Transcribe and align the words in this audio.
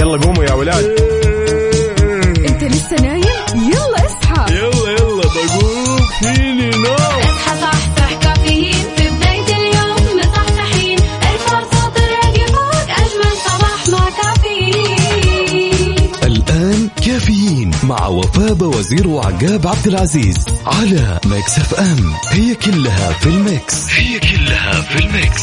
يلا 0.00 0.18
قوموا 0.24 0.44
يا 0.44 0.52
ولاد. 0.52 0.84
انت 2.48 2.64
لسه 2.64 2.96
نايم؟ 3.02 3.22
يلا 3.54 4.06
اصحى. 4.06 4.54
يلا 4.54 4.90
يلا 4.90 5.22
بقوم. 5.22 5.98
فيني 6.22 6.70
نوم. 6.70 6.94
اصحى 6.94 7.60
صحصح 7.60 8.12
كافيين. 8.22 8.72
في 8.96 9.08
بداية 9.08 9.56
اليوم 9.56 10.18
مصحصحين 10.18 10.98
الفرصة 10.98 11.88
تراقي 11.94 12.46
فوق 12.46 12.88
أجمل 12.90 13.32
صباح 13.46 13.88
مع 13.88 14.08
كافيين. 14.22 15.96
الآن 16.24 16.88
كافيين 17.06 17.70
مع 17.82 18.06
وفاء 18.06 18.64
وزير 18.64 19.08
وعقاب 19.08 19.66
عبد 19.66 19.86
العزيز 19.86 20.44
على 20.66 21.20
Mix 21.26 21.58
FM. 21.58 22.12
هي 22.30 22.54
كلها 22.54 23.12
في 23.12 23.26
ال 23.26 23.36
mix. 23.36 23.74
هي 23.90 24.18
كلها 24.18 24.80
في 24.80 24.98
ال 24.98 25.07
mix. 25.07 25.42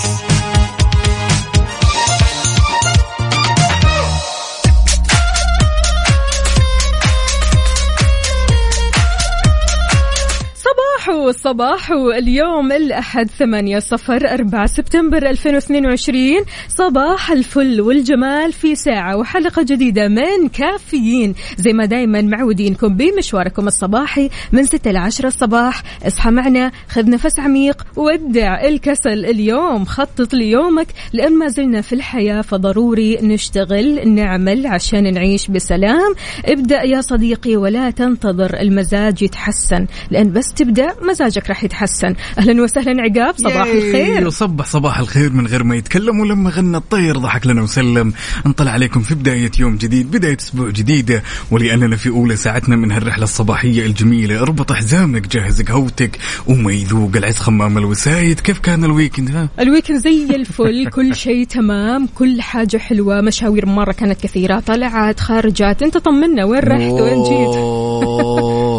صباحو 11.46 11.76
صباحو 11.96 12.12
اليوم 12.12 12.72
الأحد 12.72 13.30
ثمانية 13.30 13.80
صفر 13.80 14.34
أربعة 14.34 14.66
سبتمبر 14.66 15.30
2022 15.30 16.46
صباح 16.68 17.32
الفل 17.32 17.82
والجمال 17.82 18.54
في 18.54 18.76
ساعة 18.76 19.18
وحلقة 19.18 19.64
جديدة 19.64 20.08
من 20.08 20.48
كافيين. 20.54 21.36
زي 21.58 21.74
ما 21.74 21.86
دايما 21.86 22.22
معودينكم 22.22 22.96
بمشواركم 22.96 23.68
الصباحي 23.68 24.30
من 24.52 24.64
ستة 24.64 24.90
إلى 24.90 25.00
عشرة 25.00 25.28
الصباح. 25.28 25.84
اصحى 26.08 26.32
معنا 26.32 26.72
خذ 26.90 27.10
نفس 27.10 27.40
عميق 27.40 27.86
ودع 27.96 28.64
الكسل 28.64 29.26
اليوم. 29.26 29.86
خطط 29.86 30.34
ليومك 30.34 30.88
لأن 31.14 31.34
ما 31.34 31.48
زلنا 31.48 31.82
في 31.82 31.94
الحياة 31.96 32.42
فضروري 32.42 33.18
نشتغل 33.22 34.10
نعمل 34.10 34.68
عشان 34.68 35.14
نعيش 35.14 35.48
بسلام. 35.48 36.16
ابدأ 36.46 36.84
يا 36.84 37.02
صديقي 37.02 37.56
ولا 37.56 37.90
تنتظر 37.90 38.60
المزاج 38.60 39.22
يتحسن 39.22 39.86
لأن 40.12 40.32
بس 40.32 40.54
تبدأ 40.54 40.94
مزاجك 41.36 41.50
راح 41.50 41.64
يتحسن. 41.64 42.16
أهلا 42.40 42.64
وسهلا 42.64 43.02
عقاب 43.02 43.38
صباح 43.38 43.68
الخير. 43.68 44.28
وصبح 44.28 44.66
صباح 44.66 45.00
الخير 45.00 45.34
من 45.34 45.48
غير 45.48 45.64
ما 45.64 45.76
يتكلم 45.76 46.20
ولما 46.20 46.50
غنى 46.50 46.78
الطير 46.78 47.18
ضحك 47.18 47.48
لنا 47.48 47.62
وسلم. 47.62 48.14
نطلع 48.46 48.72
عليكم 48.72 49.02
في 49.02 49.16
بداية 49.16 49.52
يوم 49.60 49.76
جديد 49.76 50.12
بداية 50.12 50.38
أسبوع 50.40 50.70
جديدة 50.70 51.24
ولأننا 51.52 51.96
في 51.96 52.10
أولى 52.10 52.36
ساعتنا 52.36 52.76
من 52.76 52.92
هالرحلة 52.92 53.24
الصباحية 53.24 53.86
الجميلة. 53.86 54.42
اربط 54.42 54.72
حزامك 54.72 55.28
جهز 55.28 55.62
قهوتك 55.62 56.20
وما 56.48 56.72
يذوق 56.72 57.12
العز 57.16 57.38
خمام 57.38 57.78
الوسايد. 57.78 58.40
كيف 58.40 58.60
كان 58.60 58.84
ال 58.84 58.90
weekend 58.90 59.32
ها؟ 59.32 59.50
ال 59.60 59.64
weekend 59.65 59.98
زي 59.98 60.36
الفل 60.36 60.90
كل 60.96 61.16
شيء 61.16 61.46
تمام 61.46 62.08
كل 62.16 62.42
حاجة 62.42 62.78
حلوة 62.78 63.22
مشاوير 63.22 63.66
مرة 63.66 63.92
كانت 63.92 64.22
كثيرة 64.22 64.60
طلعات 64.60 65.20
خارجات. 65.20 65.84
أنت 65.84 65.98
طمنا 65.98 66.46
وين 66.46 66.60
رحت؟ 66.60 66.92
وين 66.92 67.24
جيت؟ 67.24 67.56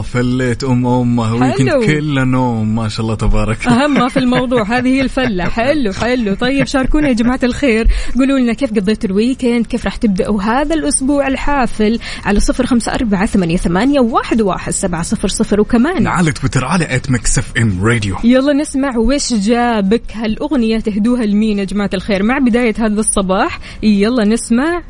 فليت 0.12 0.64
أم 0.64 0.86
أمه 0.86 1.34
weekend. 1.34 1.84
كله 1.86 2.24
نوم 2.24 2.45
ما 2.54 2.88
شاء 2.88 3.00
الله 3.00 3.14
تبارك. 3.14 3.66
أهم 3.66 3.94
ما 3.94 4.08
في 4.08 4.18
الموضوع 4.18 4.62
هذه 4.78 4.88
هي 4.88 5.00
الفلة. 5.00 5.44
حلو 5.44 5.92
حلو. 5.92 6.34
طيب 6.34 6.66
شاركونا 6.66 7.08
يا 7.08 7.12
جماعة 7.12 7.40
الخير. 7.42 7.86
قولوا 8.18 8.38
لنا 8.38 8.52
كيف 8.52 8.70
قضيتوا 8.70 9.10
ال 9.10 9.17
weekend 9.17 9.66
كيف 9.66 9.84
راح 9.84 9.96
تبدأوا 9.96 10.42
هذا 10.42 10.74
الأسبوع 10.74 11.26
الحافل؟ 11.26 11.98
على 12.24 12.40
صفر 12.40 12.66
خمسة 12.66 12.94
أربعة 12.94 13.26
ثمانية, 13.26 13.56
ثمانية 13.56 14.00
واحد, 14.00 14.42
واحد 14.42 14.72
سبعة 14.72 15.02
صفر 15.02 15.28
صفر. 15.28 15.60
وكمان 15.60 16.06
على 16.06 16.32
تويتر 16.32 16.64
على 16.64 16.96
at 16.96 17.10
Mix 17.10 17.38
FM 17.38 17.84
Radio 17.84 18.16
يلا 18.24 18.52
نسمع 18.52 18.96
وش 18.96 19.34
جابك. 19.34 20.02
هالأغنية 20.14 20.78
تهدوها 20.78 21.24
لمين 21.24 21.58
يا 21.58 21.64
جماعة 21.64 21.90
الخير؟ 21.94 22.22
مع 22.22 22.38
بداية 22.38 22.74
هذا 22.78 23.00
الصباح 23.00 23.60
يلا 23.82 24.24
نسمع. 24.24 24.82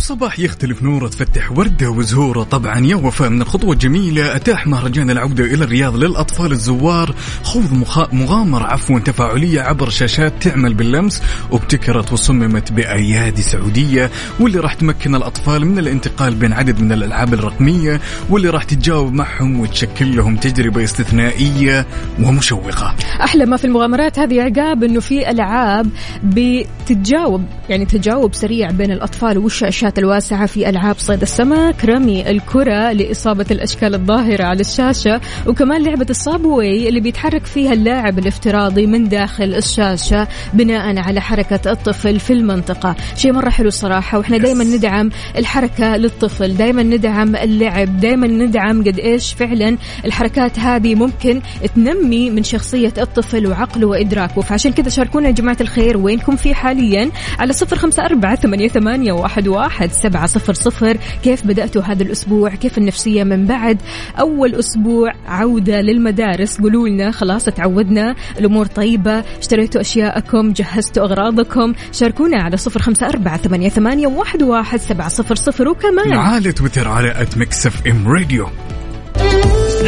وصباح 0.00 0.38
يختلف 0.38 0.82
نوره 0.82 1.08
تفتح 1.08 1.52
وردة 1.52 1.90
وزهورة. 1.90 2.42
طبعا 2.42 2.86
يا 2.86 2.96
وفاء 2.96 3.28
من 3.28 3.42
الخطوة 3.42 3.72
الجميلة 3.72 4.36
أتاح 4.36 4.66
مهرجان 4.66 5.10
العودة 5.10 5.44
إلى 5.44 5.64
الرياض 5.64 5.96
للأطفال 5.96 6.52
الزوار. 6.52 7.14
خوض 7.42 7.72
مخ... 7.72 8.14
مغامرة 8.14 8.64
عفوا 8.64 8.98
تفاعلية 8.98 9.60
عبر 9.60 9.88
شاشات 9.88 10.32
تعمل 10.40 10.74
باللمس 10.74 11.22
وابتكرت 11.50 12.12
وصممت 12.12 12.72
بأيادي 12.72 13.42
سعودية 13.42 14.10
واللي 14.40 14.58
راح 14.60 14.74
تمكن 14.74 15.14
الأطفال 15.14 15.66
من 15.66 15.78
الانتقال 15.78 16.34
بين 16.34 16.52
عدد 16.52 16.80
من 16.80 16.92
الألعاب 16.92 17.34
الرقمية 17.34 18.00
واللي 18.30 18.50
راح 18.50 18.64
تتجاوب 18.64 19.12
معهم 19.12 19.60
وتشكل 19.60 20.16
لهم 20.16 20.36
تجربة 20.36 20.84
استثنائية 20.84 21.86
ومشوقة. 22.22 22.94
أحلى 23.24 23.46
ما 23.46 23.56
في 23.56 23.64
المغامرات 23.64 24.18
هذه 24.18 24.42
عقاب 24.42 24.84
إنه 24.84 25.00
في 25.00 25.30
ألعاب 25.30 25.86
بتتجاوب 26.24 27.44
يعني 27.70 27.84
تجاوب 27.84 28.34
سريع 28.34 28.70
بين 28.70 28.90
الأطفال 28.90 29.38
والشاشات 29.38 29.98
الواسعة 29.98 30.46
في 30.46 30.68
ألعاب 30.68 30.98
صيد 30.98 31.22
السمك. 31.22 31.84
رمي 31.84 32.30
الكرة 32.30 32.92
لإصابة 32.92 33.46
الأشكال 33.50 33.94
الظاهرة 33.94 34.44
على 34.44 34.60
الشاشة 34.60 35.20
وكمان 35.46 35.82
لعبة 35.82 36.06
الصابوي 36.10 36.88
اللي 36.88 37.00
بيتحرك 37.00 37.46
فيها 37.46 37.72
اللاعب 37.72 38.18
الافتراضي 38.18 38.86
من 38.86 39.08
داخل 39.08 39.54
الشاشة 39.54 40.28
بناء 40.52 40.98
على 40.98 41.20
حركة 41.20 41.72
الطفل 41.72 42.20
في 42.20 42.32
المنطقة. 42.32 42.96
شيء 43.16 43.32
مرة 43.32 43.50
حلو 43.50 43.68
الصراحة 43.68 44.18
وإحنا 44.18 44.38
دائما 44.38 44.64
ندعم 44.64 45.10
الحركة 45.36 45.96
للطفل 45.96 46.56
دائما 46.56 46.82
ندعم 46.82 47.36
اللعب 47.36 48.00
دائما 48.00 48.26
ندعم 48.26 48.80
قد 48.82 48.98
إيش 48.98 49.32
فعلا 49.32 49.76
الحركات 50.04 50.58
هذه 50.58 50.94
ممكن 50.94 51.40
تنمي 51.76 52.30
من 52.30 52.42
شخصية 52.42 52.92
الطفل 52.98 53.46
وعقله 53.46 53.86
وإدراكه. 53.86 54.40
فعشان 54.40 54.72
كذا 54.72 54.88
شاركونا 54.88 55.26
يا 55.26 55.32
جماعة 55.32 55.56
الخير 55.60 55.96
وينكم 55.96 56.36
في 56.36 56.54
حاليا 56.54 57.10
على 57.38 57.52
صفر 57.60 57.76
خمسة 57.76 58.04
أربعة 58.04 58.36
ثمانية, 58.36 58.68
ثمانية 58.68 59.12
واحد, 59.12 59.48
واحد 59.48 59.92
سبعة 59.92 60.26
صفر 60.26 60.54
صفر. 60.54 60.96
كيف 61.22 61.46
بدأتوا 61.46 61.82
هذا 61.82 62.02
الأسبوع؟ 62.02 62.54
كيف 62.54 62.78
النفسية 62.78 63.24
من 63.24 63.46
بعد؟ 63.46 63.78
أول 64.20 64.54
أسبوع 64.54 65.12
عودة 65.26 65.80
للمدارس. 65.80 66.60
قولوا 66.60 66.88
لنا 66.88 67.10
خلاص 67.10 67.44
تعودنا. 67.44 68.14
الأمور 68.38 68.66
طيبة 68.66 69.24
اشتريتوا 69.38 69.80
أشياءكم 69.80 70.52
جهزتوا 70.52 71.04
أغراضكم. 71.04 71.74
شاركونا 71.92 72.42
على 72.42 72.56
صفر 72.56 72.82
خمسة 72.82 73.08
أربعة 73.08 73.36
ثمانية, 73.36 73.68
ثمانية 73.68 74.06
واحد, 74.06 74.42
واحد 74.42 74.80
سبعة 74.80 75.08
صفر 75.08 75.34
صفر. 75.34 75.68
وكمان 75.68 76.12
على 76.12 76.52
تويتر 76.52 76.88
على 76.88 77.22
at 77.22 77.38
Mix 77.38 77.66
FM 77.66 78.08
Radio 78.08 78.46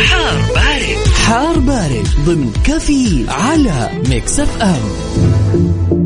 حار 0.09 0.39
بارد. 0.55 1.09
حار 1.27 1.59
بارد 1.59 2.07
ضمن 2.27 2.53
كافيين 2.67 3.27
على 3.31 3.91
Mix 4.09 4.41
FM 4.41 6.02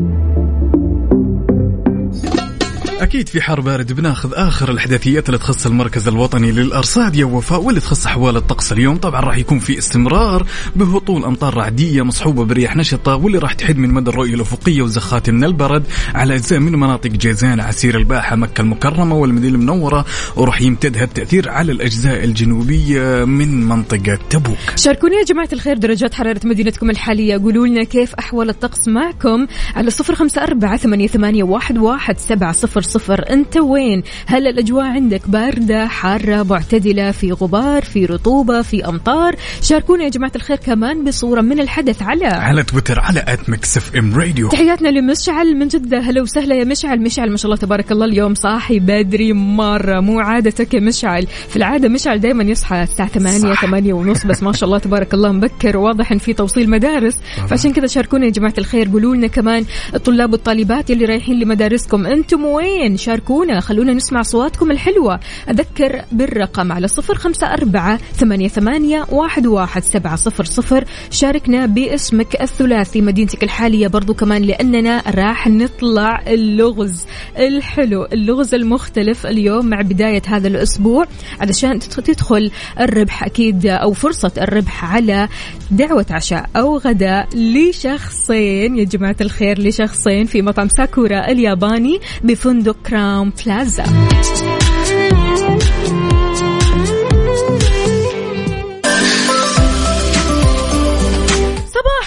أكيد 3.01 3.29
في 3.29 3.41
حار 3.41 3.61
بارد 3.61 3.93
بناخذ 3.93 4.31
آخر 4.33 4.71
الأحداثيات 4.71 5.29
اللي 5.29 5.37
تخص 5.37 5.65
المركز 5.65 6.07
الوطني 6.07 6.51
للأرصاد. 6.51 7.15
يا 7.15 7.25
وفاء 7.25 7.61
واللي 7.61 7.81
تخص 7.81 8.05
أحوال 8.05 8.37
الطقس 8.37 8.71
اليوم 8.71 8.97
طبعا 8.97 9.21
راح 9.21 9.37
يكون 9.37 9.59
في 9.59 9.77
استمرار 9.77 10.45
بهطول 10.75 11.25
أمطار 11.25 11.53
رعدية 11.53 12.01
مصحوبة 12.01 12.45
برياح 12.45 12.75
نشطة 12.75 13.15
واللي 13.15 13.37
راح 13.37 13.53
تحد 13.53 13.77
من 13.77 13.89
مدى 13.93 14.09
الرؤية 14.09 14.33
الأفقية 14.33 14.81
وزخات 14.81 15.29
من 15.29 15.43
البرد 15.43 15.83
على 16.15 16.35
أجزاء 16.35 16.59
من 16.59 16.71
مناطق 16.71 17.09
جيزان 17.09 17.59
عسير 17.59 17.97
الباحة 17.97 18.35
مكة 18.35 18.61
المكرمة 18.61 19.15
والمدينة 19.15 19.55
المنورة. 19.55 20.05
وراح 20.35 20.61
يمتد 20.61 20.97
هالتأثير 20.97 21.49
على 21.49 21.71
الأجزاء 21.71 22.23
الجنوبية 22.23 23.25
من 23.25 23.63
منطقة 23.67 24.19
تبوك. 24.29 24.57
شاركوني 24.75 25.15
يا 25.15 25.23
جماعة 25.23 25.49
الخير 25.53 25.77
درجات 25.77 26.13
حرارة 26.13 26.41
مدينتكم 26.43 26.89
الحالية. 26.89 27.37
قولوا 27.37 27.67
لنا 27.67 27.83
كيف 27.83 28.15
أحوال 28.15 28.49
الطقس 28.49 28.87
معكم 28.87 29.47
على 29.75 29.89
صفر 29.89 30.15
خمسة 30.15 30.43
أربعة 30.43 30.77
ثمانية, 30.77 31.07
ثمانية 31.07 31.43
واحد, 31.43 31.77
واحد 31.77 32.17
سبعة 32.17 32.51
صفر 32.51 32.86
صفر. 32.87 33.25
أنت 33.29 33.57
وين؟ 33.57 34.03
هل 34.25 34.47
الأجواء 34.47 34.85
عندك 34.85 35.29
باردة 35.29 35.87
حارة 35.87 36.43
معتدلة 36.43 37.11
في 37.11 37.31
غبار 37.31 37.81
في 37.81 38.05
رطوبة 38.05 38.61
في 38.61 38.85
أمطار؟ 38.87 39.35
شاركونا 39.61 40.03
يا 40.03 40.09
جماعة 40.09 40.31
الخير 40.35 40.57
كمان 40.57 41.03
بصورة 41.03 41.41
من 41.41 41.59
الحدث 41.59 42.01
على 42.01 42.25
على 42.25 42.63
تويتر 42.63 42.99
على 42.99 43.25
at 43.27 43.49
Mix 43.49 43.77
FM 43.77 44.15
Radio 44.15 44.49
تحياتنا 44.49 44.89
لمشعل 44.89 45.55
من 45.55 45.67
جدة. 45.67 45.99
هلا 45.99 46.21
وسهلا 46.21 46.55
يا 46.55 46.63
مشعل. 46.63 47.01
مشعل 47.01 47.31
ما 47.31 47.37
شاء 47.37 47.45
الله 47.45 47.57
تبارك 47.57 47.91
الله 47.91 48.05
اليوم 48.05 48.33
صاحي 48.33 48.79
بدري 48.79 49.33
مرة. 49.33 49.99
مو 49.99 50.19
عادتك 50.19 50.73
يا 50.73 50.79
مشعل. 50.79 51.27
في 51.49 51.55
العادة 51.55 51.89
مشعل 51.89 52.19
دائما 52.19 52.43
يصحى 52.43 52.83
الساعة 52.83 53.09
8 53.09 53.39
صح. 53.39 53.61
8 53.61 53.93
ونص 53.93 54.25
بس 54.25 54.43
ما 54.43 54.51
شاء 54.51 54.67
الله 54.67 54.77
تبارك 54.79 55.13
الله 55.13 55.31
مبكر 55.31 55.77
وواضح 55.77 56.11
إن 56.11 56.17
في 56.17 56.33
توصيل 56.33 56.69
مدارس. 56.69 57.17
فعشان 57.49 57.73
كذا 57.73 57.87
شاركونا 57.87 58.25
يا 58.25 58.31
جماعة 58.31 58.53
الخير. 58.57 58.89
قولوا 58.89 59.15
لنا 59.15 59.27
كمان 59.27 59.65
الطلاب 59.95 60.31
والطالبات 60.31 60.91
اللي 60.91 61.05
رايحين 61.05 61.39
لمدارسكم. 61.39 62.05
أنتم 62.05 62.45
وين؟ 62.45 62.76
وين 62.77 62.97
شاركونا 62.97 63.59
خلونا 63.59 63.93
نسمع 63.93 64.21
أصواتكم 64.21 64.71
الحلوة. 64.71 65.19
أذكر 65.49 66.01
بالرقم 66.11 66.71
على 66.71 66.87
صفر 66.87 67.15
خمسة 67.15 67.53
أربعة 67.53 67.97
ثمانية, 67.97 68.47
ثمانية 68.47 69.05
واحد, 69.09 69.47
واحد 69.47 69.83
سبعة 69.83 70.15
صفر 70.15 70.45
صفر. 70.45 70.85
شاركنا 71.11 71.65
باسمك 71.65 72.41
الثلاثي 72.41 73.01
مدينتك 73.01 73.43
الحالية 73.43 73.87
برضو 73.87 74.13
كمان 74.13 74.41
لأننا 74.41 75.03
راح 75.07 75.47
نطلع 75.47 76.23
اللغز 76.27 77.05
الحلو 77.37 78.05
اللغز 78.05 78.53
المختلف 78.53 79.25
اليوم 79.25 79.65
مع 79.65 79.81
بداية 79.81 80.21
هذا 80.27 80.47
الأسبوع. 80.47 81.05
علشان 81.39 81.79
تدخل 81.79 82.51
الربح 82.79 83.23
أكيد 83.23 83.65
أو 83.65 83.93
فرصة 83.93 84.31
الربح 84.37 84.93
على 84.93 85.27
دعوة 85.71 86.05
عشاء 86.09 86.49
أو 86.55 86.77
غداء 86.77 87.27
لشخصين. 87.35 88.77
يا 88.77 88.83
جماعة 88.83 89.15
الخير 89.21 89.59
لشخصين 89.59 90.25
في 90.25 90.41
مطعم 90.41 90.69
ساكورا 90.69 91.31
الياباني 91.31 91.99
بفندق 92.23 92.66
كراون 92.73 93.33
بلازا 93.45 93.83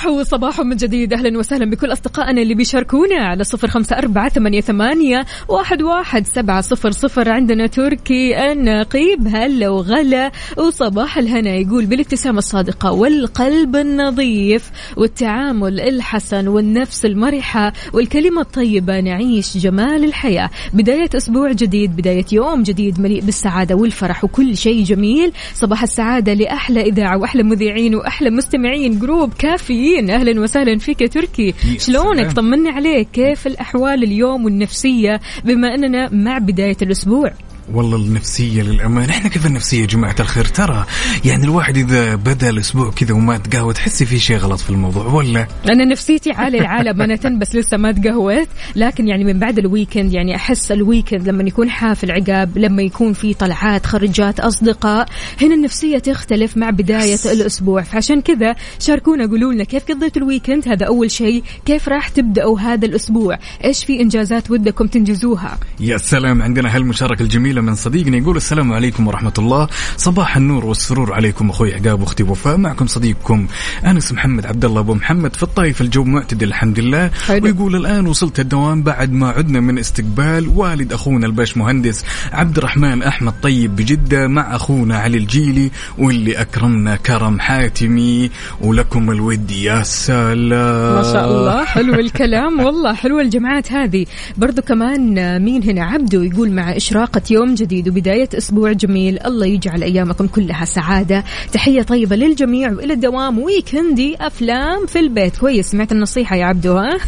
صباح 0.00 0.12
وصباح 0.12 0.60
من 0.60 0.76
جديد. 0.76 1.12
أهلا 1.12 1.38
وسهلا 1.38 1.70
بكل 1.70 1.92
أصدقائنا 1.92 2.42
اللي 2.42 2.54
بيشاركونا 2.54 3.16
على 3.16 3.44
صفر 3.44 3.68
خمسة 3.68 3.98
أربعة 3.98 4.28
ثمانية, 4.28 4.60
ثمانية 4.60 5.26
واحد, 5.48 5.82
واحد 5.82 6.26
سبعة 6.26 6.60
صفر 6.60 6.90
صفر. 6.90 7.28
عندنا 7.28 7.66
تركي 7.66 8.52
النقيب 8.52 9.26
هلا 9.26 9.68
وغلا. 9.68 10.32
وصباح 10.56 11.18
الهنا 11.18 11.50
يقول 11.50 11.86
بالابتسامة 11.86 12.38
الصادقة 12.38 12.92
والقلب 12.92 13.76
النظيف 13.76 14.70
والتعامل 14.96 15.80
الحسن 15.80 16.48
والنفس 16.48 17.04
المرحة 17.04 17.72
والكلمة 17.92 18.40
الطيبة 18.40 19.00
نعيش 19.00 19.56
جمال 19.56 20.04
الحياة. 20.04 20.50
بداية 20.74 21.10
أسبوع 21.16 21.52
جديد 21.52 21.96
بداية 21.96 22.26
يوم 22.32 22.62
جديد 22.62 23.00
مليء 23.00 23.20
بالسعادة 23.20 23.74
والفرح 23.74 24.24
وكل 24.24 24.56
شيء 24.56 24.84
جميل. 24.84 25.32
صباح 25.54 25.82
السعادة 25.82 26.34
لأحلى 26.34 26.80
إذاعة 26.80 27.18
وأحلى 27.18 27.42
مذيعين 27.42 27.94
وأحلى 27.94 28.30
مستمعين 28.30 28.98
جروب 28.98 29.32
كافيين 29.90 30.10
أهلا 30.10 30.40
وسهلا 30.40 30.78
فيك 30.78 31.00
يا 31.00 31.06
تركي. 31.06 31.54
شلونك. 31.78 32.32
طمنا 32.32 32.70
عليك. 32.70 33.08
كيف 33.12 33.46
الأحوال 33.46 34.02
اليوم 34.02 34.44
والنفسية 34.44 35.20
بما 35.44 35.74
أننا 35.74 36.08
مع 36.12 36.38
بداية 36.38 36.76
الأسبوع؟ 36.82 37.32
والله 37.74 37.96
النفسية 37.96 38.62
للأمانة. 38.62 39.10
إحنا 39.10 39.28
كيف 39.28 39.46
النفسية 39.46 39.80
يا 39.80 39.86
جماعة 39.86 40.16
الخير. 40.20 40.44
ترى 40.44 40.86
يعني 41.24 41.44
الواحد 41.44 41.76
إذا 41.76 42.14
بدأ 42.14 42.50
الأسبوع 42.50 42.90
كذا 42.90 43.14
وما 43.14 43.38
تقهوى 43.38 43.74
تحسي 43.74 44.06
في 44.06 44.18
شيء 44.18 44.36
غلط 44.36 44.60
في 44.60 44.70
الموضوع 44.70 45.06
ولا؟ 45.06 45.46
أنا 45.68 45.84
نفسيتي 45.84 46.32
عالي 46.32 46.58
العالم 46.58 47.02
أنا 47.02 47.16
بس 47.40 47.54
لسه 47.54 47.76
ما 47.76 47.92
تقهويت 47.92 48.48
لكن 48.76 49.08
يعني 49.08 49.24
من 49.24 49.38
بعد 49.38 49.58
ال 49.58 49.65
weekend 49.65 50.12
يعني 50.12 50.36
أحس 50.36 50.72
ال 50.72 50.79
weekend 50.79 51.28
لما 51.28 51.42
يكون 51.42 51.70
حافل 51.70 52.10
عقاب 52.10 52.58
لما 52.58 52.82
يكون 52.82 53.12
في 53.12 53.34
طلعات 53.34 53.86
خرجات 53.86 54.40
أصدقاء 54.40 55.08
هنا 55.42 55.54
النفسية 55.54 55.98
تختلف 55.98 56.56
مع 56.56 56.70
بداية 56.70 57.18
الأسبوع. 57.32 57.82
فعشان 57.82 58.20
كذا 58.20 58.54
شاركونا 58.78 59.26
قولوا 59.26 59.52
لنا 59.52 59.64
كيف 59.64 59.84
قضيتوا 59.84 60.22
ال 60.22 60.28
weekend 60.28 60.68
هذا 60.68 60.86
أول 60.86 61.10
شيء. 61.10 61.42
كيف 61.64 61.88
راح 61.88 62.08
تبدأوا 62.08 62.60
هذا 62.60 62.86
الأسبوع؟ 62.86 63.38
إيش 63.64 63.84
في 63.84 64.00
إنجازات 64.00 64.50
ودكم 64.50 64.86
تنجزوها؟ 64.86 65.58
يا 65.80 65.96
سلام 65.96 66.42
عندنا 66.42 66.76
هالمشاركة 66.76 67.22
الجميلة 67.22 67.59
من 67.60 67.74
صديقنا 67.74 68.16
يقول 68.16 68.36
السلام 68.36 68.72
عليكم 68.72 69.06
ورحمة 69.06 69.32
الله. 69.38 69.68
صباح 69.96 70.36
النور 70.36 70.66
والسرور 70.66 71.12
عليكم 71.12 71.50
أخوي 71.50 71.74
عقاب 71.74 72.00
وأختي 72.00 72.22
وفاء. 72.22 72.56
معكم 72.56 72.86
صديقكم 72.86 73.46
أنس 73.86 74.12
محمد 74.12 74.46
عبد 74.46 74.64
الله 74.64 74.80
أبو 74.80 74.94
محمد 74.94 75.36
في 75.36 75.42
الطايف 75.42 75.80
الجو 75.80 76.04
معتدل 76.04 76.48
الحمد 76.48 76.80
لله. 76.80 77.10
حلو. 77.26 77.44
ويقول 77.44 77.76
الآن 77.76 78.06
وصلت 78.06 78.40
الدوام 78.40 78.82
بعد 78.82 79.12
ما 79.12 79.28
عدنا 79.28 79.60
من 79.60 79.78
استقبال 79.78 80.48
والد 80.48 80.92
أخونا 80.92 81.26
الباش 81.26 81.56
مهندس 81.56 82.04
عبد 82.32 82.58
الرحمن 82.58 83.02
أحمد 83.02 83.34
طيب 83.42 83.76
بجدة 83.76 84.28
مع 84.28 84.56
أخونا 84.56 84.98
علي 84.98 85.18
الجيلي 85.18 85.70
واللي 85.98 86.40
أكرمنا 86.40 86.96
كرم 86.96 87.40
حاتمي 87.40 88.30
ولكم 88.60 89.10
الود 89.10 89.50
يا 89.50 89.82
سلام. 89.82 90.94
ما 90.94 91.02
شاء 91.02 91.24
الله. 91.28 91.64
حلو 91.64 91.94
الكلام. 91.94 92.60
والله 92.60 92.94
حلوة 92.94 93.20
الجماعات 93.20 93.72
هذه. 93.72 94.06
برضو 94.36 94.62
كمان 94.62 95.38
مين 95.44 95.62
هنا؟ 95.62 95.84
عبدو 95.84 96.22
يقول 96.22 96.50
مع 96.50 96.76
إشراقة 96.76 97.22
يوم 97.30 97.49
جديد 97.54 97.88
وبداية 97.88 98.28
أسبوع 98.34 98.72
جميل. 98.72 99.18
الله 99.26 99.46
يجعل 99.46 99.82
أيامكم 99.82 100.26
كلها 100.26 100.64
سعادة. 100.64 101.24
تحية 101.52 101.82
طيبة 101.82 102.16
للجميع 102.16 102.72
وإلى 102.72 102.92
الدوام. 102.92 103.38
ويكندي 103.38 104.16
أفلام 104.20 104.86
في 104.86 104.98
البيت. 104.98 105.36
كويس 105.36 105.70
سمعت 105.70 105.92
النصيحة 105.92 106.36
يا 106.36 106.44
عبدو 106.44 106.76
ها؟ 106.76 106.98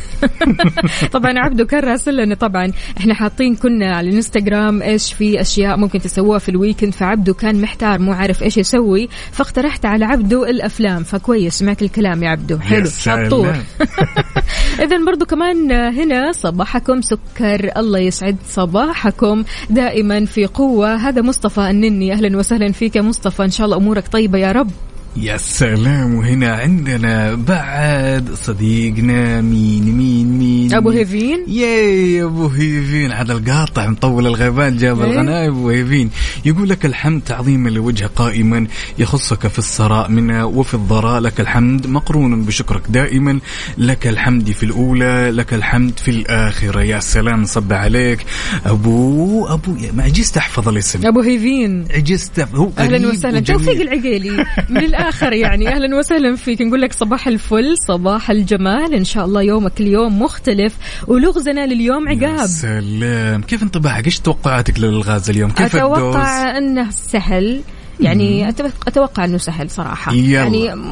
طبعا 1.12 1.33
عبدو 1.39 1.67
كان 1.67 1.99
لنا 2.06 2.35
طبعا. 2.35 2.73
إحنا 2.99 3.15
حاطين 3.15 3.55
كنا 3.55 3.97
على 3.97 4.09
الإنستغرام 4.09 4.83
إيش 4.83 5.12
في 5.12 5.41
أشياء 5.41 5.77
ممكن 5.77 6.00
تسووها 6.00 6.39
في 6.39 6.49
الويكند 6.49 6.93
فعبدو 6.93 7.35
كان 7.35 7.61
محتار 7.61 7.99
مو 7.99 8.12
عارف 8.12 8.43
إيش 8.43 8.56
يسوي. 8.56 9.09
فاقترحت 9.33 9.87
على 9.87 10.05
عبدو 10.05 10.45
الأفلام. 10.45 11.03
فكويس 11.03 11.55
سمعت 11.55 11.83
الكلام 11.83 12.23
يا 12.23 12.29
عبدو. 12.29 12.59
حلو. 12.59 12.88
شطور 12.88 13.56
إذا 14.83 15.05
برضو 15.06 15.25
كمان 15.25 15.73
هنا 15.73 16.33
صباحكم 16.33 17.00
سكر. 17.00 17.71
الله 17.77 17.99
يسعد 17.99 18.37
صباحكم. 18.49 19.45
دائما 19.71 20.22
في 20.25 20.47
قوة. 20.47 20.95
هذا 20.95 21.23
مصطفى 21.23 21.71
النني. 21.71 22.13
أهلا 22.13 22.39
وسهلا 22.39 22.73
فيك 22.73 22.97
مصطفى. 22.97 23.45
إن 23.45 23.51
شاء 23.51 23.65
الله 23.65 23.77
أمورك 23.77 24.09
طيبة 24.09 24.39
يا 24.39 24.53
رب. 24.53 24.71
يا 25.17 25.37
سلام 25.37 26.14
وهنا 26.14 26.53
عندنا 26.53 27.35
بعد 27.35 28.35
صديقنا 28.35 29.41
مين 29.41 29.85
مين 29.97 30.38
مين 30.38 30.73
مين؟ 30.91 30.91
هيفين؟ 30.91 31.44
ياي 31.49 32.23
أبو 32.23 32.47
هيفين. 32.47 33.12
هذا 33.12 33.32
القاطع 33.32 33.87
مطول 33.88 34.26
الغيبان 34.26 34.76
جاب 34.76 35.00
إيه. 35.00 35.11
الغنايم 35.11 35.53
أبو 35.53 35.69
هيفين. 35.69 36.11
يقول 36.44 36.69
لك 36.69 36.87
الحمد 36.87 37.23
تعظيما 37.26 37.69
لوجه 37.69 38.11
قائما 38.17 38.67
يخصك 38.99 39.47
في 39.47 39.59
السراء 39.59 40.11
منا 40.11 40.44
وفي 40.44 40.75
الضراء. 40.75 41.20
لك 41.20 41.41
الحمد 41.41 41.87
مقرون 41.87 42.43
بشكرك 42.44 42.82
دائما. 42.88 43.38
لك 43.79 44.06
الحمد 44.06 44.50
في 44.50 44.62
الأولى 44.62 45.31
لك 45.31 45.55
الحمد 45.55 45.99
في 45.99 46.11
الآخرة. 46.11 46.82
يا 46.82 47.00
سلام 47.00 47.44
صب 47.44 47.73
عليك. 47.73 48.19
أبو 48.67 49.47
أبو 49.47 49.76
ما 49.94 50.03
عجزت 50.03 50.37
أحفظ 50.37 50.69
الاسم. 50.69 51.06
أبو 51.06 51.20
هيفين. 51.20 51.85
عجزت 51.91 52.41
هو 52.55 52.70
أهلا 52.79 53.09
وسهلا. 53.09 53.41
توفيق 53.41 53.81
العقيلي. 53.81 54.44
من 54.69 54.94
الآخر 55.02 55.32
يعني. 55.32 55.69
أهلا 55.69 55.96
وسهلا 55.96 56.37
فيك. 56.37 56.62
نقول 56.62 56.82
لك 56.82 56.93
صباح 56.93 57.26
الفل 57.26 57.78
صباح 57.88 58.31
الجمال. 58.31 58.94
إن 58.94 59.04
شاء 59.04 59.25
الله 59.25 59.43
يومك 59.43 59.81
اليوم 59.81 60.22
مختلف. 60.22 60.76
ولغزنا 61.08 61.66
لليوم 61.66 62.08
يا 62.08 62.28
عقاب. 62.28 62.46
سلام. 62.46 63.43
كيف 63.43 63.62
انطباعك؟ 63.62 64.06
إيش 64.06 64.20
توقعاتك 64.20 64.81
للغاز 64.81 65.31
اليوم؟ 65.31 65.50
كيف 65.50 65.76
الدوز؟ 65.76 65.99
أتوقع 65.99 66.58
أنه 66.58 66.90
سهل. 66.90 67.60
يعني 68.00 68.49
أتوقع 68.87 69.25
إنه 69.25 69.39
سهل 69.39 69.71
صراحة. 69.71 70.12
يلا. 70.12 70.83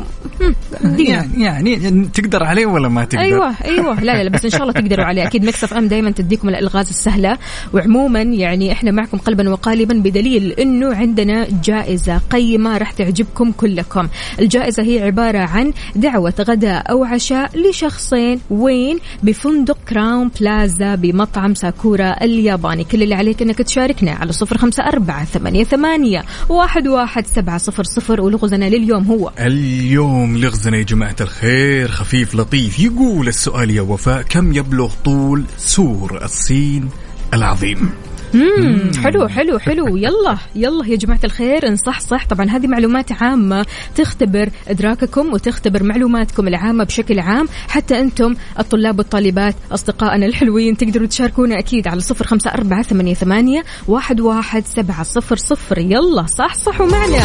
يعني 0.84 1.10
يعني, 1.36 1.72
يعني 1.72 2.08
تقدر 2.14 2.44
عليه 2.44 2.66
ولا 2.66 2.88
ما 2.88 3.04
تقدر؟ 3.04 3.24
أيوه 3.24 3.54
أيوه. 3.64 4.00
لا 4.00 4.22
لا 4.22 4.30
بس 4.30 4.44
إن 4.44 4.50
شاء 4.50 4.62
الله 4.62 4.72
تقدروا 4.72 5.04
عليه. 5.04 5.26
أكيد 5.26 5.44
ميكس 5.44 5.68
اف 5.68 5.74
ام 5.74 5.88
دائما 5.88 6.10
تديكم 6.10 6.48
الألغاز 6.48 6.88
السهلة. 6.88 7.38
وعموما 7.72 8.22
يعني 8.22 8.72
إحنا 8.72 8.90
معكم 8.90 9.18
قلبا 9.18 9.50
وقالبا 9.50 9.94
بدليل 9.94 10.52
إنه 10.52 10.94
عندنا 10.94 11.46
جائزة 11.64 12.20
قيمة 12.30 12.78
راح 12.78 12.92
تعجبكم 12.92 13.52
كلكم. 13.52 14.08
الجائزة 14.38 14.82
هي 14.82 15.02
عبارة 15.02 15.38
عن 15.38 15.72
دعوة 15.96 16.34
غداء 16.40 16.90
أو 16.90 17.04
عشاء 17.04 17.50
لشخصين 17.58 18.40
وين؟ 18.50 18.98
بفندق 19.22 19.78
كراون 19.88 20.30
بلازا 20.40 20.94
بمطعم 20.94 21.54
ساكورا 21.54 22.24
الياباني. 22.24 22.84
كل 22.84 23.02
اللي 23.02 23.14
عليك 23.14 23.42
إنك 23.42 23.58
تشاركنا 23.58 24.12
على 24.12 24.32
صفر 24.32 24.58
خمسة 24.58 24.82
أربعة 24.82 25.24
ثمانية 25.24 25.64
ثمانية 25.64 26.24
واحد 26.48 26.89
واحد 26.90 27.26
سبعة 27.26 27.58
صفر 27.58 27.84
صفر 27.84 28.20
ولغزنا 28.20 28.64
لليوم 28.64 29.04
هو. 29.04 29.32
اليوم 29.38 30.36
لغزنا 30.36 30.76
يا 30.76 30.82
جماعة 30.82 31.16
الخير 31.20 31.88
خفيف 31.88 32.34
لطيف. 32.34 32.80
يقول 32.80 33.28
السؤال 33.28 33.70
يا 33.70 33.82
وفاء 33.82 34.22
كم 34.22 34.52
يبلغ 34.52 34.92
طول 35.04 35.44
سور 35.58 36.24
الصين 36.24 36.88
العظيم؟ 37.34 37.90
مم. 38.34 38.90
حلو 39.04 39.28
حلو 39.28 39.58
حلو. 39.58 39.96
يلا 39.96 40.38
يلا 40.54 40.86
يا 40.86 40.96
جماعة 40.96 41.20
الخير 41.24 41.70
نصحصح 41.70 42.26
طبعا 42.26 42.46
هذه 42.46 42.66
معلومات 42.66 43.12
عامة 43.12 43.66
تختبر 43.96 44.48
إدراككم 44.68 45.32
وتختبر 45.32 45.82
معلوماتكم 45.82 46.48
العامة 46.48 46.84
بشكل 46.84 47.20
عام. 47.20 47.48
حتى 47.68 48.00
أنتم 48.00 48.34
الطلاب 48.58 48.98
والطالبات 48.98 49.54
أصدقائنا 49.72 50.26
الحلوين 50.26 50.76
تقدروا 50.76 51.06
تشاركونا 51.06 51.58
أكيد 51.58 51.88
على 51.88 52.00
صفر 52.00 52.26
خمسة 52.26 52.50
أربعة 52.50 52.82
ثمانية, 52.82 53.14
ثمانية 53.14 53.64
واحد, 53.88 54.20
واحد 54.20 54.66
سبعة 54.66 55.02
صفر 55.02 55.36
صفر. 55.36 55.78
يلا 55.78 56.26
صحصحوا 56.26 56.86
معنا. 56.86 57.20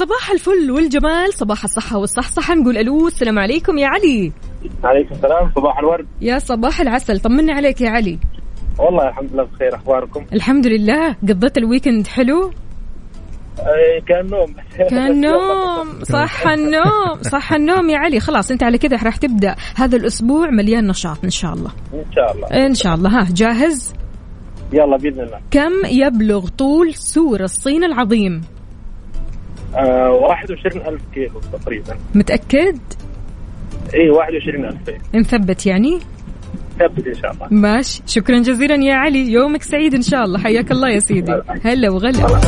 صباح 0.00 0.30
الفل 0.30 0.70
والجمال 0.70 1.32
صباح 1.34 1.64
الصحة 1.64 1.98
والصحصحة. 1.98 2.54
نقول 2.54 2.76
ألو 2.76 3.06
السلام 3.06 3.38
عليكم 3.38 3.78
يا 3.78 3.86
علي. 3.86 4.32
عليكم 4.84 5.14
السلام 5.14 5.52
صباح 5.56 5.78
الورد. 5.78 6.06
يا 6.20 6.38
صباح 6.38 6.80
العسل 6.80 7.20
طمنا 7.20 7.54
عليك 7.54 7.80
يا 7.80 7.90
علي. 7.90 8.18
والله 8.78 9.08
الحمد 9.08 9.32
لله 9.32 9.44
بخير 9.44 9.74
أخباركم؟ 9.74 10.26
الحمد 10.32 10.66
لله. 10.66 11.16
قضيت 11.28 11.58
ال 11.58 11.64
weekend 11.64 12.06
حلو؟ 12.06 12.50
آه، 13.60 14.00
كان 14.08 14.26
نوم. 14.26 14.54
كان 14.90 15.20
نوم. 15.20 16.04
صح 16.04 16.46
النوم 16.46 17.22
صح 17.22 17.52
النوم 17.52 17.90
يا 17.90 17.98
علي. 17.98 18.20
خلاص 18.20 18.50
انت 18.50 18.62
على 18.62 18.78
كذا 18.78 18.96
راح 18.96 19.16
تبدأ 19.16 19.54
هذا 19.76 19.96
الأسبوع 19.96 20.50
مليان 20.50 20.86
نشاط 20.86 21.24
إن 21.24 21.30
شاء 21.30 21.52
الله. 21.52 21.70
إن 21.94 22.12
شاء 22.14 22.32
الله. 22.34 22.66
إن 22.66 22.74
شاء 22.74 22.94
الله. 22.94 23.20
ها 23.20 23.28
جاهز؟ 23.32 23.94
يلا 24.72 24.96
بإذن 24.96 25.20
الله. 25.20 25.40
كم 25.50 25.72
يبلغ 25.86 26.48
طول 26.48 26.94
سور 26.94 27.40
الصين 27.40 27.84
العظيم؟ 27.84 28.40
آه 29.74 30.10
21000 30.10 31.00
كيلو 31.14 31.40
تقريبا. 31.52 31.96
متأكد؟ 32.14 32.78
اي 33.94 34.10
21000 34.10 35.00
نثبت 35.14 35.66
يعني؟ 35.66 35.98
ثبت 36.78 37.06
إن 37.06 37.14
شاء 37.14 37.32
الله. 37.32 37.48
ماشي. 37.50 38.02
شكرا 38.06 38.38
جزيلا 38.38 38.74
يا 38.74 38.94
علي. 38.94 39.32
يومك 39.32 39.62
سعيد 39.62 39.94
إن 39.94 40.02
شاء 40.02 40.24
الله. 40.24 40.38
حياك 40.38 40.70
الله 40.72 40.88
يا 40.90 40.98
سيدي. 40.98 41.32
هلا 41.64 41.90
وغلا. 41.90 42.40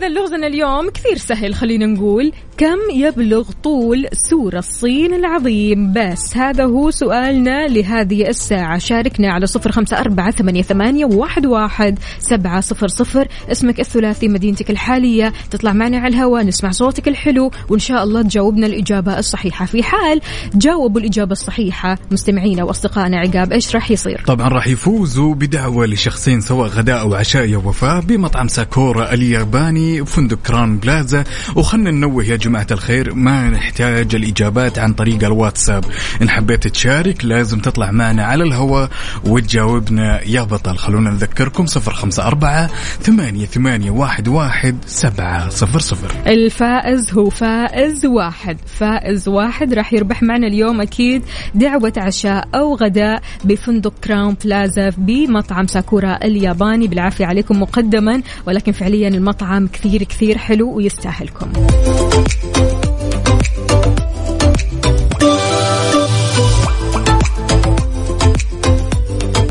إذا 0.00 0.08
لغزنا 0.08 0.46
اليوم 0.46 0.90
كثير 0.90 1.16
سهل 1.16 1.54
خلينا 1.54 1.86
نقول 1.86 2.32
كم 2.56 2.78
يبلغ 2.94 3.50
طول 3.62 4.06
سور 4.12 4.58
الصين 4.58 5.14
العظيم؟ 5.14 5.92
بس 5.92 6.36
هذا 6.36 6.64
هو 6.64 6.90
سؤالنا 6.90 7.68
لهذه 7.68 8.28
الساعة. 8.28 8.78
شاركنا 8.78 9.32
على 9.32 9.46
صفر 9.46 9.72
خمسة 9.72 10.00
أربعة 10.00 10.30
ثمانية, 10.30 10.62
ثمانية 10.62 11.04
واحد, 11.04 11.46
واحد 11.46 11.98
سبعة 12.18 12.60
صفر 12.60 12.88
صفر. 12.88 13.28
اسمك 13.52 13.80
الثلاثي 13.80 14.28
مدينتك 14.28 14.70
الحالية. 14.70 15.32
تطلع 15.50 15.72
معنا 15.72 15.98
على 15.98 16.14
الهواء 16.14 16.42
نسمع 16.42 16.70
صوتك 16.70 17.08
الحلو 17.08 17.50
وإن 17.68 17.78
شاء 17.78 18.04
الله 18.04 18.22
تجاوبنا 18.22 18.66
الإجابة 18.66 19.18
الصحيحة. 19.18 19.66
في 19.66 19.82
حال 19.82 20.20
جاوبوا 20.54 21.00
الإجابة 21.00 21.32
الصحيحة 21.32 21.98
مستمعينا 22.10 22.64
وأصدقائنا 22.64 23.18
عقاب 23.18 23.52
إيش 23.52 23.74
راح 23.74 23.90
يصير؟ 23.90 24.22
طبعا 24.26 24.48
راح 24.48 24.66
يفوزوا 24.66 25.34
بدعوة 25.34 25.86
لشخصين 25.86 26.40
سواء 26.40 26.68
غداء 26.68 27.00
أو 27.00 27.14
عشاء 27.14 27.44
يا 27.44 27.56
وفاء 27.56 28.00
بمطعم 28.00 28.48
ساكورا 28.48 29.14
الياباني. 29.14 29.89
وفندق 30.00 30.38
كران 30.46 30.78
بلازا. 30.78 31.24
وخلنا 31.56 31.90
ننوه 31.90 32.24
يا 32.24 32.36
جماعة 32.36 32.66
الخير 32.70 33.14
ما 33.14 33.50
نحتاج 33.50 34.14
الإجابات 34.14 34.78
عن 34.78 34.92
طريق 34.92 35.24
الواتساب. 35.24 35.84
إن 36.22 36.30
حبيت 36.30 36.68
تشارك 36.68 37.24
لازم 37.24 37.58
تطلع 37.58 37.90
معنا 37.90 38.24
على 38.24 38.44
الهواء 38.44 38.90
وتجاوبنا. 39.24 40.20
يا 40.26 40.42
بطل 40.42 40.76
خلونا 40.76 41.10
نذكركم 41.10 41.66
صفر 41.66 41.92
خمسة 41.92 42.26
أربعة 42.26 42.70
ثمانية, 43.02 43.46
ثمانية 43.46 43.90
واحد, 43.90 44.28
واحد 44.28 44.76
سبعة 44.86 45.48
صفر 45.48 45.78
صفر. 45.78 46.10
الفائز 46.26 47.12
هو 47.12 47.30
فائز 47.30 48.06
واحد. 48.06 48.58
فائز 48.78 49.28
واحد 49.28 49.74
راح 49.74 49.92
يربح 49.92 50.22
معنا 50.22 50.46
اليوم 50.46 50.80
أكيد 50.80 51.22
دعوة 51.54 51.92
عشاء 51.96 52.48
أو 52.54 52.74
غداء 52.74 53.22
بفندق 53.44 53.94
كراون 54.04 54.36
بلازا 54.44 54.90
بمطعم 54.98 55.66
ساكورا 55.66 56.18
الياباني. 56.24 56.88
بالعافية 56.88 57.26
عليكم 57.26 57.62
مقدما 57.62 58.22
ولكن 58.46 58.72
فعليا 58.72 59.08
المطعم 59.08 59.66
كثير 59.66 59.79
كثير 59.86 60.38
حلو 60.38 60.76
ويستاهلكم. 60.76 61.52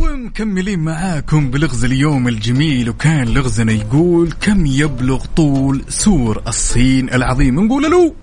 ومكملين 0.02 0.80
معاكم 0.80 1.52
بلغز 1.52 1.86
اليوم 1.86 2.28
الجميل 2.28 2.90
وكان 2.90 3.28
لغزنا 3.28 3.72
يقول 3.72 4.32
كم 4.42 4.66
يبلغ 4.66 5.26
طول 5.36 5.82
سور 5.90 6.42
الصين 6.48 7.10
العظيم؟ 7.14 7.60
نقول 7.60 7.84
له 7.84 8.14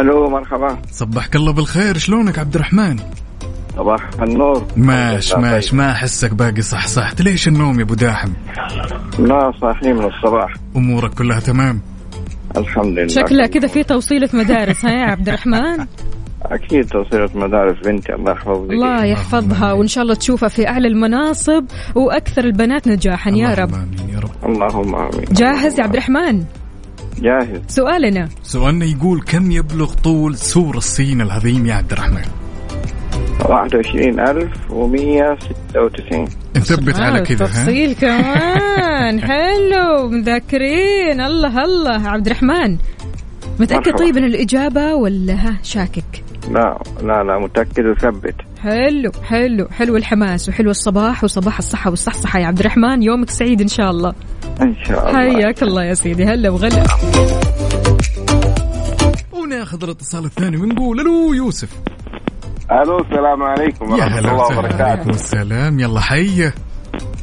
ألو 0.00 0.30
مرحبا. 0.30 0.78
صبحك 0.92 1.36
الله 1.36 1.52
بالخير 1.52 1.98
شلونك 1.98 2.38
عبد 2.38 2.54
الرحمن؟ 2.54 2.98
صباح 3.76 4.08
النور. 4.22 4.66
ماش 4.76 5.30
الحمد 5.32 5.44
لله 5.44 5.52
ماش 5.54 5.74
ما 5.74 5.90
أحسك 5.90 6.32
باقي 6.34 6.62
صح 6.62 6.86
صحت 6.86 7.22
ليش 7.22 7.48
النوم 7.48 7.78
يا 7.78 7.84
أبو 7.84 7.94
داحم؟ 7.94 8.28
طيب. 9.18 9.26
لا 9.26 9.52
صاحيين 9.60 9.96
من 9.96 10.04
الصباح. 10.04 10.54
أمورك 10.76 11.14
كلها 11.14 11.40
تمام؟ 11.40 11.80
الحمد 12.56 12.86
لله. 12.98 13.06
شكلها 13.08 13.46
كذا 13.46 13.68
في 13.68 13.82
توصيلة 13.84 14.28
مدارس 14.34 14.84
ها 14.84 14.90
يا 14.90 15.04
عبد 15.10 15.28
الرحمن؟ 15.28 15.86
أكيد 16.42 16.86
توصيلة 16.88 17.28
مدارس 17.34 17.76
بنتي 17.84 18.12
الله 18.14 18.32
يحفظك 18.32 18.70
الله 18.70 19.04
يحفظها 19.04 19.72
وإن 19.72 19.86
شاء 19.88 20.02
الله 20.04 20.14
تشوفها 20.14 20.48
في 20.48 20.68
أعلى 20.68 20.88
المناصب 20.88 21.64
وأكثر 21.94 22.44
البنات 22.44 22.88
نجاحا 22.88 23.30
يا 23.30 23.34
اللهم 23.34 23.60
رب. 23.60 23.74
آمين 23.74 24.08
يا 24.14 24.20
رب. 24.20 24.30
اللهم 24.44 24.94
آمين. 24.94 25.24
جاهز 25.32 25.78
يا 25.78 25.84
عبد 25.84 25.92
الرحمن؟ 25.92 26.44
جاهز. 27.18 27.60
سؤالنا. 27.68 28.28
سؤالنا 28.42 28.84
يقول 28.84 29.20
كم 29.22 29.50
يبلغ 29.50 29.92
طول 29.94 30.36
سور 30.36 30.76
الصين 30.76 31.20
العظيم 31.20 31.66
يا 31.66 31.74
عبد 31.74 31.92
الرحمن؟ 31.92 32.24
21196 33.40 36.28
نثبت 36.56 37.00
على 37.00 37.20
كذا 37.20 37.44
ها؟ 37.44 37.48
تفصيل 37.48 37.94
كمان. 37.94 39.20
حلو 39.30 40.08
مذاكرين. 40.08 41.20
الله 41.20 41.64
الله. 41.64 42.08
عبد 42.08 42.26
الرحمن 42.26 42.76
متأكد 43.60 43.88
مرحبا. 43.88 43.98
طيب 43.98 44.16
من 44.16 44.24
الإجابة 44.24 44.94
ولا 44.94 45.34
ها؟ 45.34 45.58
شاكك. 45.62 46.24
لا 46.50 46.78
لا 47.02 47.22
لا 47.22 47.38
متأكد 47.38 47.86
وثبت. 47.86 48.34
حلو 48.62 49.10
حلو 49.24 49.68
حلو 49.68 49.96
الحماس 49.96 50.48
وحلو 50.48 50.70
الصباح 50.70 51.24
وصباح 51.24 51.58
الصحة 51.58 51.90
والصحصحة 51.90 52.38
يا 52.38 52.46
عبد 52.46 52.58
الرحمن 52.60 53.02
يومك 53.02 53.30
سعيد 53.30 53.60
إن 53.60 53.68
شاء 53.68 53.90
الله. 53.90 54.12
إن 54.62 54.74
شاء 54.84 55.08
الله. 55.08 55.18
حياك 55.18 55.62
الله 55.62 55.84
يا 55.84 55.94
سيدي. 55.94 56.24
هلا 56.24 56.50
وغلا. 56.50 56.84
وناخذ 59.32 59.84
الاتصال 59.84 60.24
الثاني 60.24 60.56
ونقول 60.56 61.00
ألو 61.00 61.32
يوسف. 61.32 61.68
ألو 62.72 62.98
السلام 62.98 63.42
عليكم 63.42 63.84
يا 63.84 63.94
ورحمة 63.94 64.18
هلا 64.18 64.30
الله 64.32 64.58
وبركاته. 64.58 65.10
السلام. 65.10 65.80
يلا 65.80 66.00
حيه 66.00 66.54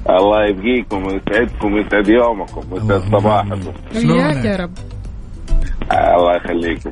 الله 0.10 0.46
يبقيكم 0.46 1.04
ويسعدكم 1.06 1.74
ويسعد 1.74 2.08
يومكم 2.08 2.62
ويسعد 2.74 3.02
صباحكم. 3.12 3.52
وياك 3.52 3.96
يا 3.96 4.02
شلونك؟ 4.02 4.46
رب. 4.60 4.72
آه، 5.92 6.16
الله 6.16 6.36
يخليكم. 6.36 6.92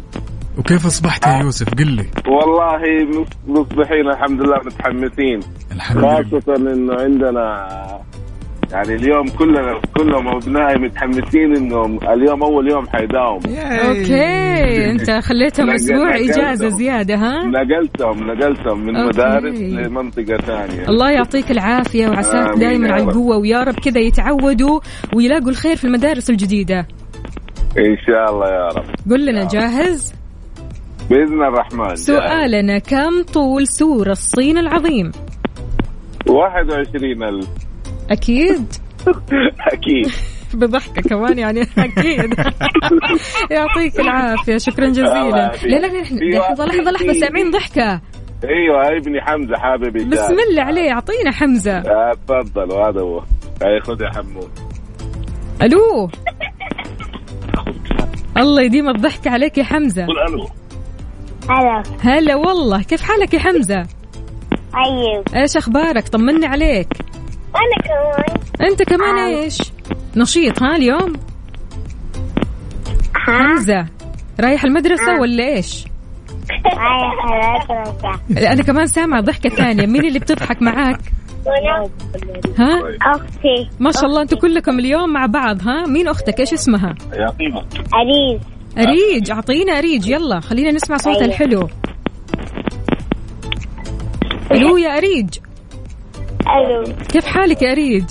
وكيف 0.58 0.86
أصبحت 0.86 1.28
يا 1.28 1.38
يوسف؟ 1.44 1.70
قل 1.74 1.88
لي. 1.88 2.06
والله 2.28 2.80
مص- 3.22 3.38
مصبحين 3.60 4.08
الحمد 4.14 4.42
لله 4.42 4.58
متحمسين. 4.66 5.40
الحمد 5.72 5.98
لله. 5.98 6.16
خاصة 6.24 6.56
إنه 6.74 6.94
عندنا 7.02 7.68
يعني 8.72 8.96
اليوم 8.96 9.28
كلنا 9.28 9.82
كلهم 9.98 10.28
أبنائي 10.28 10.80
متحمسين 10.80 11.56
انه 11.56 12.00
اليوم 12.14 12.44
أول 12.44 12.72
يوم 12.72 12.88
حيداوم. 12.88 13.40
okay. 13.88 14.92
أنت 14.92 15.12
خليتهم 15.12 15.70
أسبوع. 15.70 16.16
إجازة 16.16 16.70
زيادة 16.70 17.16
ها؟ 17.16 17.44
نقلتهم 17.46 18.24
نقلتهم 18.28 18.86
من 18.86 18.96
okay. 18.96 19.08
مدارس 19.08 19.62
لمنطقة 19.62 20.38
ثانية. 20.38 20.90
الله 20.90 21.12
يعطيك 21.12 21.52
العافية 21.52 22.08
وعساك 22.08 22.58
دائما 22.58 22.92
على. 22.92 23.04
القوة 23.04 23.38
ويا 23.38 23.64
رب 23.64 23.80
كذا 23.80 24.00
يتعودوا 24.00 24.80
ويلاقوا 25.16 25.50
الخير 25.50 25.76
في 25.76 25.86
المدارس 25.86 26.30
الجديدة. 26.30 26.80
إن 27.78 27.98
شاء 28.08 28.32
الله 28.34 28.48
يا 28.48 28.68
رب. 28.68 29.12
قل 29.12 29.26
لنا 29.26 29.48
جاهز؟ 29.48 30.14
بإذن 31.10 31.44
الرحمن 31.44 31.96
سؤالنا 31.96 32.80
كم 32.80 33.24
طول 33.34 33.68
سور 33.68 34.10
الصين 34.10 34.58
العظيم؟ 34.58 35.12
21000 36.28 37.71
أكيد. 38.10 38.74
أكيد. 39.74 40.12
بضحكة 40.54 41.02
كمان 41.02 41.40
يعني. 41.40 41.62
أكيد. 41.78 42.34
يعطيك 43.52 44.00
العافية. 44.00 44.58
شكرا 44.58 44.88
جزيلا. 44.88 45.52
لا 45.64 45.78
لا 45.80 45.88
لحظة 45.88 46.66
لحظة 46.66 46.92
لحظة. 46.92 47.14
سامعين 47.14 47.52
ضحكة. 47.52 48.02
أيوه 48.44 48.88
ابني 48.98 49.22
حمزة 49.22 49.58
حابب 49.58 49.96
يشارك 49.96 50.12
بسم 50.12 50.40
الله 50.50 50.64
عليه. 50.64 50.92
أعطينا 50.92 51.32
حمزة. 51.32 51.78
آه، 51.78 52.12
تفضل 52.28 52.72
وهذا 52.74 53.02
هو. 53.02 53.20
هاي 53.64 53.80
خذ 53.82 54.02
يا 54.02 54.10
حمود. 54.16 54.50
ألو؟ 55.62 56.10
الله 58.38 58.62
يديم 58.62 58.90
الضحك 58.90 59.28
عليك 59.28 59.58
يا 59.58 59.64
حمزة. 59.64 60.06
قول 60.06 60.20
ألو. 60.30 60.48
هلا 61.50 61.84
هلا 62.02 62.36
والله. 62.36 62.84
كيف 62.84 63.02
حالك 63.02 63.34
يا 63.34 63.40
حمزة؟ 63.40 63.84
طيب. 64.74 65.36
إيش 65.36 65.58
أخبارك؟ 65.58 66.08
طمني 66.08 66.46
عليك. 66.46 66.88
أنا 67.56 67.78
كمان. 67.86 68.70
أنت 68.72 68.84
كمان 68.84 69.18
إيش؟ 69.18 69.58
نشيط 70.16 70.64
ها 70.64 70.76
اليوم؟ 70.76 71.14
حمزة 73.16 73.86
رايح 74.40 74.64
المدرسة 74.64 75.20
ولا 75.22 75.44
إيش؟ 75.48 75.86
أنا 78.38 78.64
كمان 78.64 78.88
سامعة 78.88 79.22
ضحكة 79.22 79.50
ثانية. 79.50 79.86
مين 79.86 80.06
اللي 80.06 80.20
بتضحك 80.20 80.62
معاك؟ 80.62 81.00
ها؟ 82.60 82.82
أختي. 83.02 83.70
ما 83.80 83.92
شاء 83.92 84.06
الله 84.06 84.22
أنتوا 84.22 84.38
كلكم 84.38 84.80
اليوم 84.80 85.14
مع 85.14 85.26
بعض 85.26 85.62
ها؟ 85.62 85.86
مين 85.88 86.08
أختك؟ 86.08 86.40
إيش 86.40 86.54
اسمها؟ 86.54 86.96
اريز 87.94 88.40
أريج 88.78 89.32
أعطينا 89.32 89.78
أريج 89.78 90.08
يلا 90.08 90.40
خلينا 90.40 90.72
نسمع 90.72 90.98
صوتها 90.98 91.16
أيوة. 91.16 91.26
الحلو. 91.26 91.68
ألو 94.52 94.78
يا 94.78 94.98
أريج. 94.98 95.30
ألو. 96.48 96.84
كيف 97.10 97.26
حالك 97.26 97.62
يا 97.62 97.72
أريج؟ 97.72 98.04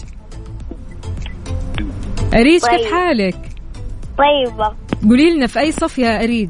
أريج 2.35 2.61
كيف 2.61 2.81
طيب. 2.81 2.93
حالك؟ 2.93 3.37
طيبة. 4.19 4.73
قولي 5.09 5.31
لنا 5.31 5.47
في 5.47 5.61
أي 5.61 5.73
صف 5.73 5.99
يا 5.99 6.25
أريج؟ 6.25 6.49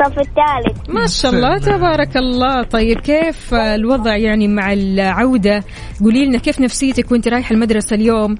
الصف 0.00 0.18
الثالث. 0.18 0.90
ما 0.90 1.06
شاء 1.06 1.32
الله 1.32 1.58
تبارك 1.58 2.16
الله. 2.16 2.62
طيب 2.62 3.00
كيف 3.00 3.54
الوضع 3.54 4.16
يعني 4.16 4.48
مع 4.48 4.72
العودة؟ 4.72 5.64
قولي 6.00 6.26
لنا 6.26 6.38
كيف 6.38 6.60
نفسيتك 6.60 7.12
وأنت 7.12 7.28
رايحة 7.28 7.52
المدرسة 7.52 7.96
اليوم؟ 7.96 8.34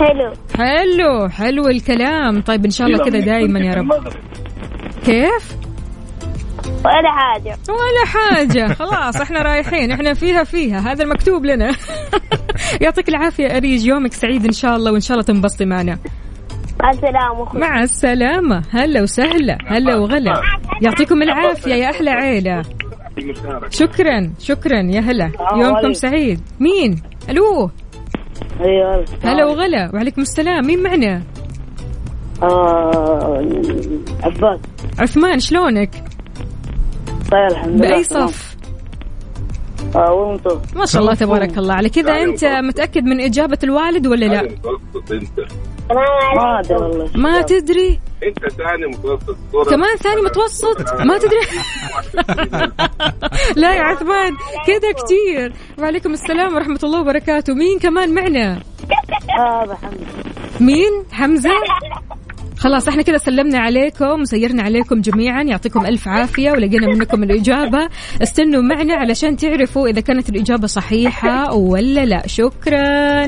حلو. 0.00 0.32
حلو 0.58 1.28
حلو 1.28 1.68
الكلام. 1.68 2.42
طيب 2.42 2.64
إن 2.64 2.70
شاء 2.70 2.86
الله 2.86 3.04
كذا 3.04 3.20
دائما 3.20 3.60
يا 3.60 3.74
رب. 3.74 3.88
كيف؟ 5.04 5.56
ولا 6.84 7.10
حاجة. 7.10 7.56
ولا 7.68 8.04
حاجة. 8.06 8.74
خلاص 8.74 9.20
إحنا 9.20 9.42
رايحين. 9.42 9.92
إحنا 9.92 10.14
فيها 10.14 10.44
فيها. 10.44 10.78
هذا 10.78 11.04
المكتوب 11.04 11.44
لنا. 11.44 11.72
يعطيك 12.82 13.08
العافية 13.08 13.56
أريج. 13.56 13.86
يومك 13.86 14.12
سعيد 14.12 14.44
إن 14.44 14.52
شاء 14.52 14.76
الله 14.76 14.92
وإن 14.92 15.00
شاء 15.00 15.12
الله 15.12 15.24
تنبسطي 15.24 15.64
معنا. 15.64 15.98
مع 16.82 16.90
السلامة. 16.90 17.42
أخوي 17.42 17.60
مع 17.60 17.82
السلامة. 17.82 18.62
هلا 18.70 19.02
وسهلا. 19.02 19.58
هلا 19.66 19.96
وغلا. 19.96 20.42
يعطيكم 20.82 21.22
العافية 21.22 21.74
يا 21.74 21.90
أحلى 21.90 22.10
عيلة. 22.10 22.62
شكرا 23.70 24.32
شكرا 24.38 24.82
يا 24.82 25.00
هلا. 25.00 25.30
يومكم 25.56 25.92
سعيد. 25.92 26.40
مين؟ 26.60 27.02
ألو. 27.30 27.70
أيوه. 28.60 29.04
هلا 29.24 29.44
وغلا. 29.44 29.90
وعليكم 29.94 30.22
السلام. 30.22 30.66
مين 30.66 30.82
معنا؟ 30.82 31.22
آه 32.42 33.44
عباس 34.22 34.60
عثمان 34.98 35.38
شلونك؟ 35.38 35.90
طيب 37.32 37.50
الحمد 37.50 37.84
لله. 37.84 37.90
بأي. 37.90 38.04
صف؟ 38.04 38.56
آه 39.96 40.38
ما 40.76 40.86
شاء 40.86 41.02
الله 41.02 41.14
تبارك 41.14 41.58
الله 41.58 41.74
على 41.74 41.88
كذا 41.88 42.12
أنت 42.22 42.44
متأكد 42.44 43.04
من 43.04 43.20
إجابة 43.20 43.58
الوالد 43.64 44.06
ولا 44.06 44.24
لا؟ 44.26 44.42
ما 46.36 46.60
أدري 46.60 46.76
والله. 46.76 47.10
ما 47.14 47.42
تدري. 47.42 48.00
أنت 48.22 48.38
ثاني 48.38 48.86
متوسط. 48.86 49.36
كمان 49.70 49.96
ثاني 49.96 50.20
متوسط؟ 50.20 50.92
ما 51.00 51.18
تدري. 51.18 51.40
لا 53.62 53.74
يا 53.74 53.82
عثمان 53.82 54.32
كذا 54.66 54.92
كتير. 54.92 55.52
وعليكم 55.78 56.12
السلام 56.12 56.54
ورحمة 56.54 56.78
الله 56.84 57.00
وبركاته. 57.00 57.54
مين 57.54 57.78
كمان 57.78 58.14
معنا؟ 58.14 58.62
آه 59.38 59.64
بحمد 59.64 60.06
مين؟ 60.60 61.04
حمزة؟ 61.12 61.50
خلاص 62.62 62.88
إحنا 62.88 63.02
كذا 63.02 63.18
سلمنا 63.18 63.58
عليكم 63.58 64.20
وسيرنا 64.20 64.62
عليكم 64.62 65.00
جميعا 65.00 65.42
يعطيكم 65.42 65.86
ألف 65.86 66.08
عافية 66.08 66.50
ولقينا 66.50 66.86
منكم 66.86 67.22
الإجابة. 67.22 67.88
استنوا 68.22 68.62
معنا 68.62 68.94
علشان 68.94 69.36
تعرفوا 69.36 69.88
إذا 69.88 70.00
كانت 70.00 70.28
الإجابة 70.28 70.66
صحيحة 70.66 71.54
ولا 71.54 72.04
لا. 72.04 72.26
شكرا. 72.26 73.26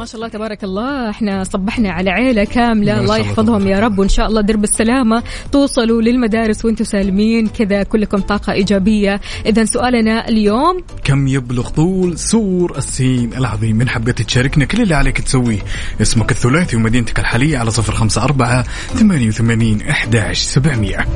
ما 0.00 0.06
شاء 0.06 0.16
الله 0.16 0.28
تبارك 0.28 0.64
الله. 0.64 1.10
إحنا 1.10 1.44
صبحنا 1.44 1.90
على 1.90 2.10
عيلة 2.10 2.44
كاملة. 2.44 3.00
الله 3.00 3.16
يحفظهم 3.16 3.68
يا 3.68 3.80
رب. 3.80 3.98
وإن 3.98 4.08
شاء 4.08 4.26
الله 4.26 4.40
درب 4.40 4.64
السلامة. 4.64 5.22
توصلوا 5.52 6.02
للمدارس 6.02 6.64
وأنتم 6.64 6.84
سالمين. 6.84 7.46
كذا 7.46 7.82
كلكم 7.82 8.18
طاقة 8.20 8.52
إيجابية. 8.52 9.20
اذا 9.46 9.64
سؤالنا 9.64 10.28
اليوم. 10.28 10.84
كم 11.04 11.28
يبلغ 11.28 11.68
طول 11.68 12.18
سور 12.18 12.78
السين 12.78 13.34
العظيم؟ 13.34 13.76
من 13.76 13.88
حبيت 13.88 14.22
تشاركنا 14.22 14.64
كل 14.64 14.82
اللي 14.82 14.94
عليك 14.94 15.20
تسويه. 15.20 15.58
اسمك 16.00 16.30
الثلاثي 16.30 16.76
ومدينتك 16.76 17.18
الحالية 17.18 17.58
على 17.58 17.70
صفر 17.70 17.92
خمسة 17.92 18.24
أربعة 18.24 18.62
ثمانية 18.94 19.28
وثمانين 19.28 19.82
أحداش 19.82 20.38
سبعمية. 20.38 21.06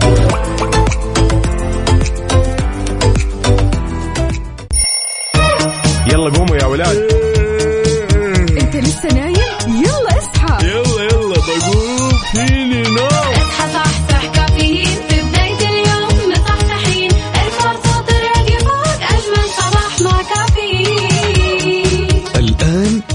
يلا 6.12 6.30
قوموا 6.30 6.56
يا 6.56 6.66
ولاد. 6.66 7.23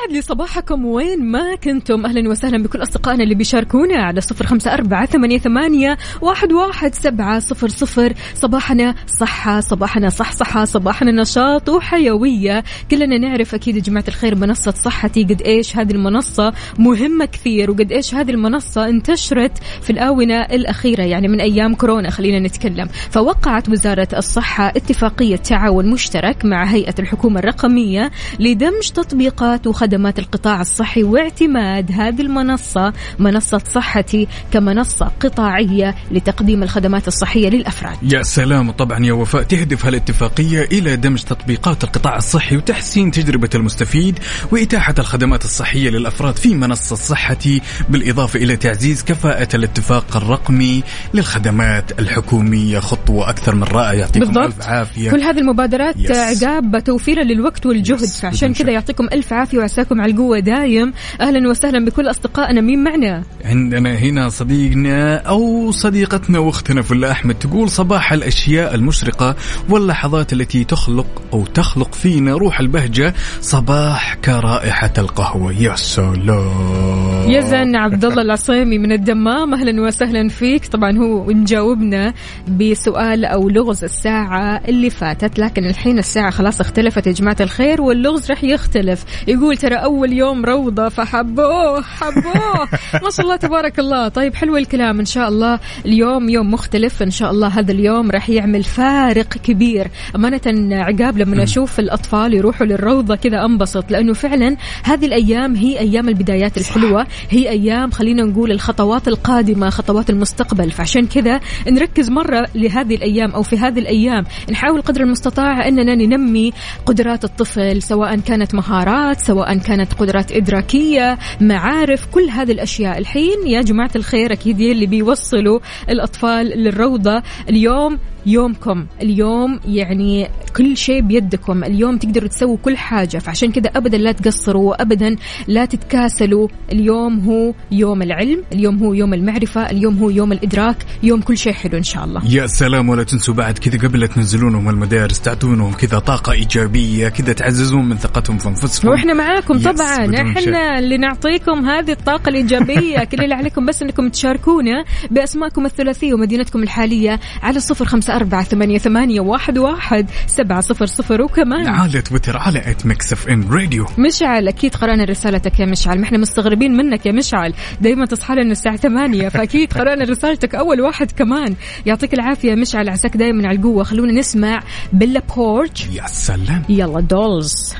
ويسعد 0.00 0.12
لي 0.12 0.22
صباحكم. 0.22 0.84
وين 0.84 1.24
ما 1.24 1.54
كنتم؟ 1.54 2.06
أهلا 2.06 2.28
وسهلا 2.30 2.62
بكل 2.62 2.82
أصدقائنا 2.82 3.24
اللي 3.24 3.34
بيشاركونا 3.34 4.02
على 4.02 4.20
صفر 4.20 4.46
خمسة 4.46 4.74
أربعة 4.74 5.06
ثمانية, 5.06 5.38
ثمانية 5.38 5.98
واحد, 6.20 6.52
واحد 6.52 6.94
سبعة 6.94 7.38
صفر 7.38 7.68
صفر. 7.68 8.12
صباحنا 8.34 8.94
صحة 9.20 9.60
صباحنا 9.60 10.08
صحصحة 10.08 10.64
صباحنا 10.64 11.12
نشاط 11.12 11.68
وحيوية. 11.68 12.64
كلنا 12.90 13.18
نعرف 13.18 13.54
أكيد 13.54 13.76
يا 13.76 13.80
جماعة 13.80 14.04
الخير 14.08 14.34
منصة 14.34 14.70
صحتي 14.70 15.24
قد 15.24 15.42
إيش 15.42 15.76
هذه 15.76 15.92
المنصة 15.92 16.52
مهمة 16.78 17.24
كثير 17.24 17.70
وقد 17.70 17.92
إيش 17.92 18.14
هذه 18.14 18.30
المنصة 18.30 18.88
انتشرت 18.88 19.58
في 19.82 19.90
الآونة 19.90 20.40
الأخيرة 20.40 21.02
يعني 21.02 21.28
من 21.28 21.40
أيام 21.40 21.74
كورونا 21.74 22.10
خلينا 22.10 22.38
نتكلم. 22.38 22.88
فوقعت 23.10 23.68
وزارة 23.68 24.08
الصحة 24.16 24.68
اتفاقية 24.68 25.36
تعاون 25.36 25.90
مشترك 25.90 26.44
مع 26.44 26.64
هيئة 26.64 26.94
الحكومة 26.98 27.38
الرقمية 27.38 28.10
لدمج 28.38 28.90
تطبيقات 28.94 29.66
وخدمات 29.66 29.89
القطاع 29.94 30.60
الصحي 30.60 31.02
واعتماد 31.02 31.92
هذه 31.92 32.20
المنصة 32.20 32.92
منصة 33.18 33.60
صحتي 33.72 34.28
كمنصة 34.52 35.10
قطاعية 35.20 35.94
لتقديم 36.10 36.62
الخدمات 36.62 37.08
الصحية 37.08 37.48
للأفراد. 37.48 38.12
يا 38.12 38.22
سلام 38.22 38.70
طبعا 38.70 39.04
يا 39.06 39.12
وفاء 39.12 39.42
تهدف 39.42 39.86
هالاتفاقية 39.86 40.62
إلى 40.62 40.96
دمج 40.96 41.22
تطبيقات 41.22 41.84
القطاع 41.84 42.16
الصحي 42.16 42.56
وتحسين 42.56 43.10
تجربة 43.10 43.50
المستفيد 43.54 44.18
وإتاحة 44.52 44.94
الخدمات 44.98 45.44
الصحية 45.44 45.90
للأفراد 45.90 46.36
في 46.36 46.54
منصة 46.54 46.96
صحتي 46.96 47.60
بالإضافة 47.88 48.38
إلى 48.42 48.56
تعزيز 48.56 49.02
كفاءة 49.02 49.48
الاتفاق 49.56 50.16
الرقمي 50.16 50.82
للخدمات 51.14 51.98
الحكومية. 51.98 52.78
خطوة 52.78 53.30
أكثر 53.30 53.54
من 53.54 53.62
رائعة 53.62 53.92
يعطيكم 53.92 54.26
بالضبط. 54.26 54.44
ألف 54.44 54.62
عافية. 54.62 55.10
كل 55.10 55.20
هذه 55.20 55.38
المبادرات 55.38 55.96
يس. 55.96 56.42
عقاب 56.42 56.84
توفيرا 56.84 57.22
للوقت 57.22 57.66
والجهد 57.66 58.02
يس، 58.02 58.20
فعشان 58.20 58.52
بدون 58.52 58.64
كذا. 58.64 58.72
يعطيكم 58.72 59.04
ألف 59.12 59.32
عافية 59.32 59.58
وعساكم 59.80 60.00
على 60.00 60.12
القوة 60.12 60.38
دايم. 60.38 60.92
أهلا 61.20 61.48
وسهلا 61.48 61.84
بكل 61.84 62.10
أصدقائنا. 62.10 62.60
مين 62.60 62.84
معنا؟ 62.84 63.22
عندنا 63.44 63.94
هنا 63.94 64.28
صديقنا 64.28 65.16
أو 65.16 65.70
صديقتنا 65.70 66.38
وأختنا 66.38 66.82
فلا 66.82 67.10
أحمد 67.10 67.34
تقول 67.34 67.70
صباح 67.70 68.12
الأشياء 68.12 68.74
المشرقة 68.74 69.36
واللحظات 69.68 70.32
التي 70.32 70.64
تخلق 70.64 71.06
أو 71.32 71.44
تخلق 71.44 71.94
فينا 71.94 72.34
روح 72.34 72.60
البهجة. 72.60 73.14
صباح 73.40 74.14
كرائحة 74.14 74.92
القهوة. 74.98 75.52
يا 75.52 75.74
سلام. 75.74 77.30
يزن 77.30 77.76
عبد 77.76 78.04
الله 78.04 78.22
العصيمي 78.22 78.78
من 78.78 78.92
الدمام. 78.92 79.54
أهلا 79.54 79.82
وسهلا 79.82 80.28
فيك. 80.28 80.66
طبعا 80.66 80.98
هو 80.98 81.30
نجاوبنا 81.30 82.14
بسؤال 82.48 83.24
أو 83.24 83.48
لغز 83.48 83.84
الساعة 83.84 84.60
اللي 84.68 84.90
فاتت 84.90 85.38
لكن 85.38 85.64
الحين 85.64 85.98
الساعة 85.98 86.30
خلاص 86.30 86.60
اختلفت 86.60 87.06
يا 87.06 87.12
جماعة 87.12 87.36
الخير 87.40 87.82
واللغز 87.82 88.30
راح 88.30 88.44
يختلف. 88.44 89.04
يقول 89.28 89.56
ترى 89.70 89.78
أول 89.78 90.12
يوم 90.12 90.44
روضة 90.44 90.88
فحبوه 90.88 91.82
حبوه. 91.82 92.68
ما 93.04 93.10
شاء 93.10 93.26
الله 93.26 93.36
تبارك 93.36 93.78
الله. 93.78 94.08
طيب 94.08 94.34
حلو 94.34 94.56
الكلام. 94.56 94.98
إن 94.98 95.04
شاء 95.04 95.28
الله 95.28 95.58
اليوم 95.86 96.28
يوم 96.28 96.50
مختلف. 96.50 97.02
إن 97.02 97.10
شاء 97.10 97.30
الله 97.30 97.48
هذا 97.48 97.72
اليوم 97.72 98.10
راح 98.10 98.30
يعمل 98.30 98.64
فارق 98.64 99.28
كبير. 99.28 99.90
أمانة 100.16 100.40
عقاب 100.76 101.18
لما 101.18 101.42
أشوف 101.42 101.80
الأطفال 101.80 102.34
يروحوا 102.34 102.66
للروضة 102.66 103.16
كذا 103.16 103.44
أنبسط. 103.44 103.90
لأنه 103.90 104.12
فعلا 104.12 104.56
هذه 104.84 105.06
الأيام 105.06 105.56
هي 105.56 105.78
أيام 105.78 106.08
البدايات 106.08 106.58
الحلوة. 106.58 107.06
هي 107.30 107.50
أيام 107.50 107.90
خلينا 107.90 108.22
نقول 108.22 108.52
الخطوات 108.52 109.08
القادمة 109.08 109.70
خطوات 109.70 110.10
المستقبل. 110.10 110.70
فعشان 110.70 111.06
كذا 111.06 111.40
نركز 111.68 112.10
مرة 112.10 112.46
لهذه 112.54 112.94
الأيام 112.94 113.30
أو 113.30 113.42
في 113.42 113.58
هذه 113.58 113.78
الأيام. 113.78 114.24
نحاول 114.50 114.82
قدر 114.82 115.00
المستطاع 115.00 115.68
أننا 115.68 115.94
ننمي 115.94 116.52
قدرات 116.86 117.24
الطفل 117.24 117.82
سواء 117.82 118.16
كانت 118.16 118.54
مهارات 118.54 119.20
سواء 119.20 119.59
كانت 119.60 119.94
قدرات 119.94 120.32
إدراكية 120.32 121.18
معارف 121.40 122.06
كل 122.06 122.28
هذه 122.30 122.52
الأشياء. 122.52 122.98
الحين 122.98 123.46
يا 123.46 123.60
جماعة 123.60 123.90
الخير 123.96 124.32
أكيد 124.32 124.60
يلي 124.60 124.86
بيوصلوا 124.86 125.60
الأطفال 125.90 126.46
للروضة 126.46 127.22
اليوم 127.48 127.98
يومكم. 128.26 128.86
اليوم 129.02 129.60
يعني 129.68 130.28
كل 130.56 130.76
شيء 130.76 131.00
بيدكم. 131.00 131.64
اليوم 131.64 131.98
تقدروا 131.98 132.28
تسووا 132.28 132.56
كل 132.56 132.76
حاجة. 132.76 133.18
فعشان 133.18 133.52
كذا 133.52 133.70
أبدا 133.76 133.98
لا 133.98 134.12
تقصروا 134.12 134.82
أبدا 134.82 135.16
لا 135.48 135.64
تتكاسلوا. 135.64 136.48
اليوم 136.72 137.20
هو 137.20 137.54
يوم 137.72 138.02
العلم. 138.02 138.42
اليوم 138.52 138.78
هو 138.78 138.94
يوم 138.94 139.14
المعرفة. 139.14 139.70
اليوم 139.70 139.98
هو 139.98 140.10
يوم 140.10 140.32
الإدراك. 140.32 140.76
يوم 141.02 141.20
كل 141.20 141.38
شيء 141.38 141.52
حلو 141.52 141.78
إن 141.78 141.82
شاء 141.82 142.04
الله. 142.04 142.22
يا 142.26 142.46
سلام 142.46 142.88
ولا 142.88 143.02
تنسوا 143.02 143.34
بعد 143.34 143.58
كذا 143.58 143.88
قبل 143.88 144.00
لا 144.00 144.06
تنزلونهم 144.06 144.68
المدارس 144.68 145.20
تعطونهم 145.20 145.72
كذا 145.72 145.98
طاقة 145.98 146.32
إيجابية 146.32 147.08
كذا 147.08 147.32
تعززون 147.32 147.88
من 147.88 147.96
ثقتهم 147.96 148.38
في 148.38 148.48
أنفسهم 148.48 148.90
وإحنا 148.90 149.14
معاكم 149.14 149.58
طبعا. 149.58 150.14
إحنا 150.14 150.78
اللي 150.78 150.98
نعطيكم 150.98 151.64
هذه 151.64 151.90
الطاقة 151.92 152.28
الإيجابية. 152.28 153.04
كل 153.10 153.24
اللي 153.24 153.34
عليكم 153.34 153.66
بس 153.66 153.82
إنكم 153.82 154.08
تشاركونا 154.08 154.84
بأسماءكم 155.10 155.66
الثلاثية 155.66 156.14
ومدينتكم 156.14 156.62
الحالية 156.62 157.20
على 157.42 157.60
صفر 157.60 157.84
خمسة 157.84 158.09
أربعة 158.10 158.44
ثمانية, 158.44 158.78
ثمانية 158.78 159.20
واحد, 159.20 159.58
واحد 159.58 160.10
سبعة 160.26 160.60
صفر 160.60 160.86
صفر. 160.86 161.22
وكمان 161.22 161.68
على 161.68 162.02
تويتر 162.02 162.36
على 162.36 162.58
at 162.70 162.86
ميكس 162.86 163.12
اف 163.12 163.28
ام 163.28 163.52
راديو 163.52 163.86
مشعل 163.98 164.48
أكيد 164.48 164.74
قرأنا 164.74 165.04
رسالتك 165.04 165.60
يا 165.60 165.66
مشعل. 165.66 165.98
ما 165.98 166.04
إحنا 166.04 166.18
مستغربين 166.18 166.76
منك 166.76 167.06
يا 167.06 167.12
مشعل. 167.12 167.54
دائما 167.80 168.06
تصحى 168.06 168.34
لنا 168.34 168.52
الساعة 168.52 168.76
8 168.76 169.28
فأكيد 169.28 169.72
قرأنا 169.72 170.04
رسالتك 170.04 170.54
أول 170.54 170.80
واحد 170.80 171.12
كمان. 171.12 171.54
يعطيك 171.86 172.14
العافية 172.14 172.50
يا 172.50 172.54
مشعل 172.54 172.88
عساك 172.88 173.16
دائما 173.16 173.48
على 173.48 173.58
القوة. 173.58 173.84
خلونا 173.84 174.12
نسمع 174.12 174.60
بيلا 174.92 175.22
بورج 175.36 175.86
يا 175.92 176.06
سلام. 176.06 176.62
يلا 176.68 177.00
دولز 177.00 177.74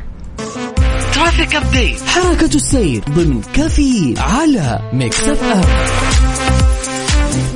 traffic 1.14 1.54
update 1.54 2.00
حركة 2.06 2.54
السير 2.54 3.02
ضمن 3.10 3.40
كافيين 3.54 4.18
على 4.18 4.90
ميكس 4.92 5.28
اف 5.28 5.42
ام 5.42 5.60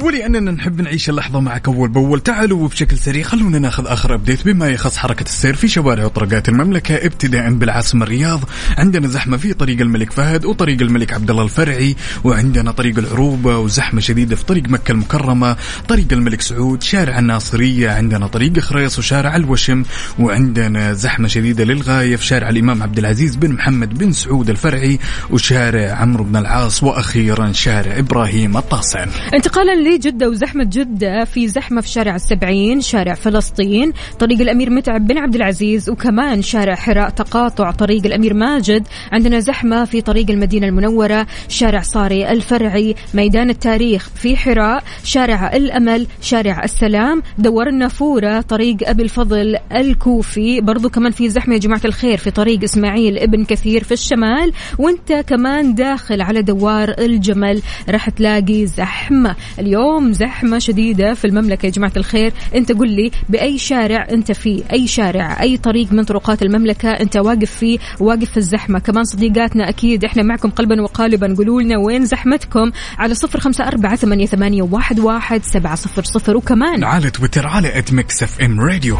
ولاننا 0.04 0.50
نحب 0.50 0.80
نعيش 0.80 1.10
اللحظة 1.10 1.40
معك 1.40 1.68
أول 1.68 1.88
بأول. 1.88 2.20
تعالوا 2.20 2.64
وبشكل 2.64 2.98
سريع 2.98 3.22
خلونا 3.22 3.58
ناخذ 3.58 3.86
آخر 3.86 4.14
ابديت 4.14 4.44
بما 4.44 4.68
يخص 4.68 4.96
حركة 4.96 5.22
السير 5.22 5.54
في 5.54 5.68
شوارع 5.68 6.04
وطرقات 6.04 6.48
المملكة 6.48 6.94
ابتداء 6.94 7.52
بالعاصمة 7.52 8.04
الرياض. 8.04 8.40
عندنا 8.78 9.08
زحمة 9.08 9.36
في 9.36 9.52
طريق 9.54 9.80
الملك 9.80 10.12
فهد 10.12 10.44
وطريق 10.44 10.80
الملك 10.80 11.12
عبد 11.12 11.30
الله 11.30 11.42
الفرعي 11.42 11.96
وعندنا 12.24 12.70
طريق 12.72 12.98
العروبة 12.98 13.58
وزحمة 13.58 14.00
شديدة 14.00 14.36
في 14.36 14.44
طريق 14.44 14.68
مكة 14.68 14.92
المكرمة 14.92 15.56
طريق 15.88 16.06
الملك 16.12 16.40
سعود 16.40 16.82
شارع 16.82 17.18
الناصرية 17.18 17.90
عندنا 17.90 18.26
طريق 18.26 18.58
خريص 18.58 18.98
وشارع 18.98 19.36
الوشم 19.36 19.82
وعندنا 20.18 20.92
زحمة 20.92 21.28
شديدة 21.28 21.64
للغاية 21.64 22.16
في 22.16 22.26
شارع 22.26 22.48
الإمام 22.48 22.82
عبد 22.82 22.98
العزيز 22.98 23.36
بن 23.36 23.52
محمد 23.52 23.98
بن 23.98 24.12
سعود 24.12 24.50
الفرعي 24.50 24.98
وشارع 25.30 25.92
عمرو 25.92 26.24
بن 26.24 26.36
العاص 26.36 26.82
وأخيرا 26.82 27.52
شارع 27.52 27.98
إبراهيم 27.98 28.56
الطاسن. 28.56 29.06
انتقالا 29.34 29.74
لجدة 29.94 30.28
وزحمة 30.28 30.64
جدة 30.64 31.24
في 31.24 31.48
زحمة 31.48 31.80
في 31.80 31.88
شارع 31.88 32.14
السبعين 32.14 32.80
شارع 32.80 33.14
فلسطين 33.14 33.92
طريق 34.18 34.40
الأمير 34.40 34.70
متعب 34.70 35.06
بن 35.06 35.18
عبد 35.18 35.34
العزيز 35.34 35.90
وكمان 35.90 36.42
شارع 36.42 36.74
حراء 36.74 37.10
تقاطع 37.10 37.70
طريق 37.70 38.06
الأمير 38.06 38.34
ماجد 38.34 38.86
عندنا 39.12 39.40
زحمة 39.40 39.84
في 39.84 40.00
طريق 40.00 40.30
المدينة 40.30 40.66
المنورة 40.66 41.26
شارع 41.48 41.80
صاري 41.80 42.30
الفرعي 42.30 42.94
ميدان 43.14 43.50
التاريخ 43.50 44.10
في 44.14 44.36
حراء 44.36 44.84
شارع 45.04 45.56
الأمل 45.56 46.06
شارع 46.20 46.64
السلام 46.64 47.22
دوار 47.38 47.68
النافورة 47.68 48.40
طريق 48.40 48.76
أبي 48.82 49.02
الفضل 49.02 49.56
الكوفي 49.72 50.60
برضو 50.60 50.88
كمان 50.88 51.12
في 51.12 51.28
زحمة 51.28 51.54
يا 51.54 51.58
جماعة 51.60 51.80
الخير 51.84 52.18
في 52.18 52.30
طريق 52.30 52.62
إسماعيل 52.62 53.18
ابن 53.18 53.44
كثير 53.44 53.84
في 53.84 53.92
الشمال 53.92 54.52
وانت 54.78 55.12
كمان 55.12 55.74
داخل 55.74 56.20
على 56.22 56.42
دوار 56.42 56.94
الجمل 56.98 57.62
راح 57.88 58.10
تلاقي 58.10 58.66
زحمة. 58.66 59.36
اليوم 59.58 59.83
زحمة 60.12 60.58
شديدة 60.58 61.14
في 61.14 61.26
المملكة. 61.26 61.66
يا 61.66 61.70
جماعة 61.70 61.92
الخير 61.96 62.32
أنت 62.54 62.72
قل 62.72 62.88
لي 62.88 63.10
بأي 63.28 63.58
شارع 63.58 64.06
أنت 64.10 64.32
فيه 64.32 64.62
أي 64.72 64.86
شارع 64.86 65.42
أي 65.42 65.56
طريق 65.56 65.92
من 65.92 66.04
طرقات 66.04 66.42
المملكة 66.42 66.90
أنت 66.90 67.16
واقف 67.16 67.50
فيه 67.50 67.78
واقف 68.00 68.30
في 68.30 68.36
الزحمة. 68.36 68.78
كمان 68.78 69.04
صديقاتنا 69.04 69.68
أكيد 69.68 70.04
إحنا 70.04 70.22
معكم 70.22 70.50
قلبا 70.50 70.82
وقالبا. 70.82 71.34
قولوا 71.38 71.62
لنا 71.62 71.78
وين 71.78 72.04
زحمتكم؟ 72.04 72.70
على 72.98 73.14
صفر 73.14 73.40
خمسة 73.40 73.68
أربعة 73.68 73.96
ثمانية, 73.96 74.26
ثمانية 74.26 74.62
واحد, 74.62 75.00
واحد 75.00 75.42
سبعة 75.42 75.74
صفر 75.74 76.02
صفر. 76.02 76.36
وكمان 76.36 76.84
على 76.84 77.10
تويتر 77.10 77.46
على 77.46 77.78
at 77.78 77.92
ميكس 77.92 78.22
اف 78.22 78.40
ام 78.40 78.60
راديو 78.60 78.98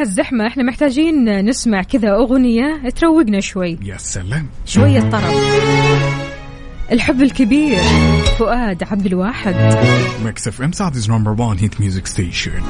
مع 0.00 0.06
هالزحمة 0.06 0.46
إحنا 0.46 0.62
محتاجين 0.62 1.44
نسمع 1.44 1.82
كذا 1.82 2.10
أغنية 2.10 2.88
تروقنا 2.96 3.40
شوي. 3.40 3.78
يا 3.82 3.96
سلام. 3.96 4.46
شوية 4.66 5.00
طرب 5.00 5.34
الحب 6.92 7.22
الكبير. 7.22 7.78
فؤاد 8.38 8.82
عبد 8.82 9.06
الواحد. 9.06 9.54
ميكس 10.24 10.48
اف 10.48 10.62
ام. 10.62 10.72
Saudi's 10.72 11.10
number 11.10 11.30
1 11.42 11.60
hit 11.60 11.80
music 11.80 12.06
station 12.06 12.62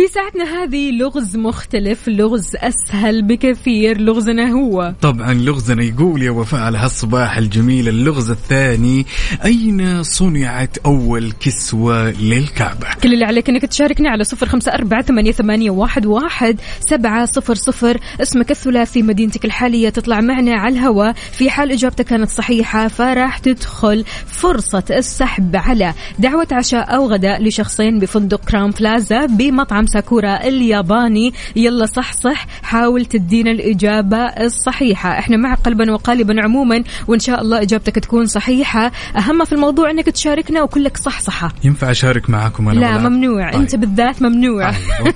في 0.00 0.06
ساعتنا 0.06 0.44
هذه 0.44 0.90
لغز 0.90 1.36
مختلف 1.36 2.08
لغز 2.08 2.56
أسهل 2.56 3.22
بكثير 3.22 4.00
لغزنا 4.00 4.50
هو. 4.50 4.94
طبعا 5.00 5.34
لغزنا 5.34 5.82
يقول 5.82 6.22
يا 6.22 6.30
وفاء 6.30 6.60
على 6.60 6.78
هالصباح 6.78 7.36
الجميل 7.36 7.88
اللغز 7.88 8.30
الثاني 8.30 9.06
أين 9.44 10.02
صنعت 10.02 10.78
أول 10.78 11.32
كسوة 11.40 12.10
للكعبة؟ 12.10 12.86
كل 13.02 13.12
اللي 13.12 13.24
عليك 13.24 13.48
إنك 13.48 13.62
تشاركنا 13.62 14.10
على 14.10 14.24
صفر 14.24 14.46
خمسة 14.46 14.74
أربعة 14.74 15.02
ثمانية, 15.02 15.32
ثمانية 15.32 15.70
واحد, 15.70 16.06
واحد 16.06 16.60
سبعة 16.80 17.26
صفر 17.26 17.54
صفر. 17.54 18.00
اسمك 18.22 18.50
الثلاثي 18.50 19.02
مدينتك 19.02 19.44
الحالية 19.44 19.88
تطلع 19.88 20.20
معنا 20.20 20.54
على 20.54 20.74
الهواء 20.74 21.12
في 21.12 21.50
حال 21.50 21.72
إجابتك 21.72 22.04
كانت 22.04 22.30
صحيحة 22.30 22.88
فراح 22.88 23.38
تدخل 23.38 24.04
فرصة 24.26 24.84
السحب 24.90 25.56
على 25.56 25.94
دعوة 26.18 26.48
عشاء 26.52 26.96
أو 26.96 27.06
غداء 27.06 27.42
لشخصين 27.42 27.98
بفندق 27.98 28.40
كرام 28.44 28.70
بلازا 28.70 29.26
بمطعم 29.26 29.89
ساكورا 29.92 30.44
الياباني. 30.48 31.32
يلا 31.56 31.86
صح 31.86 32.12
صح 32.12 32.46
حاول 32.62 33.04
تدينا 33.04 33.50
الإجابة 33.50 34.16
الصحيحة. 34.16 35.18
إحنا 35.18 35.36
مع 35.36 35.54
قلبا 35.54 35.92
وقالبا 35.92 36.34
عموما 36.44 36.84
وإن 37.08 37.18
شاء 37.18 37.40
الله 37.40 37.62
إجابتك 37.62 37.94
تكون 37.94 38.26
صحيحة. 38.26 38.92
أهم 39.16 39.44
في 39.44 39.52
الموضوع 39.52 39.90
أنك 39.90 40.06
تشاركنا 40.06 40.62
وكلك 40.62 40.96
صح 40.96 41.20
صحة. 41.20 41.52
ينفع 41.64 41.90
أشارك 41.90 42.30
معاكم 42.30 42.68
أنا 42.68 42.80
لا 42.80 42.96
ولا؟ 42.96 43.08
ممنوع. 43.08 43.50
طيب. 43.52 43.60
أنت 43.60 43.76
بالذات 43.76 44.22
ممنوع. 44.22 44.68
أوكي. 44.68 45.12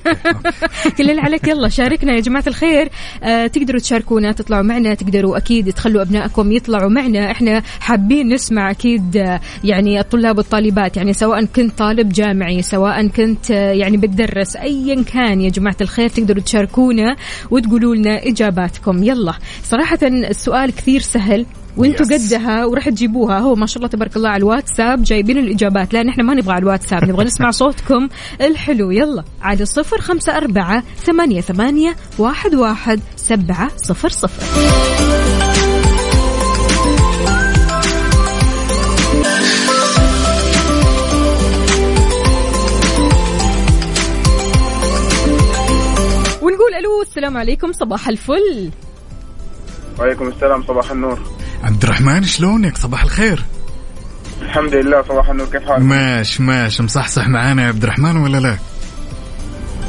كل 0.99 1.11
اللي 1.11 1.21
عليك 1.21 1.49
يلا 1.49 1.69
شاركنا 1.69 2.13
يا 2.13 2.21
جماعة 2.21 2.45
الخير. 2.47 2.89
آه 3.23 3.47
تقدروا 3.47 3.81
تشاركونا 3.81 4.33
تطلعوا 4.33 4.63
معنا 4.63 4.95
تقدروا 4.95 5.37
أكيد 5.37 5.73
تخلوا 5.73 6.03
أبنائكم 6.03 6.53
يطلعوا 6.53 6.91
معنا. 6.91 7.31
إحنا 7.31 7.63
حابين 7.81 8.35
نسمع 8.35 8.71
أكيد 8.71 9.17
آه 9.17 9.41
يعني 9.65 10.01
الطلاب 10.01 10.39
والطالبات 10.39 10.97
يعني 10.97 11.13
سواء 11.13 11.45
كنت 11.45 11.79
طالب 11.79 12.09
جامعي 12.09 12.63
سواء 12.63 13.07
كنت 13.07 13.51
آه 13.51 13.73
يعني 13.73 13.97
بتدرس 13.97 14.57
ايا 14.65 15.03
كان 15.03 15.41
يا 15.41 15.51
جماعة 15.51 15.77
الخير 15.81 16.09
تقدروا 16.09 16.43
تشاركونا 16.43 17.17
وتقولوا 17.51 17.95
لنا 17.95 18.27
إجاباتكم. 18.27 19.03
يلا. 19.03 19.35
صراحة 19.63 19.99
السؤال 20.03 20.71
كثير 20.71 21.01
سهل 21.01 21.47
Yes. 21.79 22.13
قدها 22.13 22.65
وراح 22.65 22.89
تجيبوها. 22.89 23.39
هو 23.39 23.55
ما 23.55 23.67
شاء 23.67 23.77
الله 23.77 23.89
تبارك 23.89 24.17
الله 24.17 24.29
على 24.29 24.41
الواتساب 24.41 25.03
جايبين 25.03 25.39
الإجابات. 25.39 25.95
لا 25.95 26.03
نحن 26.03 26.21
ما 26.21 26.35
نبغى 26.35 26.53
على 26.53 26.63
الواتساب 26.63 27.05
نبغى 27.05 27.25
نسمع 27.31 27.51
صوتكم 27.51 28.09
الحلو. 28.41 28.91
يلا. 28.91 29.25
على 29.43 29.65
صفر 29.65 30.01
خمسة 30.01 30.37
أربعة 30.37 30.83
ثمانية, 31.05 31.41
ثمانية 31.41 31.97
واحد, 32.19 32.55
واحد 32.55 33.01
سبعة 33.17 33.71
صفر 33.77 34.09
صفر. 34.09 35.14
السلام 47.09 47.37
عليكم 47.37 47.73
صباح 47.73 48.09
الفل. 48.09 48.71
وعليكم 49.99 50.29
السلام 50.29 50.63
صباح 50.63 50.91
النور. 50.91 51.19
عبد 51.63 51.83
الرحمن 51.83 52.25
شلونك؟ 52.25 52.77
صباح 52.77 53.03
الخير. 53.05 53.45
الحمد 54.43 54.75
لله 54.75 55.03
صباح 55.03 55.29
النور. 55.31 55.47
كيف 55.47 55.63
حالك؟ 55.63 55.83
ماش 55.83 56.41
ماش 56.41 56.81
مصحصح 56.81 57.29
معانا 57.29 57.63
يا 57.63 57.69
عبد 57.69 57.83
الرحمن 57.83 58.17
ولا 58.17 58.39
لا؟ 58.39 58.57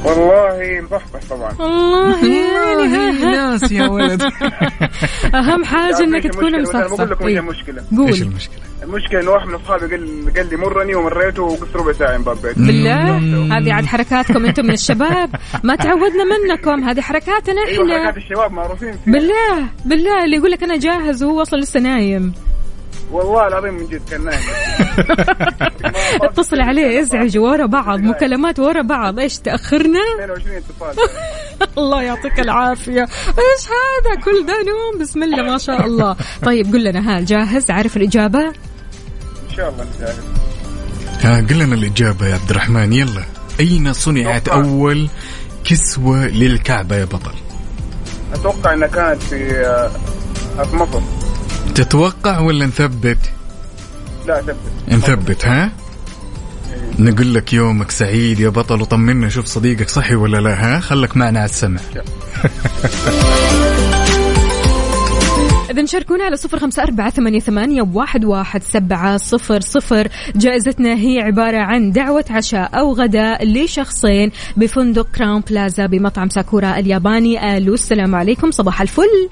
والله 0.05 0.81
مصحصح 0.81 1.29
طبعا. 1.29 1.51
الله 1.51 2.27
يعني 2.27 3.19
ناس 3.25 3.71
يا 3.71 3.87
ولد. 3.87 4.21
أهم 5.35 5.65
حاجة 5.65 5.99
إنك 5.99 6.23
تكون 6.23 6.61
مصحصح 6.61 7.03
بقول 7.03 7.09
لكم 7.11 7.25
إيش 7.25 7.33
إيه. 7.35 7.39
المشكلة؟ 7.39 7.81
إيش 8.07 8.21
قول 8.21 8.29
المشكلة؟ 8.29 8.55
المشكلة 8.83 9.21
إنه 9.21 9.31
واحد 9.31 9.47
من 9.47 9.55
أصحابي 9.55 9.85
قال 9.95 10.33
قال 10.37 10.49
لي 10.49 10.55
مرني 10.57 10.95
ومريته 10.95 11.43
وقصت 11.43 11.75
ربع 11.75 11.91
ساعة 11.93 12.17
مبابيت 12.17 12.57
بالله؟ 12.59 13.17
هذه 13.57 13.73
عاد 13.73 13.85
حركاتكم 13.85 14.45
أنتم 14.45 14.63
من 14.65 14.73
الشباب. 14.73 15.29
ما 15.63 15.75
تعودنا 15.75 16.23
منكم. 16.23 16.83
هذه 16.83 17.01
حركاتنا 17.01 17.61
حركات 17.65 17.89
إحنا. 17.89 18.17
الشباب 18.17 18.51
معروفين 18.51 18.91
فيها. 18.91 19.13
بالله 19.13 19.67
بالله. 19.85 20.23
اللي 20.25 20.35
يقول 20.35 20.51
لك 20.51 20.63
أنا 20.63 20.77
جاهز 20.77 21.23
وهو 21.23 21.41
أصلا 21.41 21.59
لسه 21.59 21.79
نايم. 21.79 22.33
والله 23.12 23.47
العظيم 23.47 23.73
من 23.73 23.88
جد 23.88 24.01
كان 24.10 24.25
نايم. 24.25 24.39
اتصل 26.25 26.62
عليه 26.62 26.99
ازعج 26.99 27.38
ورا 27.38 27.65
بعض 27.65 27.99
مكالمات 27.99 28.60
ورا 28.60 28.81
بعض. 28.81 29.19
إيش 29.19 29.38
تأخرنا؟ 29.39 29.99
22 30.23 30.58
اتصال. 30.58 30.95
الله 31.77 32.01
يعطيك 32.01 32.39
العافية. 32.39 33.01
إيش 33.27 33.65
هذا؟ 33.67 34.21
كل 34.23 34.45
ده 34.45 34.53
نوم؟ 34.53 35.01
بسم 35.01 35.23
الله 35.23 35.43
ما 35.43 35.58
شاء 35.58 35.86
الله. 35.86 36.15
طيب 36.43 36.73
قل 36.73 36.84
لنا 36.84 37.17
ها 37.17 37.21
جاهز؟ 37.21 37.71
عارف 37.71 37.97
الإجابة؟ 37.97 38.39
إن 38.39 39.55
شاء 39.58 39.69
الله 39.69 39.86
نساعد 39.95 40.15
ها 41.21 41.47
قل 41.49 41.60
لنا 41.60 41.75
الإجابة 41.75 42.27
يا 42.27 42.34
عبد 42.34 42.49
الرحمن. 42.49 42.93
يلا. 42.93 43.23
أين 43.60 43.93
صنعت 43.93 44.41
أتوقع. 44.41 44.63
أول 44.63 45.08
كسوة 45.63 46.27
للكعبة 46.27 46.95
يا 46.95 47.05
بطل؟ 47.05 47.36
أتوقع 48.34 48.73
إنها 48.73 48.88
كانت 48.88 49.21
في 49.21 49.65
آه، 49.65 50.63
في 50.63 50.75
مصر 50.75 51.01
تتوقع 51.75 52.39
ولا 52.39 52.65
نثبت؟ 52.65 53.17
لا 54.27 54.41
ثبت 54.41 54.55
نثبت 54.88 55.45
ها؟ 55.45 55.71
نقول 56.99 57.33
لك 57.33 57.53
يومك 57.53 57.91
سعيد 57.91 58.39
يا 58.39 58.49
بطل 58.49 58.81
وطمنا 58.81 59.29
شوف 59.29 59.45
صديقك 59.45 59.89
صحي 59.89 60.15
ولا 60.15 60.38
لا 60.38 60.53
ها؟ 60.53 60.79
خلك 60.79 61.17
معنا 61.17 61.39
على 61.39 61.49
السمع. 61.49 61.79
إذا 65.71 65.85
شاركونا 65.85 66.23
على 66.23 66.35
صفر 66.35 66.59
خمسة 66.59 66.83
أربعة 66.83 67.09
ثمانية, 67.09 67.39
ثمانية 67.39 67.81
واحد, 67.93 68.25
واحد 68.25 68.63
سبعة 68.63 69.17
صفر 69.17 69.61
صفر. 69.61 70.07
جائزتنا 70.35 70.93
هي 70.93 71.19
عبارة 71.19 71.57
عن 71.57 71.91
دعوة 71.91 72.25
عشاء 72.29 72.79
أو 72.79 72.93
غداء 72.93 73.45
لشخصين 73.45 74.31
بفندق 74.57 75.07
Crowne 75.15 75.41
Plaza 75.49 75.86
بمطعم 75.85 76.29
Sakura 76.29 76.79
الياباني. 76.79 77.57
ألو 77.57 77.73
السلام 77.73 78.15
عليكم 78.15 78.51
صباح 78.51 78.81
الفل. 78.81 79.29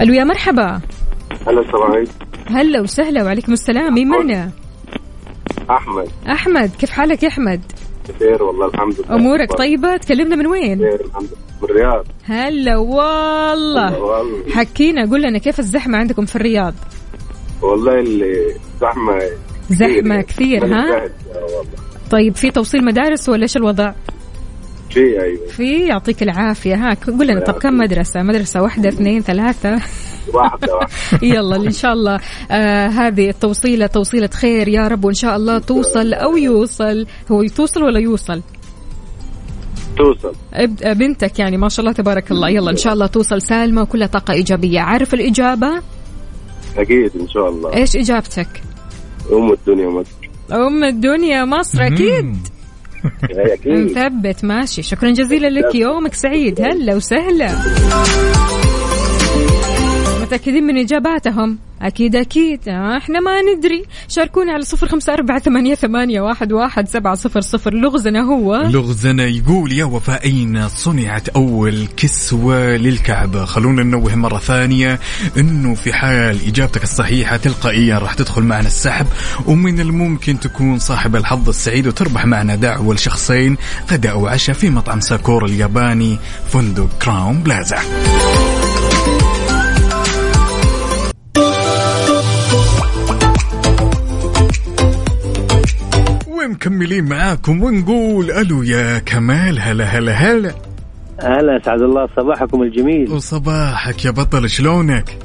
ألو 0.00 0.14
يا 0.14 0.24
مرحبا. 0.24 0.80
هلا 1.46 1.60
السلام 1.60 1.92
عليكم. 1.92 2.12
هلا 2.46 2.80
وسهلا 2.80 3.24
وعليكم 3.24 3.52
السلام. 3.52 3.94
مين 3.94 4.08
معنا؟ 4.08 4.50
أحمد. 5.70 6.08
أحمد 6.28 6.70
كيف 6.78 6.90
حالك 6.90 7.22
يا 7.22 7.28
أحمد؟ 7.28 7.60
بخير 8.08 8.42
والله 8.42 8.66
الحمد 8.66 8.94
لله. 9.00 9.14
أمورك 9.14 9.52
طيبة؟ 9.52 9.96
تكلمنا 9.96 10.36
من 10.36 10.46
وين؟ 10.46 10.78
بخير 10.78 11.00
الحمد 11.04 11.22
لله. 11.22 11.62
من 11.62 11.70
الرياض. 11.70 12.06
هلا 12.24 12.76
والله. 12.76 13.98
والله. 13.98 14.50
حكينا 14.50 15.10
قول 15.10 15.22
لنا 15.22 15.38
كيف 15.38 15.58
الزحمة 15.58 15.98
عندكم 15.98 16.24
في 16.24 16.36
الرياض؟ 16.36 16.74
والله 17.62 17.98
اللي 17.98 18.54
زحمة 18.80 19.18
زحمة 19.70 20.22
كثير 20.22 20.66
ها؟ 20.66 20.96
آه 20.96 21.10
والله. 21.34 21.64
طيب 22.10 22.34
في 22.34 22.50
توصيل 22.50 22.84
مدارس 22.84 23.28
ولا 23.28 23.42
إيش 23.42 23.56
الوضع؟ 23.56 23.92
في 24.92 25.00
أيوه 25.22 25.46
في؟ 25.48 25.86
يعطيك 25.86 26.22
العافية. 26.22 26.74
ها 26.74 26.96
قول 27.06 27.26
لنا 27.26 27.40
طب 27.40 27.54
كم 27.54 27.78
مدرسة؟ 27.78 28.22
مدرسة 28.22 28.62
واحدة 28.62 28.88
اثنين 28.88 29.22
ثلاثة؟ 29.22 29.78
واحدة 30.34 30.74
واحدة. 30.74 31.18
يلا 31.34 31.56
إن 31.56 31.70
شاء 31.70 31.92
الله. 31.92 32.20
آه 32.50 32.86
هذه 32.86 33.28
التوصيلة 33.30 33.86
توصيلة 33.86 34.30
خير 34.34 34.68
يا 34.68 34.88
رب 34.88 35.04
وإن 35.04 35.14
شاء 35.14 35.36
الله 35.36 35.58
توصل 35.58 36.12
أو 36.14 36.36
يوصل. 36.36 37.06
هو 37.30 37.44
توصل 37.46 37.82
ولا 37.82 38.00
يوصل؟ 38.00 38.42
توصل. 39.98 40.32
اب- 40.54 40.98
بنتك 40.98 41.38
يعني 41.38 41.56
ما 41.56 41.68
شاء 41.68 41.80
الله 41.84 41.92
تبارك 41.92 42.30
الله. 42.30 42.48
يلا 42.48 42.70
إن 42.70 42.76
شاء 42.76 42.92
الله 42.92 43.06
توصل. 43.06 43.42
سالمة 43.42 43.82
وكلها 43.82 44.06
طاقة 44.06 44.32
إيجابية. 44.32 44.80
عارف 44.80 45.14
الإجابة؟ 45.14 45.82
أكيد 46.76 47.10
إن 47.20 47.28
شاء 47.28 47.48
الله. 47.48 47.74
إيش 47.74 47.96
إجابتك؟ 47.96 48.48
أم 49.32 49.52
الدنيا 49.52 49.88
مصر. 49.88 50.12
أم 50.52 50.84
الدنيا 50.84 51.44
مصر 51.44 51.86
أكيد. 51.86 52.36
مثبت 53.66 54.44
ماشي. 54.44 54.82
شكرا 54.82 55.10
جزيلا 55.10 55.48
لك 55.48 55.74
يومك 55.74 56.14
سعيد. 56.14 56.60
هلا 56.60 56.94
وسهلا. 56.94 57.48
متأكدين 60.32 60.64
من 60.64 60.78
إجاباتهم؟ 60.78 61.58
أكيد 61.82 62.16
أكيد. 62.16 62.68
آه، 62.68 62.96
إحنا 62.96 63.20
ما 63.20 63.42
ندري. 63.42 63.84
شاركونا 64.08 64.52
على 64.52 64.64
صفر 64.64 64.88
خمسة 64.88 65.12
أربعة 65.12 65.38
ثمانية, 65.38 65.74
ثمانية 65.74 66.20
واحد, 66.20 66.52
واحد 66.52 66.88
سبعة 66.88 67.14
صفر 67.14 67.40
صفر. 67.40 67.74
لغزنا 67.74 68.20
هو. 68.20 68.56
لغزنا 68.56 69.24
يقول 69.24 69.72
يا 69.72 69.84
وفاء 69.84 70.24
أين 70.24 70.68
صنعت 70.68 71.28
أول 71.28 71.86
كسوة 71.96 72.76
للكعبة. 72.76 73.44
خلونا 73.44 73.82
ننوه 73.82 74.14
مرة 74.14 74.38
ثانية. 74.38 75.00
أنه 75.36 75.74
في 75.74 75.92
حال 75.92 76.46
إجابتك 76.46 76.82
الصحيحة 76.82 77.36
تلقائيا 77.36 77.98
راح 77.98 78.14
تدخل 78.14 78.42
معنا 78.42 78.66
السحب 78.66 79.06
ومن 79.46 79.80
الممكن 79.80 80.40
تكون 80.40 80.78
صاحب 80.78 81.16
الحظ 81.16 81.48
السعيد 81.48 81.86
وتربح 81.86 82.26
معنا 82.26 82.54
دعوة 82.54 82.94
لشخصين 82.94 83.56
غداء 83.90 84.12
أو 84.12 84.26
عشاء 84.26 84.56
في 84.56 84.70
مطعم 84.70 85.00
Sakura 85.00 85.44
الياباني 85.44 86.18
فندق 86.52 86.88
Crowne 87.02 87.42
Plaza. 87.42 87.78
ومكملين 96.46 97.04
معاكم 97.04 97.62
ونقول 97.62 98.30
ألو 98.30 98.62
يا 98.62 98.98
كمال 98.98 99.60
هلا 99.60 99.84
هلا 99.84 100.12
هلا 100.12 100.54
هلا 101.20 101.56
اسعد 101.62 101.82
الله 101.82 102.08
صباحكم 102.16 102.62
الجميل 102.62 103.10
وصباحك 103.10 104.04
يا 104.04 104.10
بطل 104.10 104.50
شلونك؟ 104.50 105.18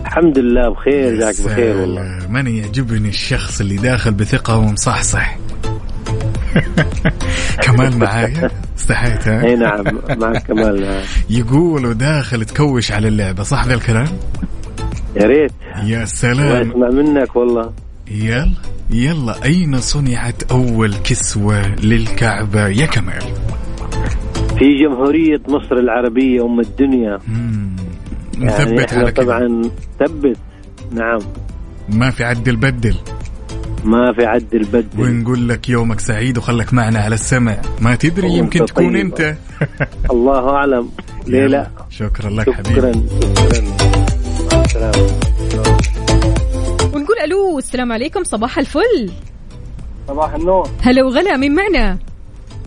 الحمد 0.00 0.38
لله 0.38 0.68
بخير 0.68 1.18
جاك 1.18 1.34
بخير 1.44 1.76
والله. 1.76 2.26
أنا 2.26 2.50
يعجبني 2.50 3.08
الشخص 3.08 3.60
اللي 3.60 3.76
داخل 3.76 4.14
بثقة 4.14 4.58
ومصحصح 4.58 5.36
كمال 7.62 7.98
معايا 7.98 8.50
استحيت 8.78 9.28
ها؟ 9.28 9.44
أي 9.44 9.56
نعم 9.56 9.84
معك 10.18 10.42
كمال. 10.46 11.02
يقول 11.30 11.86
وداخل 11.86 12.44
تكوش 12.44 12.92
على 12.92 13.08
اللعبة 13.08 13.42
صح 13.42 13.66
ذا 13.66 13.74
الكلام؟ 13.74 14.08
يا 15.16 15.26
ريت 15.26 15.52
يا 15.84 16.04
سلام 16.04 16.70
يسمع 16.70 16.88
منك 16.90 17.36
والله 17.36 17.72
يلا 18.10 18.52
يلا 18.90 19.44
أين 19.44 19.80
صنعت 19.80 20.42
أول 20.50 20.94
كسوة 20.94 21.74
للكعبة 21.74 22.68
يا 22.68 22.86
كمال؟ 22.86 23.22
في 24.58 24.82
جمهورية 24.84 25.40
مصر 25.48 25.76
العربية 25.76 26.44
أم 26.46 26.60
الدنيا. 26.60 27.18
مم. 27.28 27.76
يعني 28.38 28.46
نثبت 28.46 28.80
إحنا 28.80 28.98
على 28.98 29.12
طبعا 29.12 29.62
ثبت 29.98 30.36
نعم. 30.92 31.18
ما 31.88 32.10
في 32.10 32.24
عدل 32.24 32.56
بدل 32.56 32.94
ما 33.84 34.12
في 34.12 34.24
عدل 34.26 34.64
بدل 34.64 35.00
ونقول 35.00 35.48
لك 35.48 35.68
يومك 35.68 36.00
سعيد 36.00 36.38
وخلك 36.38 36.74
معنا 36.74 36.98
على 36.98 37.14
السمع 37.14 37.56
ما 37.80 37.94
تدري 37.94 38.32
يمكن 38.32 38.66
تكون. 38.66 38.96
أنت. 38.96 39.36
الله 40.12 40.50
أعلم. 40.50 40.88
ليه 41.26 41.46
لا؟ 41.46 41.70
شكرا 41.90 42.30
لك 42.30 42.42
شكرا 42.42 42.54
حبيبي. 42.54 42.80
شكرا. 42.80 43.62
مع 44.52 44.64
السلامة. 44.64 46.05
ونقول 46.96 47.18
ألو 47.24 47.58
السلام 47.58 47.92
عليكم 47.92 48.24
صباح 48.24 48.58
الفل. 48.58 49.10
صباح 50.08 50.34
النور. 50.34 50.68
هلا 50.82 51.04
وغلا 51.04 51.36
مين 51.36 51.54
معنا؟ 51.54 51.98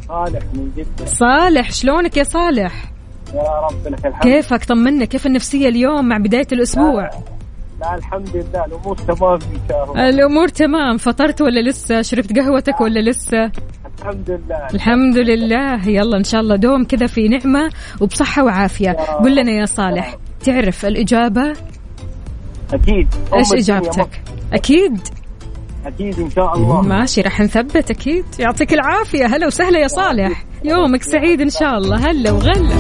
صالح 0.08 0.44
من 0.54 0.72
جدة. 0.78 1.06
صالح 1.06 1.72
شلونك 1.72 2.18
يا 2.18 2.24
صالح؟ 2.24 2.92
يا 3.34 3.68
رب 3.70 3.88
لك 3.94 4.06
الحمد. 4.06 4.24
كيفك؟ 4.24 4.66
طمنا 4.66 5.06
كيف 5.06 5.26
النفسية 5.26 5.70
اليوم 5.70 6.08
مع 6.08 6.18
بداية 6.18 6.48
الأسبوع؟ 6.52 7.10
لا 7.82 7.96
الحمد 7.96 8.30
لله 8.36 8.66
الأمور 8.66 8.98
تمام 8.98 9.34
إن 9.34 9.60
شاء 9.70 9.84
الله. 9.84 10.10
الأمور 10.10 10.48
تمام. 10.48 10.98
فطرت 10.98 11.42
ولا 11.42 11.70
لسه؟ 11.70 12.02
شربت 12.02 12.40
قهوتك 12.40 12.82
ولا 12.82 13.00
لسه؟ 13.00 13.52
الحمد 14.00 14.30
لله. 14.30 14.68
الحمد 14.74 15.18
لله. 15.18 15.90
يلا 15.90 16.18
إن 16.18 16.24
شاء 16.24 16.42
الله 16.42 16.56
دوم 16.56 16.84
كذا 16.84 17.08
في 17.08 17.28
نعمة 17.28 17.72
وبصحة 18.02 18.44
وعافية. 18.44 18.92
قل 19.24 19.36
لنا 19.36 19.52
يا 19.52 19.66
صالح 19.66 20.16
تعرف 20.46 20.86
الإجابة؟ 20.86 21.54
أكيد. 22.74 23.08
إيش 23.34 23.54
إجابتك؟ 23.54 24.22
أكيد. 24.54 25.00
أكيد 25.86 26.20
إن 26.20 26.30
شاء 26.30 26.56
الله. 26.56 26.82
ماشي 26.82 27.22
راح 27.22 27.42
نثبت 27.42 27.92
أكيد. 27.92 28.26
يعطيك 28.40 28.74
العافية. 28.74 29.26
هلا 29.26 29.48
وسهلا 29.48 29.80
يا 29.80 29.88
صالح. 29.88 30.46
يومك 30.64 31.04
سعيد 31.04 31.42
إن 31.42 31.50
شاء 31.50 31.78
الله. 31.78 32.12
هلا 32.12 32.32
وغلا. 32.32 32.76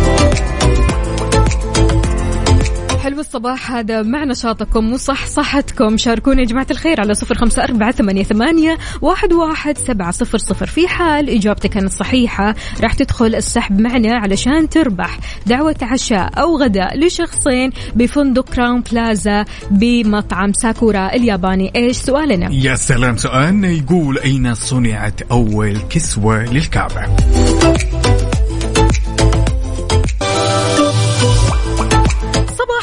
حلو 3.19 3.25
الصباح 3.27 3.71
هذا 3.71 4.01
مع 4.01 4.23
نشاطكم 4.23 4.93
وصحصحتكم 4.93 5.97
شاركوني 5.97 6.41
يا 6.41 6.47
جماعة 6.47 6.67
الخير 6.71 7.01
على 7.01 7.13
صفر 7.13 7.35
خمسة 7.35 7.63
أربعة 7.63 7.91
ثمانية, 7.91 8.23
ثمانية 8.23 8.77
واحد, 9.01 9.33
واحد 9.33 9.77
سبعة 9.77 10.11
صفر 10.11 10.37
صفر. 10.37 10.65
في 10.65 10.87
حال 10.87 11.29
إجابتك 11.29 11.69
كانت 11.69 11.91
صحيحة 11.91 12.55
راح 12.81 12.93
تدخل 12.93 13.35
السحب 13.35 13.81
معنا 13.81 14.17
علشان 14.17 14.69
تربح 14.69 15.19
دعوة 15.45 15.75
عشاء 15.81 16.41
أو 16.41 16.57
غداء 16.57 16.99
لشخصين 16.99 17.71
بفندق 17.95 18.49
كراون 18.49 18.83
بلازا 18.91 19.45
بمطعم 19.71 20.53
ساكورا 20.53 21.15
الياباني. 21.15 21.71
إيش 21.75 21.97
سؤالنا؟ 21.97 22.49
يا 22.51 22.75
سلام 22.75 23.17
سؤالنا 23.17 23.67
يقول 23.67 24.19
أين 24.19 24.53
صنعت 24.53 25.21
أول 25.21 25.77
كسوة 25.89 26.43
للكعبة؟ 26.43 27.05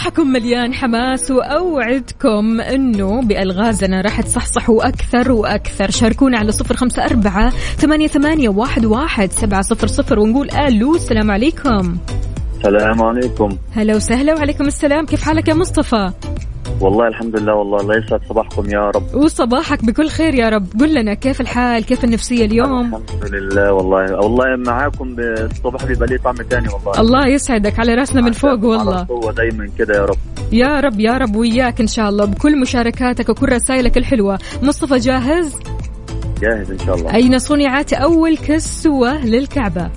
صباحكم 0.06 0.32
مليان 0.32 0.74
حماس 0.74 1.30
وأوعدكم 1.30 2.60
أنه 2.60 3.22
بألغازنا 3.22 4.00
راح 4.00 4.20
تصحصحوا 4.20 4.88
أكثر 4.88 5.32
وأكثر. 5.32 5.90
شاركونا 5.90 6.38
على 6.38 6.52
صفر 6.52 6.76
خمسة 6.76 7.04
أربعة 7.04 7.50
ثمانية, 7.50 8.06
ثمانية 8.06 8.48
واحد, 8.48 8.84
واحد 8.84 9.32
سبعة 9.32 9.62
صفر 9.62 9.86
صفر 9.86 10.18
ونقول 10.18 10.50
ألو 10.50 10.94
السلام 10.94 11.30
عليكم. 11.30 11.96
السلام 12.56 13.02
عليكم. 13.02 13.56
هلا 13.72 13.96
وسهلا 13.96 14.34
وعليكم 14.34 14.66
السلام. 14.66 15.06
كيف 15.06 15.22
حالك 15.22 15.48
يا 15.48 15.54
مصطفى؟ 15.54 16.10
والله 16.80 17.08
الحمد 17.08 17.36
لله 17.36 17.54
والله 17.54 17.80
الله 17.80 17.96
يسعد 17.96 18.20
صباحكم 18.28 18.70
يا 18.70 18.90
رب. 18.90 19.14
وصباحك 19.14 19.84
بكل 19.84 20.08
خير 20.08 20.34
يا 20.34 20.48
رب. 20.48 20.66
قل 20.80 20.94
لنا 20.94 21.14
كيف 21.14 21.40
الحال؟ 21.40 21.84
كيف 21.84 22.04
النفسية 22.04 22.44
اليوم؟ 22.44 22.94
الحمد 22.94 23.34
لله 23.34 23.72
والله 23.72 24.16
والله 24.16 24.56
معاكم 24.56 25.14
بالصبح 25.14 25.84
بيبقى 25.84 26.06
لي 26.06 26.18
طعم 26.18 26.34
تاني 26.34 26.68
والله. 26.68 27.00
الله 27.00 27.28
يسعدك 27.28 27.78
على 27.78 27.94
راسنا 27.94 28.20
من 28.20 28.32
فوق 28.32 28.64
والله. 28.64 29.02
هو 29.10 29.30
دايما 29.30 29.68
كده 29.78 29.94
يا 29.94 30.04
رب. 30.04 30.18
يا 30.52 30.80
رب 30.80 31.00
يا 31.00 31.18
رب 31.18 31.36
وياك 31.36 31.80
إن 31.80 31.86
شاء 31.86 32.08
الله. 32.08 32.24
بكل 32.24 32.60
مشاركاتك 32.60 33.28
وكل 33.28 33.48
رسائلك 33.48 33.96
الحلوة. 33.96 34.38
مصطفى 34.62 34.98
جاهز؟ 34.98 35.54
جاهز 36.42 36.70
إن 36.70 36.78
شاء 36.78 36.94
الله. 36.94 37.14
أين 37.14 37.38
صنعت 37.38 37.92
أول 37.92 38.36
كسوة 38.36 39.24
للكعبة؟ 39.24 39.90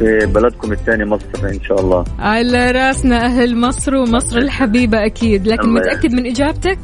في 0.00 0.26
بلدكم 0.26 0.72
الثاني 0.72 1.04
مصر 1.04 1.24
إن 1.44 1.60
شاء 1.62 1.80
الله. 1.80 2.04
على 2.18 2.70
راسنا 2.70 3.24
أهل 3.26 3.56
مصر 3.60 3.94
ومصر 3.94 4.38
الحبيبة 4.38 5.06
أكيد 5.06 5.46
لكن 5.46 5.68
متأكد 5.74 6.12
من 6.12 6.26
إجابتك؟ 6.26 6.78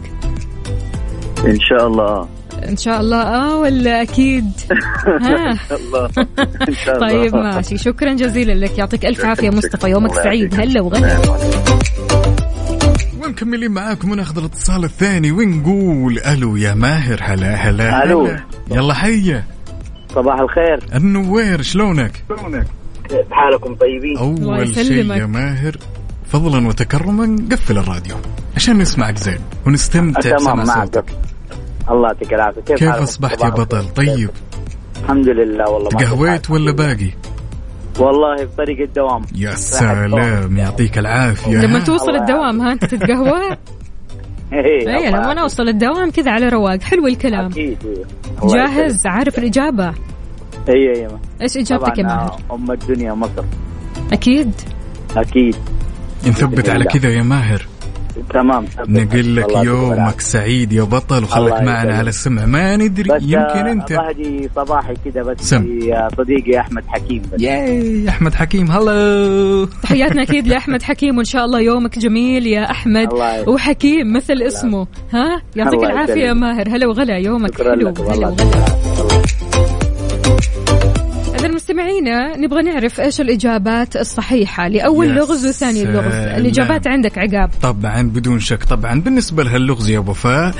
إن 1.46 1.60
شاء 1.60 1.86
الله. 1.86 2.28
إن 2.68 2.76
شاء 2.76 3.00
الله. 3.00 3.22
آه 3.22 3.58
ولا 3.58 4.02
أكيد؟ 4.02 4.44
ها. 5.22 5.50
إن 5.50 5.56
شاء 5.68 5.78
الله. 5.78 6.10
إن 6.68 6.74
شاء 6.74 6.96
الله. 6.96 7.08
طيب 7.08 7.34
ماشي. 7.34 7.78
شكرا 7.78 8.12
جزيلا 8.12 8.52
لك. 8.52 8.78
يعطيك 8.78 9.06
ألف 9.06 9.24
عافية 9.24 9.50
مصطفى. 9.50 9.90
يومك 9.90 10.14
سعيد. 10.14 10.60
هلا 10.60 10.80
وغلا. 10.80 11.18
ومكملين 13.24 13.70
معاكم 13.70 14.10
وناخذ 14.10 14.38
الاتصال 14.38 14.84
الثاني 14.84 15.32
ونقول 15.32 16.18
ألو 16.18 16.56
يا 16.56 16.74
ماهر. 16.74 17.20
هلا 17.22 17.54
هلا 17.54 18.04
ألو. 18.04 18.26
هلا. 18.26 18.40
يلا 18.70 18.94
حيه 18.94 19.44
صباح 20.14 20.40
الخير. 20.40 20.78
النوير 20.94 21.62
شلونك؟ 21.62 22.12
كيف 22.28 22.66
حالكم 23.30 23.74
طيبين. 23.74 24.18
الله 24.18 24.56
اول 24.56 24.74
شيء. 24.74 25.12
يا 25.12 25.26
ماهر 25.26 25.76
فضلا 26.32 26.68
وتكرما 26.68 27.46
قفل 27.52 27.78
الراديو 27.78 28.16
عشان 28.56 28.78
نسمعك 28.78 29.18
زين 29.18 29.38
ونستمتع 29.66 30.20
تمام 30.20 30.36
بسمع 30.36 30.54
معك 30.54 30.94
صوتك. 30.94 31.04
الله 31.90 32.08
يعطيك 32.08 32.34
العافية. 32.34 32.60
كيف, 32.60 32.78
كيف؟ 32.78 32.88
أصبحت 32.88 33.44
يا 33.44 33.48
بطل؟ 33.48 33.88
طيب. 33.88 34.30
الحمد 35.02 35.28
لله 35.28 35.70
والله 35.70 35.88
تقهويت 35.88 36.50
ولا 36.50 36.72
باقي؟ 36.72 37.10
والله 37.98 38.36
في 38.36 38.56
طريق 38.58 38.80
الدوام. 38.80 39.22
يا 39.34 39.54
سلام 39.54 40.56
يعطيك 40.56 40.98
العافية. 40.98 41.58
لما؟ 41.58 41.80
توصل 41.80 42.08
الله 42.10 42.20
الدوام 42.20 42.60
ها 42.60 42.72
أنت 42.72 42.84
تتقهوى 42.84 43.40
إيه 44.52 44.96
اي 44.96 45.10
لما 45.10 45.32
أنا 45.32 45.42
أوصل 45.42 45.68
الدوام 45.68 46.10
كذا 46.10 46.30
على 46.30 46.48
رواق. 46.48 46.82
حلو 46.82 47.06
الكلام. 47.06 47.46
أكيد 47.46 47.78
إيه. 47.84 48.04
الله 48.42 48.56
جاهز؟ 48.56 49.06
عارف 49.06 49.38
الإجابة؟ 49.38 49.94
إي 50.68 50.92
إي 50.96 51.08
إيش 51.42 51.56
إجابتك 51.56 51.98
يا 51.98 52.02
طبعا 52.02 52.16
ماهر؟ 52.16 52.40
آه، 52.50 52.54
أم 52.54 52.70
الدنيا 52.70 53.14
مصر. 53.14 53.44
أكيد؟ 54.12 54.52
أكيد. 55.16 55.56
نثبت 56.26 56.68
على 56.68 56.84
كذا 56.84 57.08
يا 57.08 57.22
ماهر. 57.22 57.66
تمام. 58.30 58.64
نقول 58.88 59.36
لك 59.36 59.56
يومك. 59.56 60.20
سعيد 60.20 60.72
يا 60.72 60.82
بطل 60.82 61.24
وخلك 61.24 61.52
معنا. 61.52 61.98
على 61.98 62.08
السمع. 62.08 62.46
ما 62.46 62.76
ندري 62.76 63.10
يمكن 63.20 63.36
آه، 63.66 63.72
أنت. 63.72 63.92
بهدي 63.92 64.50
صباحي 64.56 64.94
كذا 65.04 65.22
بس 65.22 65.40
سم. 65.40 65.62
في 65.62 66.08
صديقي 66.18 66.60
أحمد 66.60 66.82
حكيم 66.88 67.22
بس. 67.32 67.40
ياي 67.40 68.08
أحمد 68.08 68.34
حكيم 68.34 68.70
هلا. 68.70 69.68
تحياتنا 69.82 70.22
أكيد 70.22 70.46
لاحمد 70.48 70.82
حكيم 70.82 71.16
وإن 71.16 71.24
شاء 71.24 71.44
الله 71.44 71.60
يومك 71.60 71.98
جميل 71.98 72.46
يا 72.46 72.70
أحمد. 72.70 73.08
وحكيم 73.46 74.12
مثل 74.12 74.42
اسمه. 74.42 74.86
ها؟ 75.12 75.42
يعطيك 75.56 75.84
العافية 75.84 76.24
يا. 76.26 76.32
ماهر. 76.32 76.68
هلا 76.68 76.86
وغلا 76.86 77.18
يومك 77.18 77.62
حلو 77.62 77.88
هلا 77.88 78.28
وغلا. 78.28 78.85
مستمعينا 81.80 82.36
نبغى 82.36 82.62
نعرف 82.62 83.00
إيش 83.00 83.20
الإجابات 83.20 83.96
الصحيحة 83.96 84.68
لأول 84.68 85.08
لغز 85.08 85.46
وثاني 85.46 85.84
لغز. 85.84 86.12
سلام. 86.12 86.40
الإجابات 86.40 86.86
عندك 86.86 87.18
عقاب. 87.18 87.50
طبعا 87.62 88.02
بدون 88.02 88.40
شك 88.40 88.64
طبعا. 88.64 89.00
بالنسبة 89.00 89.44
لهاللغز 89.44 89.88
يا 89.90 89.98
وفاء 89.98 90.54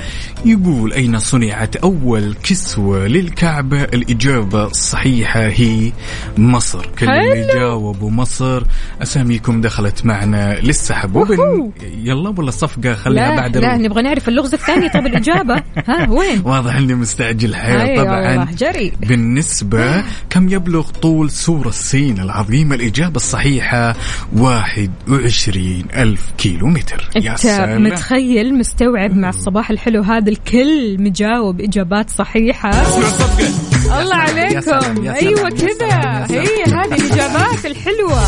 يقول 0.45 0.93
أين 0.93 1.19
صنعت 1.19 1.75
أول 1.75 2.35
كسوة 2.43 3.07
للكعبة؟ 3.07 3.83
الإجابة 3.83 4.65
الصحيحة 4.65 5.39
هي 5.47 5.91
مصر. 6.37 6.85
كل 6.99 7.09
اللي. 7.09 7.47
جاوبوا 7.53 8.09
مصر. 8.11 8.63
أساميكم 9.01 9.61
دخلت 9.61 10.05
معنا 10.05 10.59
للسحب. 10.59 11.15
وبن... 11.15 11.71
يلا 12.03 12.33
ولا 12.37 12.49
الصفقة 12.49 12.93
خليها 12.93 13.29
لا 13.29 13.35
بعد 13.35 13.57
لا 13.57 13.75
ال- 13.75 13.81
نبغى 13.81 14.01
نعرف 14.01 14.27
اللغز 14.29 14.53
الثاني. 14.53 14.89
طب 14.89 15.05
الإجابة؟ 15.05 15.55
ها 15.87 16.09
وين؟ 16.09 16.41
واضح 16.45 16.75
إني 16.75 16.95
مستعجل 16.95 17.55
حيل. 17.55 17.77
أي 17.77 17.97
طبعا. 17.97 18.47
جري. 18.57 18.91
بالنسبة 18.99 20.03
كم 20.29 20.49
يبلغ 20.49 20.89
طول 21.01 21.06
سور 21.29 21.67
الصين 21.67 22.19
العظيمة 22.19 22.75
الإجابة 22.75 23.15
الصحيحة 23.15 23.95
21 24.37 25.83
ألف 25.95 26.21
كيلو 26.37 26.67
متر 26.67 27.09
يا 27.15 27.35
سلام. 27.35 27.83
متخيل 27.83 28.57
مستوعب 28.57 29.15
مع 29.17 29.29
الصباح 29.29 29.69
الحلو 29.69 30.01
هذا 30.01 30.29
الكل 30.29 30.97
مجاوب 30.99 31.61
إجابات 31.61 32.09
صحيحة؟ 32.09 32.71
الله 34.01 34.15
عليكم. 34.15 34.55
يا 34.55 34.61
سلام، 34.61 35.05
يا 35.05 35.13
كذا 35.13 35.73
سلام،. 35.79 36.25
هي 36.31 36.63
هذه 36.63 36.95
الإجابات 36.95 37.65
الحلوة. 37.65 38.21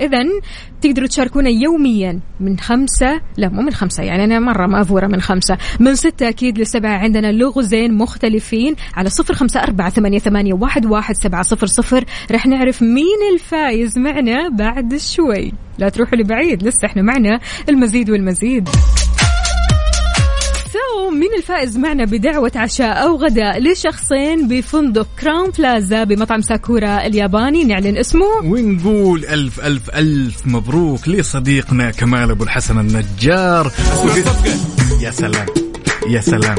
إذا 0.00 0.24
تقدروا 0.80 1.08
تشاركونا 1.08 1.50
يوميا 1.50 2.20
من 2.40 2.58
خمسة 2.58 3.20
لا 3.36 3.48
مو 3.48 3.62
من 3.62 3.72
خمسة 3.72 4.02
يعني 4.02 4.24
أنا 4.24 4.38
مرة 4.38 4.66
مأفورة 4.66 5.06
من 5.06 5.20
خمسة. 5.20 5.58
من 5.80 5.94
ستة 5.94 6.28
أكيد 6.28 6.58
لسبعة 6.58 6.98
عندنا 6.98 7.32
لغزين 7.32 7.94
مختلفين 7.94 8.74
على 8.94 9.10
صفر 9.10 9.34
خمسة 9.34 9.60
أربعة 9.60 9.90
ثمانية, 9.90 10.18
ثمانية 10.18 10.54
واحد, 10.54 10.86
واحد 10.86 11.14
سبعة 11.14 11.42
صفر 11.42 11.66
صفر. 11.66 12.04
رح 12.30 12.46
نعرف 12.46 12.82
مين 12.82 13.34
الفايز 13.34 13.98
معنا 13.98 14.48
بعد 14.48 14.96
شوي. 14.96 15.52
لا 15.78 15.88
تروحوا 15.88 16.18
لبعيد 16.18 16.62
لسه 16.62 16.86
إحنا 16.86 17.02
معنا 17.02 17.40
المزيد 17.68 18.10
والمزيد. 18.10 18.68
so 21.06 21.10
مين 21.10 21.34
الفائز 21.38 21.76
معنا 21.76 22.04
بدعوة 22.04 22.52
عشاء 22.56 23.02
أو 23.02 23.16
غداء 23.16 23.58
لشخصين 23.62 24.48
بفندق 24.48 25.06
Crowne 25.20 25.50
Plaza 25.58 26.04
بمطعم 26.04 26.40
Sakura 26.40 27.06
الياباني؟ 27.06 27.64
نعلن 27.64 27.96
اسمه. 27.96 28.26
ونقول 28.44 29.24
ألف 29.24 29.60
ألف 29.60 29.90
ألف 29.90 30.46
مبروك 30.46 31.08
لصديقنا 31.08 31.90
كمال 31.90 32.30
أبو 32.30 32.44
الحسن 32.44 32.78
النجار. 32.78 33.72
يا 35.00 35.10
سلام. 35.10 35.46
يا 36.08 36.20
سلام. 36.20 36.56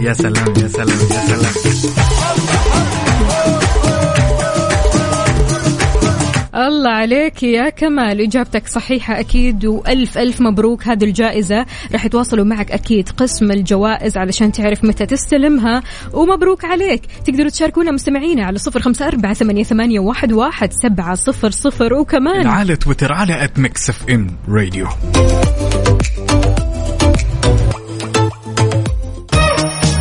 يا 0.00 0.12
سلام. 0.12 0.54
يا 0.62 0.68
سلام. 0.68 0.98
يا 1.10 1.26
سلام. 1.26 2.09
الله 6.68 6.90
عليك 6.90 7.42
يا 7.42 7.68
كمال. 7.68 8.20
إجابتك 8.20 8.66
صحيحة 8.66 9.20
أكيد 9.20 9.66
وألف 9.66 10.18
ألف 10.18 10.40
مبروك. 10.40 10.88
هذه 10.88 11.04
الجائزة 11.04 11.66
راح 11.92 12.04
يتواصلوا 12.04 12.44
معك 12.44 12.72
أكيد 12.72 13.08
قسم 13.08 13.50
الجوائز 13.50 14.16
علشان 14.16 14.52
تعرف 14.52 14.84
متى 14.84 15.06
تستلمها 15.06 15.82
ومبروك 16.12 16.64
عليك. 16.64 17.02
تقدروا 17.26 17.48
تشاركونا 17.48 17.90
مستمعينا 17.90 18.44
على 18.44 18.58
صفر 18.58 18.80
خمسة 18.80 19.06
أربعة 19.06 19.34
ثمانية, 19.34 19.64
ثمانية 19.64 20.00
واحد, 20.00 20.32
واحد 20.32 20.72
سبعة 20.72 21.14
صفر 21.14 21.50
صفر. 21.50 21.94
وكمان 21.94 22.46
على 22.46 22.76
تويتر 22.76 23.12
على 23.12 23.44
at 23.44 23.58
Mix 23.58 23.90
FM 23.90 24.36
Radio 24.48 24.86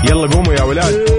يلا 0.10 0.28
قوموا 0.28 0.54
يا 0.54 0.64
ولاد. 0.64 1.19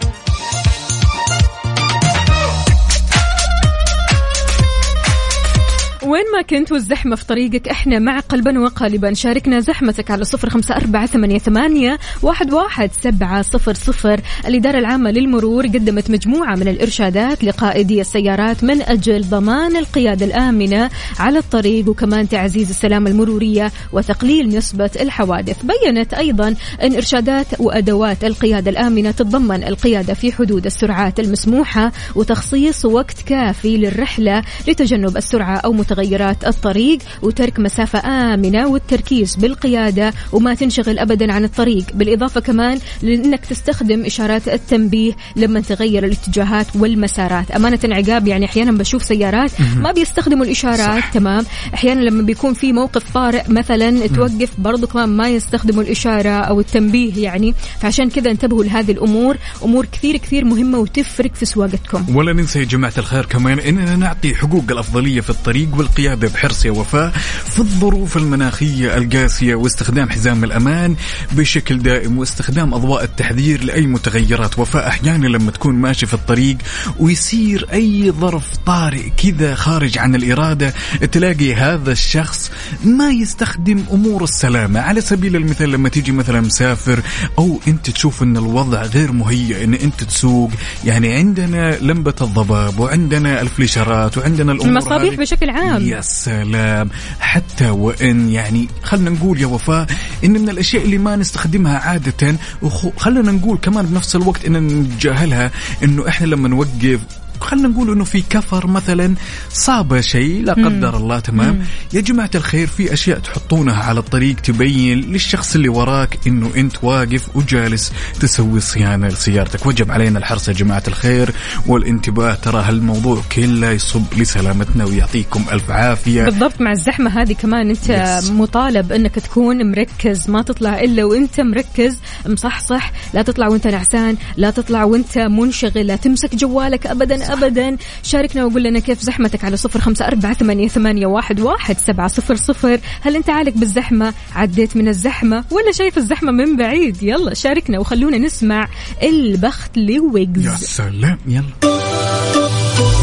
وين 6.11 6.23
ما 6.33 6.41
كنت 6.41 6.71
والزحمة 6.71 7.15
في 7.15 7.25
طريقك 7.25 7.67
إحنا 7.67 7.99
معك 7.99 8.19
قلبا 8.19 8.59
وقالبا. 8.59 9.13
شاركنا 9.13 9.59
زحمتك 9.59 10.11
على 10.11 10.23
صفر 10.23 10.49
خمسة 10.49 10.75
أربعة 10.75 11.05
ثمانية, 11.05 11.37
ثمانية 11.37 11.99
واحد, 12.21 12.53
واحد 12.53 12.91
سبعة 13.03 13.41
صفر 13.41 13.73
صفر. 13.73 14.21
الإدارة 14.47 14.79
العامة 14.79 15.11
للمرور 15.11 15.67
قدمت 15.67 16.11
مجموعة 16.11 16.55
من 16.55 16.67
الإرشادات 16.67 17.43
لقائدي 17.43 18.01
السيارات 18.01 18.63
من 18.63 18.81
أجل 18.81 19.21
ضمان 19.21 19.75
القيادة 19.75 20.25
الآمنة 20.25 20.89
على 21.19 21.39
الطريق 21.39 21.89
وكمان 21.89 22.29
تعزيز 22.29 22.69
السلامة 22.69 23.09
المرورية 23.09 23.71
وتقليل 23.91 24.49
نسبة 24.49 24.91
الحوادث. 25.01 25.57
بينت 25.63 26.13
أيضا 26.13 26.55
أن 26.83 26.95
إرشادات 26.95 27.47
وأدوات 27.59 28.23
القيادة 28.23 28.71
الآمنة 28.71 29.11
تتضمن 29.11 29.63
القيادة 29.63 30.13
في 30.13 30.31
حدود 30.31 30.65
السرعات 30.65 31.19
المسموحة 31.19 31.91
وتخصيص 32.15 32.85
وقت 32.85 33.21
كافي 33.21 33.77
للرحلة 33.77 34.43
لتجنب 34.67 35.17
السرعة 35.17 35.57
أو 35.57 35.73
متغيرات 35.73 36.00
الطريق 36.47 36.99
وترك 37.21 37.59
مسافة 37.59 37.99
آمنة 38.33 38.67
والتركيز 38.67 39.35
بالقيادة 39.35 40.13
وما 40.31 40.53
تنشغل 40.53 40.99
أبدا 40.99 41.33
عن 41.33 41.43
الطريق. 41.43 41.85
بالإضافة 41.93 42.41
كمان 42.41 42.79
لأنك 43.01 43.45
تستخدم 43.45 44.05
إشارات 44.05 44.47
التنبيه 44.47 45.13
لما 45.35 45.59
تغير 45.59 46.05
الاتجاهات 46.05 46.67
والمسارات. 46.75 47.51
أمانة 47.51 47.79
عقاب 47.83 48.27
يعني 48.27 48.45
أحيانا 48.45 48.71
بشوف 48.71 49.03
سيارات 49.03 49.51
ما 49.75 49.91
بيستخدموا 49.91 50.45
الإشارات. 50.45 51.01
صح. 51.01 51.11
تمام. 51.11 51.45
أحيانا 51.73 51.99
لما 52.01 52.21
بيكون 52.21 52.53
في 52.53 52.73
موقف 52.73 53.13
طارئ 53.13 53.43
مثلا 53.49 54.07
توقف 54.07 54.49
برضو 54.57 54.87
كمان 54.87 55.09
ما 55.09 55.29
يستخدموا 55.29 55.83
الإشارة 55.83 56.29
أو 56.29 56.59
التنبيه 56.59 57.23
يعني. 57.23 57.55
فعشان 57.81 58.09
كذا 58.09 58.31
انتبهوا 58.31 58.63
لهذه 58.63 58.91
الأمور. 58.91 59.37
أمور 59.63 59.85
كثير 59.85 60.17
كثير 60.17 60.45
مهمة 60.45 60.77
وتفرق 60.79 61.35
في 61.35 61.45
سواقتكم. 61.45 62.15
ولا 62.15 62.33
ننسى 62.33 62.59
يا 62.59 62.63
جماعة 62.63 62.93
الخير 62.97 63.25
كمان 63.25 63.59
إننا 63.59 63.95
نعطي 63.95 64.35
حقوق 64.35 64.63
الأفضلية 64.71 65.21
في 65.21 65.29
الطريق 65.29 65.67
والقيادة. 65.77 65.90
بحرص 65.99 66.65
يا 66.65 66.71
وفاء 66.71 67.11
في 67.45 67.59
الظروف 67.59 68.17
المناخية 68.17 68.97
القاسية 68.97 69.55
واستخدام 69.55 70.09
حزام 70.09 70.43
الأمان 70.43 70.95
بشكل 71.31 71.79
دائم 71.79 72.17
واستخدام 72.17 72.73
أضواء 72.73 73.03
التحذير 73.03 73.63
لأي 73.63 73.87
متغيرات. 73.87 74.59
وفاء 74.59 74.87
أحيانا 74.87 75.27
لما 75.27 75.51
تكون 75.51 75.75
ماشي 75.75 76.05
في 76.05 76.13
الطريق 76.13 76.57
ويصير 76.99 77.67
أي 77.73 78.11
ظرف 78.11 78.57
طارئ 78.65 79.09
كذا 79.09 79.55
خارج 79.55 79.97
عن 79.97 80.15
الإرادة 80.15 80.73
تلاقي 81.11 81.55
هذا 81.55 81.91
الشخص 81.91 82.51
ما 82.83 83.09
يستخدم 83.11 83.83
أمور 83.91 84.23
السلامة. 84.23 84.79
على 84.79 85.01
سبيل 85.01 85.35
المثال 85.35 85.71
لما 85.71 85.89
تيجي 85.89 86.11
مثلا 86.11 86.41
مسافر 86.41 87.01
أو 87.37 87.59
أنت 87.67 87.89
تشوف 87.89 88.23
أن 88.23 88.37
الوضع 88.37 88.81
غير 88.83 89.11
مهيئ 89.11 89.63
أن 89.63 89.73
أنت 89.73 90.03
تسوق 90.03 90.51
يعني 90.85 91.13
عندنا 91.13 91.77
لمبة 91.81 92.13
الضباب 92.21 92.79
وعندنا 92.79 93.41
الفليشرات 93.41 94.17
وعندنا 94.17 94.51
الأمور 94.51 94.69
المصابيح. 94.71 95.13
بشكل 95.15 95.49
عام. 95.49 95.80
يا 95.87 96.01
سلام. 96.01 96.89
حتى 97.19 97.69
وإن 97.69 98.29
يعني 98.29 98.67
خلنا 98.83 99.09
نقول 99.09 99.41
يا 99.41 99.45
وفاء 99.47 99.87
إن 100.23 100.31
من 100.31 100.49
الأشياء 100.49 100.83
اللي 100.85 100.97
ما 100.97 101.15
نستخدمها 101.15 101.77
عادة 101.79 102.35
وخلنا 102.61 103.31
نقول 103.31 103.57
كمان 103.57 103.85
بنفس 103.85 104.15
الوقت 104.15 104.45
إن 104.45 104.67
نتجاهلها 104.67 105.51
إنه 105.83 106.07
إحنا 106.07 106.25
لما 106.25 106.47
نوقف 106.47 106.99
خلينا 107.43 107.67
نقول 107.67 107.91
إنه 107.91 108.03
في 108.03 108.21
كفر 108.29 108.67
مثلا 108.67 109.15
صاب 109.49 110.01
شيء 110.01 110.43
لا 110.43 110.53
قدر 110.53 110.97
الله 110.97 111.19
تمام؟ 111.19 111.55
مم. 111.55 111.61
يا 111.93 112.01
جماعة 112.01 112.29
الخير 112.35 112.67
في 112.67 112.93
أشياء 112.93 113.19
تحطونها 113.19 113.83
على 113.83 113.99
الطريق 113.99 114.35
تبين 114.35 114.99
للشخص 115.01 115.55
اللي 115.55 115.69
وراك 115.69 116.19
إنه 116.27 116.51
أنت 116.57 116.83
واقف 116.83 117.35
وجالس 117.35 117.91
تسوي 118.19 118.59
صيانة 118.59 119.07
لسيارتك. 119.07 119.65
وجب 119.65 119.91
علينا 119.91 120.19
الحرص 120.19 120.47
يا 120.47 120.53
جماعة 120.53 120.83
الخير 120.87 121.33
والانتباه. 121.67 122.33
ترى 122.33 122.61
هالموضوع 122.63 123.21
كله 123.35 123.71
يصب 123.71 124.03
لسلامتنا 124.17 124.85
ويعطيكم 124.85 125.45
ألف 125.51 125.71
عافية. 125.71 126.23
بالضبط 126.23 126.61
مع 126.61 126.71
الزحمة 126.71 127.21
هذه 127.21 127.33
كمان 127.33 127.69
أنت 127.69 127.81
Yes. 128.21 128.31
مطالب 128.31 128.91
إنك 128.91 129.15
تكون 129.15 129.71
مركز. 129.71 130.29
ما 130.29 130.41
تطلع 130.41 130.79
إلا 130.79 131.03
وأنت 131.05 131.41
مركز. 131.41 131.97
مصحصح 132.25 132.91
لا 133.13 133.21
تطلع 133.21 133.47
وأنت 133.47 133.67
نعسان 133.67 134.17
لا 134.37 134.49
تطلع 134.49 134.83
وأنت 134.83 135.17
منشغل 135.17 135.87
لا 135.87 135.95
تمسك 135.95 136.35
جوالك 136.35 136.87
ابدا 136.87 137.30
ابدا. 137.33 137.77
شاركنا 138.03 138.45
وقول 138.45 138.63
لنا 138.63 138.79
كيف 138.79 139.01
زحمتك 139.01 139.43
على 139.43 139.57
صفر 139.57 139.79
خمسة 139.79 140.07
أربعة 140.07 140.33
ثمانية, 140.33 140.67
ثمانية 140.67 141.05
واحد, 141.05 141.39
واحد 141.39 141.77
سبعة 141.77 142.07
صفر 142.07 142.35
صفر. 142.35 142.79
هل 143.01 143.15
أنت 143.15 143.29
عالق 143.29 143.53
بالزحمة؟ 143.55 144.13
عديت 144.35 144.77
من 144.77 144.87
الزحمة؟ 144.87 145.43
ولا 145.51 145.71
شايف 145.71 145.97
الزحمة 145.97 146.31
من 146.31 146.57
بعيد؟ 146.57 147.03
يلا 147.03 147.33
شاركنا 147.33 147.79
وخلونا 147.79 148.17
نسمع 148.17 148.67
البخت 149.03 149.77
لويجز. 149.77 150.45
يا 150.45 150.55
سلام. 150.55 151.17
يلا. 151.27 153.00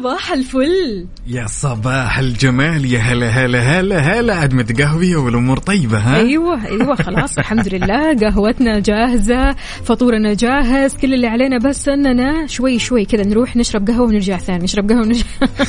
صباح 0.00 0.32
الفل. 0.32 1.06
يا 1.26 1.46
صباح 1.46 2.18
الجمال 2.18 2.84
يا 2.92 2.98
هلا 2.98 3.28
هلا 3.28 3.60
هلا 3.60 3.98
هلا. 3.98 4.34
عاد 4.34 4.54
متقهوية 4.54 5.16
والأمور 5.16 5.58
طيبة 5.58 5.98
ها؟ 5.98 6.16
أيوه 6.16 6.66
أيوه 6.66 6.94
خلاص 6.94 7.38
الحمد 7.38 7.68
لله. 7.74 8.14
قهوتنا 8.14 8.78
جاهزة 8.78 9.52
فطورنا 9.84 10.34
جاهز 10.34 10.96
كل 10.96 11.14
اللي 11.14 11.26
علينا 11.26 11.58
بس 11.58 11.88
أننا 11.88 12.46
شوي 12.46 12.78
شوي 12.78 13.04
كذا 13.04 13.24
نروح 13.26 13.56
نشرب 13.56 13.88
قهوة 13.88 14.06
ونرجع 14.06 14.36
ثاني 14.38 14.64
نشرب 14.64 14.90
قهوة 14.90 15.00
ونرجع 15.02 15.24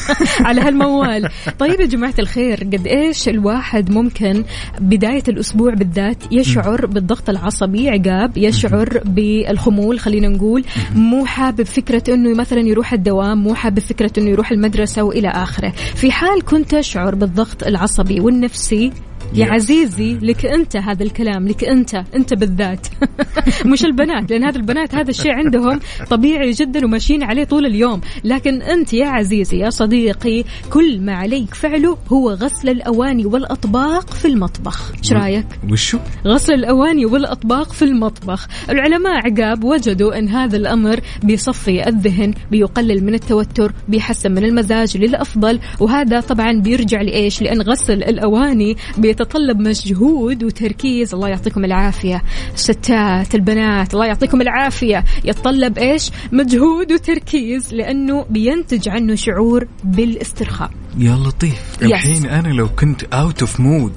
على 0.47 0.61
هالموال. 0.61 1.29
طيب 1.59 1.79
يا 1.79 1.86
جماعة 1.86 2.13
الخير 2.19 2.57
قد 2.63 2.88
إيش 2.88 3.29
الواحد 3.29 3.91
ممكن 3.91 4.43
بداية 4.79 5.23
الأسبوع 5.27 5.73
بالذات 5.73 6.17
يشعر 6.32 6.86
بالضغط 6.86 7.29
العصبي؟ 7.29 7.89
عقاب 7.89 8.38
يشعر 8.38 9.01
بالخمول 9.05 9.99
خلينا 9.99 10.27
نقول. 10.27 10.63
مو 10.95 11.25
حابب 11.25 11.63
فكرة 11.63 12.13
إنه 12.13 12.34
مثلا 12.36 12.59
يروح 12.59 12.93
الدوام 12.93 13.43
مو 13.43 13.55
حابب 13.55 13.79
فكرة 13.79 14.11
إنه 14.22 14.30
يروح 14.30 14.51
المدرسة 14.51 15.03
وإلى 15.03 15.28
آخره. 15.28 15.69
في 15.95 16.11
حال 16.11 16.45
كنت 16.45 16.76
تشعر 16.76 17.15
بالضغط 17.15 17.63
العصبي 17.63 18.19
والنفسي 18.19 18.91
يا. 19.34 19.45
عزيزي 19.45 20.17
لك 20.21 20.45
أنت 20.45 20.75
هذا 20.77 21.03
الكلام 21.03 21.47
لك 21.47 21.63
أنت 21.63 22.03
أنت 22.15 22.34
بالذات. 22.34 22.88
مش 23.65 23.86
البنات 23.86 24.32
لأن 24.32 24.43
هذا 24.43 24.57
البنات 24.57 24.95
هذا 24.95 25.09
الشيء 25.09 25.32
عندهم 25.32 25.79
طبيعي 26.09 26.51
جدا 26.51 26.86
وماشيين 26.86 27.23
عليه 27.23 27.43
طول 27.43 27.65
اليوم. 27.65 28.01
لكن 28.23 28.61
أنت 28.61 28.93
يا 28.93 29.05
عزيزي 29.07 29.57
يا 29.57 29.69
صديقي 29.69 30.43
كل 30.69 31.01
ما 31.01 31.13
عليك 31.13 31.53
فعله 31.53 31.97
هو 32.13 32.32
غسل 32.32 32.69
الأواني 32.69 33.25
والأطباق 33.25 34.09
في 34.09 34.27
المطبخ. 34.27 34.91
إيش 34.97 35.13
رأيك؟ 35.13 35.45
وشو؟ 35.71 35.97
غسل 36.27 36.53
الأواني 36.53 37.05
والأطباق 37.05 37.71
في 37.73 37.86
المطبخ. 37.86 38.47
العلماء 38.69 39.13
عقاب 39.13 39.63
وجدوا 39.63 40.19
أن 40.19 40.29
هذا 40.29 40.57
الأمر 40.57 40.99
بيصفي 41.23 41.88
الذهن 41.88 42.34
بيقلل 42.51 43.03
من 43.03 43.13
التوتر 43.13 43.73
بيحسن 43.88 44.32
من 44.32 44.45
المزاج 44.45 44.97
للأفضل. 44.97 45.59
وهذا 45.79 46.19
طبعا 46.19 46.51
بيرجع 46.61 47.01
لإيش؟ 47.01 47.41
لأن 47.41 47.61
غسل 47.61 48.03
الأواني 48.03 48.77
بيتطلب 49.22 49.59
مجهود 49.59 50.43
وتركيز. 50.43 51.13
الله 51.13 51.28
يعطيكم 51.30 51.65
العافية. 51.65 52.22
الستات 52.53 53.36
البنات 53.36 53.93
الله 53.93 54.05
يعطيكم 54.05 54.41
العافية. 54.41 55.03
يتطلب 55.26 55.78
إيش؟ 55.78 56.11
مجهود 56.32 56.91
وتركيز 56.91 57.74
لأنه 57.74 58.26
بينتج 58.30 58.89
عنه 58.89 59.15
شعور 59.15 59.67
بالاسترخاء. 59.84 60.72
يا 60.98 61.16
لطيف. 61.16 61.62
Yes. 61.82 61.84
الحين 61.84 62.26
أنا 62.26 62.48
لو 62.48 62.68
كنت 62.70 63.04
out 63.03 63.41
of 63.41 63.59
mood 63.59 63.93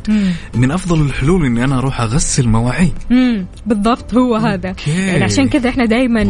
من 0.54 0.70
أفضل 0.70 1.00
الحلول 1.00 1.46
إني 1.46 1.64
أنا 1.64 1.78
أروح 1.78 2.00
أغسل 2.00 2.48
مواعين. 2.48 2.92
امم 3.10 3.46
بالضبط 3.66 4.14
هو 4.14 4.36
هذا. 4.36 4.74
يعني 4.86 5.24
عشان 5.24 5.48
كذا 5.48 5.68
إحنا 5.68 5.84
دائما. 5.84 6.22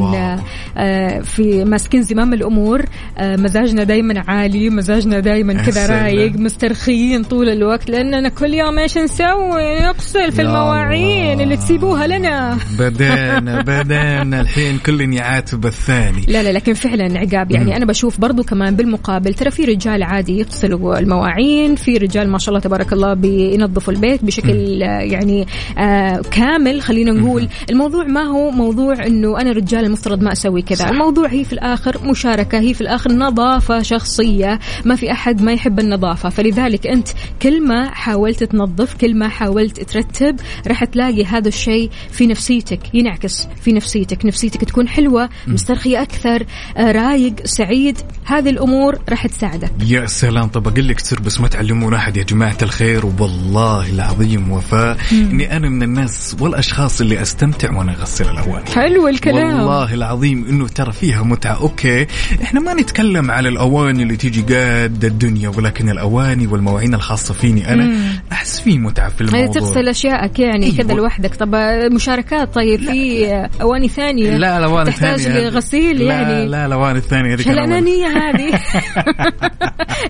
آه 0.76 1.20
في 1.20 1.64
ماسكين 1.64 2.02
زمام 2.02 2.34
الأمور 2.34 2.84
آه 3.18 3.36
مزاجنا 3.36 3.84
دائما 3.84 4.24
عالي 4.28 4.70
مزاجنا 4.70 5.20
دائما 5.20 5.52
كذا. 5.62 5.86
رايق 5.86 6.32
مسترخيين 6.36 7.22
طول 7.24 7.48
الوقت 7.48 7.90
لأننا 7.90 8.28
كل 8.28 8.54
يوم 8.54 8.78
إيش 8.78 8.98
نسوي؟ 8.98 9.80
نغسل 9.80 10.32
في 10.32 10.42
المواعين. 10.42 11.40
اللي 11.40 11.56
تسيبوها 11.56 12.06
لنا. 12.06 12.58
بدانا 12.78 13.62
بدانا. 13.68 14.40
الحين 14.40 14.78
كل 14.78 15.12
يعاتب 15.14 15.66
الثاني 15.66 16.24
لا 16.28 16.42
لا 16.42 16.52
لكن 16.52 16.74
فعلا 16.74 17.18
عقاب. 17.18 17.50
يعني 17.50 17.76
أنا 17.76 17.84
بشوف 17.84 18.20
برضو 18.20 18.42
كمان 18.42 18.76
بالمقابل 18.76 19.34
ترى 19.34 19.50
في 19.50 19.64
رجال 19.64 20.02
عادي 20.02 20.44
يغسلوا 20.54 20.98
المواعين. 20.98 21.76
في 21.76 21.96
رجال 21.96 22.30
ما 22.30 22.38
شاء 22.38 22.48
الله 22.48 22.60
تبارك 22.60 22.92
الله 22.92 23.14
بينظفوا 23.14 23.92
البيت 23.92 24.24
بشكل 24.24 24.82
يعني 24.82 25.46
آه 25.78 26.22
كامل. 26.30 26.82
خلينا 26.82 27.12
نقول 27.12 27.48
الموضوع 27.70 28.04
ما 28.04 28.22
هو 28.22 28.50
موضوع 28.50 29.06
إنه 29.06 29.40
أنا 29.40 29.52
رجال 29.52 29.84
المفترض 29.84 30.22
ما 30.22 30.32
أسوي 30.32 30.62
كذا. 30.62 30.90
الموضوع 30.90 31.28
هي 31.28 31.44
في 31.44 31.52
الآخر 31.52 31.98
مشاركة 32.04 32.58
هي 32.58 32.74
في 32.74 32.80
الآخر 32.80 33.12
نظافة 33.12 33.82
شخصية. 33.82 34.58
ما 34.84 34.96
في 34.96 35.12
أحد 35.12 35.42
ما 35.42 35.52
يحب 35.52 35.80
النظافة. 35.80 36.28
فلذلك 36.28 36.86
أنت 36.86 37.08
كل 37.42 37.66
ما 37.66 37.90
حاولت 37.90 38.44
تنظف 38.44 38.94
كل 38.94 39.14
ما 39.14 39.28
حاولت 39.28 39.80
ترتب 39.80 40.36
راح 40.66 40.84
تلاقي 40.84 41.24
هذا 41.24 41.48
الشيء 41.48 41.90
في 42.10 42.26
نفسيتك 42.26 42.94
ينعكس 42.94 43.48
في 43.62 43.72
نفسيتك. 43.72 44.26
نفسيتك 44.26 44.64
تكون 44.64 44.88
حلوة 44.88 45.28
مسترخيه 45.46 46.02
أكثر 46.02 46.46
آه، 46.76 46.92
رايق 46.92 47.34
سعيد. 47.44 47.98
هذه 48.24 48.50
الأمور 48.50 48.98
راح 49.08 49.26
تساعدك. 49.26 49.70
يا 49.86 50.06
سلام. 50.06 50.43
سلام 50.44 50.64
طب 50.64 50.68
أقول 50.68 50.88
لك 50.88 51.00
سر 51.00 51.20
بس 51.20 51.40
ما 51.40 51.48
تعلمون 51.48 51.94
أحد 51.94 52.16
يا 52.16 52.22
جماعة 52.22 52.56
الخير 52.62 53.06
والله 53.06 53.90
العظيم 53.90 54.50
وفاء 54.50 54.96
إني 55.12 55.56
أنا 55.56 55.68
من 55.68 55.82
الناس 55.82 56.36
والأشخاص 56.40 57.00
اللي 57.00 57.22
أستمتع 57.22 57.78
وأنا 57.78 57.92
أغسل 57.92 58.30
الاواني 58.30 58.66
حلو 58.74 59.08
الكلام. 59.08 59.56
والله 59.56 59.94
العظيم 59.94 60.44
إنه 60.48 60.68
ترى 60.68 60.92
فيها 60.92 61.22
متعة. 61.22 61.60
أوكي 61.60 62.06
إحنا 62.42 62.60
ما 62.60 62.74
نتكلم 62.74 63.30
على 63.30 63.48
الأواني 63.48 64.02
اللي 64.02 64.16
تيجي 64.16 64.40
قد 64.42 65.04
الدنيا 65.04 65.48
ولكن 65.48 65.90
الأواني 65.90 66.46
والمواعين 66.46 66.94
الخاصة 66.94 67.34
فيني 67.34 67.72
أنا 67.72 67.84
مم. 67.84 68.22
أحس 68.32 68.60
في 68.60 68.78
متعة 68.78 69.08
في 69.08 69.20
الموضوع. 69.20 69.46
تغسل 69.46 69.88
اشيائك 69.88 70.38
يعني 70.38 70.66
أيوة. 70.66 70.76
كذا 70.76 70.94
لوحدك. 70.94 71.34
طب 71.34 71.54
مشاركات 71.92 72.54
طيب 72.54 72.80
في 72.80 73.48
أواني 73.60 73.88
ثانية؟ 73.88 74.36
لا 74.36 74.58
الاواني 74.58 74.90
تحتاج 74.90 75.28
لغسيل 75.28 75.98
لا 75.98 76.14
يعني. 76.14 76.46
لا 76.48 76.66
الاواني 76.66 76.98
الثانية 76.98 77.34
الانانيه 77.34 78.06
هذه. 78.06 78.60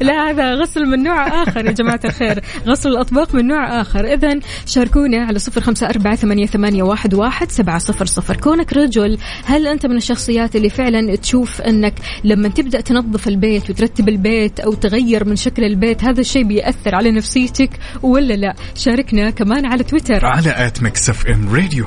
لا 0.01 0.24
هذا 0.31 0.55
غسل 0.55 0.87
من 0.87 1.03
نوع 1.03 1.43
آخر 1.43 1.66
يا 1.66 1.72
جماعة 1.72 2.01
الخير. 2.05 2.41
غسل 2.66 2.89
الأطباق 2.89 3.35
من 3.35 3.47
نوع 3.47 3.81
آخر. 3.81 4.05
اذا 4.14 4.41
شاركونا 4.66 5.25
على 5.25 5.39
صفر 5.39 5.87
أربعة 5.87 6.16
ثمانية, 6.16 6.47
ثمانية 6.47 6.83
واحد, 6.83 7.14
واحد 7.14 7.51
سبعة 7.51 7.79
صفر 7.79 8.07
صفر. 8.07 8.37
كونك 8.37 8.72
رجل 8.72 9.18
هل 9.45 9.66
أنت 9.66 9.87
من 9.87 9.97
الشخصيات 9.97 10.57
اللي 10.57 10.70
فعلا 10.70 11.16
تشوف 11.16 11.61
أنك 11.61 11.95
لما 12.25 12.49
تبدأ 12.49 12.81
تنظف 12.81 13.29
البيت 13.29 13.70
وترتب 13.70 14.09
البيت 14.09 14.61
أو 14.61 14.75
تغير 14.75 15.25
من 15.25 15.37
شكل 15.37 15.64
البيت 15.64 16.05
هذا 16.05 16.20
الشيء 16.20 16.45
بيأثر 16.45 16.95
على 16.95 17.11
نفسيتك 17.11 17.70
ولا 18.03 18.35
لا؟ 18.35 18.55
شاركنا 18.75 19.31
كمان 19.31 19.66
على 19.66 19.85
تويتر. 19.85 20.27
على 20.27 20.66
at 20.66 20.83
Mix 20.83 21.11
FM 21.11 21.55
Radio. 21.55 21.87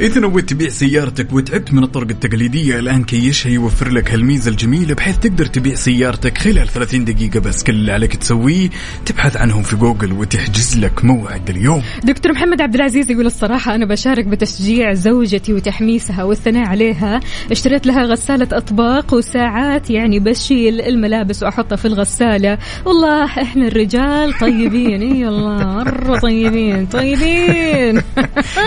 إذا 0.00 0.20
نويت 0.20 0.50
تبيع 0.50 0.68
سيارتك 0.68 1.32
وتعبت 1.32 1.72
من 1.72 1.82
الطرق 1.82 2.08
التقليدية 2.10 2.78
الآن 2.78 3.04
كيشها 3.04 3.50
يوفر 3.50 3.88
لك 3.88 4.10
هالميزة 4.10 4.50
الجميلة 4.50 4.94
بحيث 4.94 5.18
تقدر 5.18 5.46
تبيع 5.46 5.74
سيارتك 5.74 6.38
خلال 6.38 6.68
30 6.68 7.04
دقيقة. 7.04 7.40
بس 7.40 7.62
كل 7.62 7.72
اللي 7.72 7.92
عليك 7.92 8.16
تسويه 8.16 8.70
تبحث 9.06 9.36
عنهم 9.36 9.62
في 9.62 9.76
جوجل 9.76 10.12
وتحجز 10.12 10.78
لك 10.78 11.04
موعد 11.04 11.50
اليوم. 11.50 11.82
دكتور 12.04 12.32
محمد 12.32 12.60
عبد 12.60 12.74
العزيز 12.74 13.10
يقول 13.10 13.26
الصراحة 13.26 13.74
أنا 13.74 13.86
بشارك 13.86 14.24
بتشجيع 14.24 14.94
زوجتي 14.94 15.52
وتحميسها 15.52 16.24
والثناء 16.24 16.66
عليها. 16.66 17.20
اشتريت 17.50 17.86
لها 17.86 18.02
غسالة 18.02 18.48
أطباق 18.52 19.14
وساعات 19.14 19.90
يعني 19.90 20.18
بشيل 20.18 20.80
الملابس 20.80 21.42
وأحطها 21.42 21.76
في 21.76 21.84
الغسالة. 21.84 22.58
والله 22.84 23.24
إحنا 23.24 23.66
الرجال 23.66 24.38
طيبين. 24.38 25.02
إي 25.02 25.28
الله 25.28 25.64
مرة 25.64 26.18
طيبين 26.18 26.86
طيبين. 26.86 27.98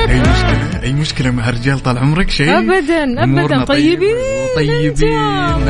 أي 0.09 0.19
مشكلة؟ 0.19 0.84
أي 0.84 0.93
مشكلة؟ 0.93 1.22
مع 1.32 1.49
رجال 1.49 1.80
طال 1.80 1.97
عمرك 1.97 2.30
شيء 2.30 2.57
أبدا 2.57 3.03
أمورنا 3.03 3.43
أبدا 3.43 3.65
طيبين. 3.65 4.15
طيبين. 4.55 5.09
نعم. 5.09 5.61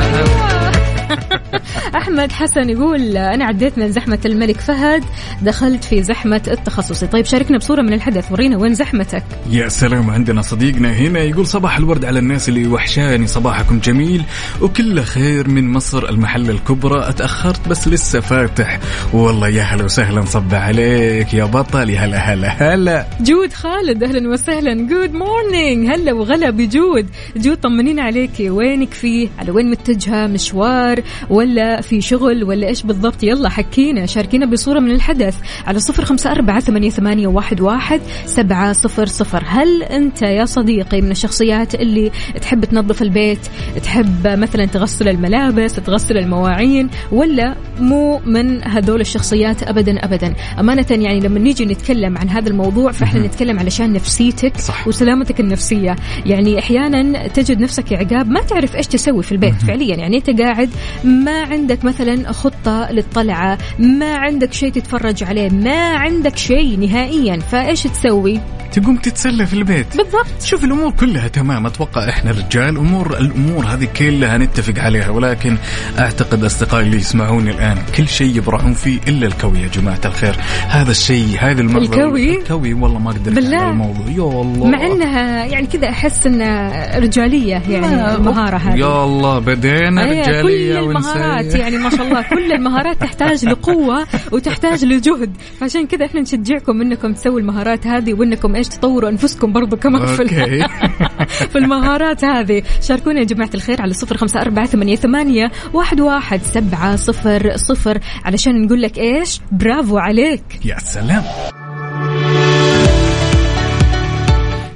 احمد 1.95 2.31
حسن 2.31 2.69
يقول 2.69 3.17
أنا 3.17 3.45
عديت 3.45 3.77
من 3.77 3.91
زحمة 3.91 4.19
الملك 4.25 4.59
فهد 4.59 5.03
دخلت 5.41 5.83
في 5.83 6.03
زحمة 6.03 6.41
التخصصي 6.47 7.07
طيب 7.07 7.25
شاركنا 7.25 7.57
بصورة 7.57 7.81
من 7.81 7.93
الحدث 7.93 8.31
ورينا 8.31 8.57
وين 8.57 8.73
زحمتك. 8.73 9.23
يا 9.49 9.67
سلام 9.69 10.09
عندنا 10.09 10.41
صديقنا 10.41 10.93
هنا 10.93 11.19
يقول 11.19 11.47
صباح 11.47 11.77
الورد 11.77 12.05
على 12.05 12.19
الناس 12.19 12.49
اللي 12.49 12.67
وحشاني 12.67 13.27
صباحكم 13.27 13.79
جميل. 13.79 14.23
وكله 14.61 15.01
خير 15.01 15.47
من 15.49 15.71
مصر 15.71 16.09
المحلة 16.09 16.49
الكبرى. 16.49 17.09
أتأخرت 17.09 17.67
بس 17.67 17.87
لسه 17.87 18.19
فاتح. 18.19 18.79
والله 19.13 19.47
يا 19.47 19.63
هلا 19.63 19.83
وسهلا 19.83 20.25
صب 20.25 20.53
عليك 20.53 21.33
يا 21.33 21.45
بطل 21.45 21.89
يا 21.89 21.99
هلا 21.99 22.17
هلا 22.17 22.47
هلا. 22.47 23.05
جود 23.21 23.53
خالد 23.53 24.03
أهلا 24.03 24.29
وسهلا. 24.29 24.87
Good 24.87 25.13
morning 25.13 25.89
هلا 25.89 26.13
وغلا 26.13 26.49
بجود. 26.49 27.09
جود 27.37 27.57
طمنينا 27.57 28.01
عليكي 28.01 28.49
وينك 28.49 28.93
فيه؟ 28.93 29.29
على 29.39 29.51
وين 29.51 29.71
متجهه 29.71 30.27
مشوار؟ 30.27 31.02
ولا 31.29 31.81
في 31.81 32.01
شغل 32.01 32.43
ولا 32.43 32.67
إيش 32.67 32.83
بالضبط. 32.83 33.23
يلا 33.23 33.49
حكينا 33.49 34.05
شاركينا 34.05 34.45
بصورة 34.45 34.79
من 34.79 34.91
الحدث 34.91 35.35
على 35.67 35.79
صفر 35.79 36.05
خمسة 36.05 36.31
أربعة 36.31 36.59
ثمانية, 36.59 36.89
ثمانية 36.89 37.27
واحد, 37.27 37.61
واحد 37.61 38.01
سبعة 38.25 38.73
صفر 38.73 39.05
صفر. 39.05 39.43
هل 39.47 39.83
أنت 39.83 40.21
يا 40.21 40.45
صديقي 40.45 41.01
من 41.01 41.11
الشخصيات 41.11 41.75
اللي 41.75 42.11
تحب 42.41 42.65
تنظف 42.65 43.01
البيت 43.01 43.39
تحب 43.83 44.27
مثلا 44.27 44.65
تغسل 44.65 45.09
الملابس 45.09 45.75
تغسل 45.75 46.17
المواعين 46.17 46.89
ولا 47.11 47.55
مو 47.79 48.19
من 48.25 48.63
هذول 48.63 49.01
الشخصيات 49.01 49.63
ابدا 49.63 50.05
ابدا؟ 50.05 50.33
أمانة 50.59 50.85
يعني 50.89 51.19
لما 51.19 51.39
نيجي 51.39 51.65
نتكلم 51.65 52.17
عن 52.17 52.29
هذا 52.29 52.49
الموضوع 52.49 52.91
فإحنا 52.91 53.19
نتكلم 53.27 53.59
علشان 53.59 53.93
نفسيتك 53.93 54.57
صح. 54.57 54.87
وسلامتك 54.87 55.39
النفسية. 55.39 55.95
يعني 56.25 56.59
أحيانا 56.59 57.27
تجد 57.27 57.61
نفسك 57.61 57.91
يا 57.91 57.97
عقاب 57.97 58.29
ما 58.29 58.41
تعرف 58.41 58.75
إيش 58.75 58.87
تسوي 58.87 59.23
في 59.23 59.31
البيت 59.31 59.53
فعليا. 59.53 59.95
يعني 59.95 60.17
أنت 60.17 60.41
قاعد 60.41 60.69
ما 61.03 61.41
عندك 61.41 61.85
مثلا 61.85 62.31
خطة 62.31 62.91
للطلعة 62.91 63.57
ما 63.79 64.15
عندك 64.15 64.53
شيء 64.53 64.71
تتفرج 64.71 65.23
عليه 65.23 65.49
ما 65.49 65.95
عندك 65.95 66.37
شيء 66.37 66.79
نهائيا 66.79 67.39
فإيش 67.39 67.83
تسوي؟ 67.83 68.39
تقوم 68.71 68.97
تتسلى 68.97 69.45
في 69.45 69.53
البيت. 69.53 69.97
بالضبط. 69.97 70.41
شوف 70.43 70.63
الأمور 70.63 70.91
كلها 70.91 71.27
تمام. 71.27 71.65
أتوقع 71.65 72.09
إحنا 72.09 72.31
رجال 72.31 72.77
أمور 72.77 73.17
الأمور 73.17 73.65
هذه 73.65 73.87
كلها 73.99 74.37
نتفق 74.37 74.79
عليها 74.79 75.09
ولكن 75.09 75.57
أعتقد 75.99 76.43
أصدقائي 76.43 76.85
اللي 76.85 76.97
يسمعوني 76.97 77.51
الآن 77.51 77.77
كل 77.97 78.07
شيء 78.07 78.37
يبرعون 78.37 78.73
فيه 78.73 78.99
إلا 79.07 79.27
الكوي 79.27 79.59
يا 79.59 79.67
جماعة 79.67 79.99
الخير. 80.05 80.35
هذا 80.67 80.91
الشيء 80.91 81.37
هذه 81.39 81.59
المرة 81.59 81.81
الكوي؟ 81.81 82.37
الكوي؟ 82.37 82.73
والله 82.73 82.99
ما 82.99 83.11
أقدر 83.11 83.33
بالله؟ 83.33 83.57
على 83.57 83.69
الموضوع. 83.71 84.07
يا 84.07 84.41
الله. 84.41 84.67
مع 84.67 84.85
إنها 84.85 85.45
يعني 85.45 85.67
كذا 85.67 85.89
أحس 85.89 86.27
إنها 86.27 86.99
رجالية 86.99 87.61
يعني 87.69 88.15
المهاره 88.15 88.57
هذه. 88.57 88.79
يا 88.79 89.03
الله 89.03 89.39
بدينا 89.39 90.11
أيه 90.11 90.21
رجالية. 90.21 90.72
كل 90.79 90.89
المهارات. 90.89 91.55
يعني 91.55 91.77
ما 91.77 91.89
شاء 91.89 92.07
الله 92.07 92.21
كل 92.21 92.51
المهارات 92.51 93.01
تحتاج 93.01 93.45
لقوة 93.45 94.07
وتحتاج 94.31 94.85
لجهد. 94.85 95.37
فعشان 95.59 95.87
كذا 95.87 96.05
إحنا 96.05 96.21
نشجعكم 96.21 96.81
إنكم 96.81 97.13
تسووا 97.13 97.39
المهارات 97.39 97.87
هذه 97.87 98.13
وإنكم 98.13 98.55
إيش 98.55 98.67
تطوروا 98.67 99.09
أنفسكم 99.09 99.53
برضو 99.53 99.75
كمان 99.75 100.05
في 100.05 100.23
في 101.51 101.55
المهارات 101.55 102.25
هذه. 102.25 102.63
شاركونا 102.81 103.19
يا 103.19 103.25
جماعة 103.25 103.49
الخير 103.55 103.81
على 103.81 103.93
صفر 103.93 104.17
خمسة 104.17 104.41
أربعة 104.41 104.65
ثمانية, 104.65 104.95
ثمانية 104.95 105.51
واحد, 105.73 106.01
واحد 106.01 106.41
سبعة 106.41 106.95
صفر 106.95 107.51
صفر 107.55 107.99
علشان 108.25 108.61
نقول 108.61 108.81
لك 108.81 108.97
إيش؟ 108.97 109.39
برافو 109.51 109.97
عليك. 109.97 110.65
يا 110.65 110.79
سلام. 110.79 111.23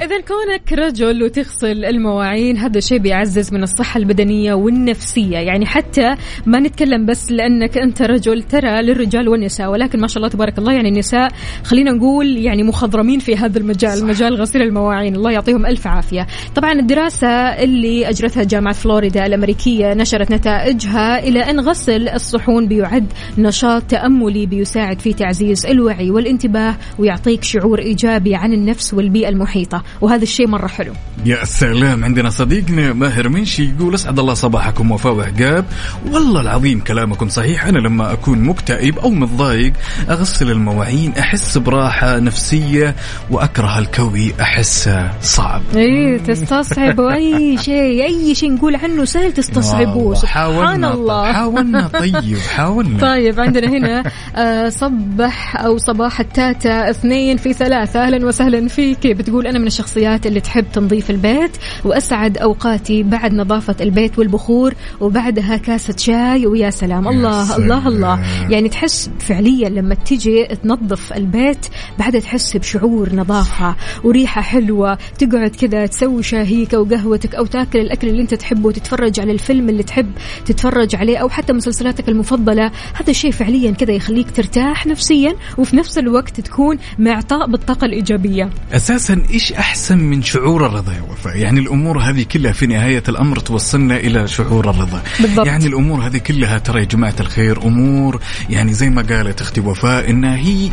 إذا 0.08 0.22
كونك 0.22 0.74
رجل 0.74 1.24
وتغسل 1.24 1.86
المواعين 1.86 2.58
هذا 2.58 2.80
شيء 2.80 2.98
بيعزز 2.98 3.54
من 3.54 3.64
الصحة 3.64 3.98
البدنية 3.98 4.54
والنفسية. 4.54 5.38
يعني 5.38 5.66
حتى 5.66 6.16
ما 6.46 6.60
نتكلم 6.60 7.06
بس 7.06 7.32
لأنك 7.32 7.78
أنت 7.78 8.02
رجل 8.02 8.44
ترى 8.44 8.82
للرجال 8.82 9.30
والنساء 9.30 9.72
ولكن 9.72 10.00
ما 10.00 10.08
شاء 10.08 10.18
الله 10.18 10.30
تبارك 10.30 10.58
الله 10.58 10.74
يعني 10.74 10.90
النساء 10.90 11.30
خلينا 11.64 11.92
نقول 11.92 12.38
يعني 12.38 12.64
مخضرمين 12.64 13.20
في 13.20 13.36
هذا 13.36 13.60
المجال 13.60 14.06
مجال 14.06 14.36
غسيل 14.36 14.62
المواعين. 14.62 15.16
الله 15.16 15.32
يعطيهم 15.32 15.66
ألف 15.66 15.88
عافية. 15.88 16.28
طبعا 16.56 16.72
الدراسة 16.72 17.28
اللي 17.64 18.10
أجرتها 18.10 18.44
جامعة 18.44 18.74
فلوريدا 18.74 19.26
الأمريكية 19.26 19.94
نشرت 19.94 20.32
نتائجها 20.32 21.28
إلى 21.28 21.40
أن 21.40 21.60
غسل 21.60 22.10
الصحون 22.10 22.68
بيعد 22.68 23.06
نشاط 23.38 23.84
تأملي 23.84 24.46
بيساعد 24.46 25.00
في 25.00 25.14
تعزيز 25.14 25.66
الوعي 25.66 26.12
والانتباه 26.12 26.76
ويعطيك 27.00 27.44
شعور 27.44 27.80
إيجابي 27.80 28.36
عن 28.36 28.54
النفس 28.54 28.94
والبيئة 28.94 29.30
المحيطة. 29.30 29.84
وهذا 30.02 30.24
الشيء 30.24 30.48
مرة 30.48 30.68
حلو. 30.68 30.94
يا 31.26 31.46
سلام. 31.46 32.04
عندنا 32.04 32.30
صديقنا 32.30 32.94
ماهر 32.94 33.30
منشي 33.30 33.70
يقول 33.70 33.94
أسعد 33.94 34.20
الله 34.20 34.34
صباحكم 34.34 34.92
وفاء 34.92 35.14
وعقاب 35.14 35.66
والله 36.12 36.42
العظيم 36.42 36.80
كلامكم 36.80 37.30
صحيح. 37.30 37.66
أنا 37.66 37.80
لما 37.80 38.14
أكون 38.14 38.40
مكتئب 38.40 39.00
أو 39.00 39.10
متضايق 39.10 39.74
أغسل 40.10 40.52
المواعين 40.52 41.14
أحس 41.20 41.58
براحة 41.58 42.20
نفسية 42.20 42.96
وأكره 43.32 43.80
الكوي 43.80 44.34
احسه 44.42 45.12
صعب. 45.22 45.62
إيه 45.76 46.18
تستصعبوا 46.18 47.14
أي 47.14 47.58
شيء. 47.58 48.06
أي 48.06 48.36
شيء 48.36 48.54
نقول 48.54 48.76
عنه 48.76 49.06
سهل 49.06 49.32
تستصعبوه 49.32 49.98
والله 49.98 50.16
سبحان 50.16 50.86
الله. 50.86 51.34
حاولنا. 51.34 51.88
طيب 51.88 52.38
حاولنا. 52.56 53.00
طيب 53.00 53.40
عندنا 53.40 53.68
هنا 53.68 54.04
آه، 54.36 54.70
صبح 54.70 55.56
أو 55.56 55.78
صباح 55.78 56.20
التاتا 56.20 56.90
اثنين 56.90 57.38
في 57.38 57.54
ثلاثة. 57.54 58.04
أهلا 58.04 58.26
وسهلا 58.26 58.68
فيك. 58.68 59.08
بتقول 59.08 59.48
أنا 59.48 59.60
من 59.60 59.70
الشخصيات 59.88 60.28
اللي 60.28 60.40
تحب 60.40 60.66
تنظيف 60.74 61.10
البيت 61.10 61.52
وأسعد 61.86 62.38
أوقاتي 62.38 63.04
بعد 63.04 63.34
نظافة 63.34 63.76
البيت 63.82 64.20
والبخور 64.20 64.74
وبعدها 65.02 65.58
كاسة 65.58 65.96
شاي 65.98 66.48
ويا 66.48 66.70
سلام. 66.70 67.08
الله 67.08 67.46
سلام. 67.46 67.62
الله 67.62 67.88
الله. 67.88 68.20
يعني 68.50 68.70
تحس 68.70 69.10
فعليا 69.20 69.70
لما 69.70 69.96
تيجي 69.96 70.46
تنظف 70.64 71.14
البيت 71.14 71.66
بعدها 72.00 72.22
تحس 72.22 72.58
بشعور 72.58 73.16
نظافة 73.16 73.76
وريحة 74.04 74.42
حلوة. 74.42 74.98
تقعد 75.20 75.50
كذا 75.50 75.86
تسوي 75.86 76.24
شاهيك 76.24 76.74
أو 76.74 76.84
قهوتك 76.84 77.36
أو 77.36 77.46
تاكل 77.46 77.80
الأكل 77.80 78.08
اللي 78.08 78.22
أنت 78.22 78.34
تحبه 78.34 78.68
وتتفرج 78.68 79.20
على 79.20 79.32
الفيلم 79.32 79.70
اللي 79.70 79.84
تحب 79.84 80.12
تتفرج 80.46 80.96
عليه 80.96 81.18
أو 81.18 81.30
حتى 81.30 81.54
مسلسلاتك 81.54 82.10
المفضلة. 82.10 82.72
هذا 82.94 83.10
الشيء 83.10 83.32
فعليا 83.32 83.72
كذا 83.72 83.92
يخليك 83.94 84.32
ترتاح 84.32 84.88
نفسيا 84.88 85.36
وفي 85.58 85.76
نفس 85.76 85.98
الوقت 85.98 86.42
تكون 86.42 86.78
معطاء 87.00 87.48
بالطاقة 87.48 87.86
الإيجابية. 87.86 88.50
أساسا 88.74 89.24
إيش 89.34 89.54
أحسن 89.54 89.77
أحسن 89.78 89.98
من 89.98 90.24
شعور 90.24 90.66
الرضا 90.66 90.94
يا 90.94 91.02
وفاء. 91.02 91.38
يعني 91.38 91.60
الأمور 91.60 92.00
هذه 92.00 92.24
كلها 92.24 92.52
في 92.52 92.68
نهاية 92.68 93.04
الأمر 93.10 93.40
توصلنا 93.40 93.98
إلى 93.98 94.28
شعور 94.28 94.70
الرضا. 94.70 95.02
بالضبط. 95.20 95.48
يعني 95.48 95.68
الأمور 95.68 96.08
هذه 96.08 96.18
كلها 96.18 96.58
ترى 96.58 96.80
يا 96.80 96.86
جماعة 96.86 97.14
الخير 97.20 97.64
أمور 97.64 98.22
يعني 98.50 98.74
زي 98.74 98.90
ما 98.90 99.02
قالت 99.02 99.42
أختي 99.42 99.62
وفاء 99.62 100.10
إنها 100.10 100.36
هي 100.36 100.70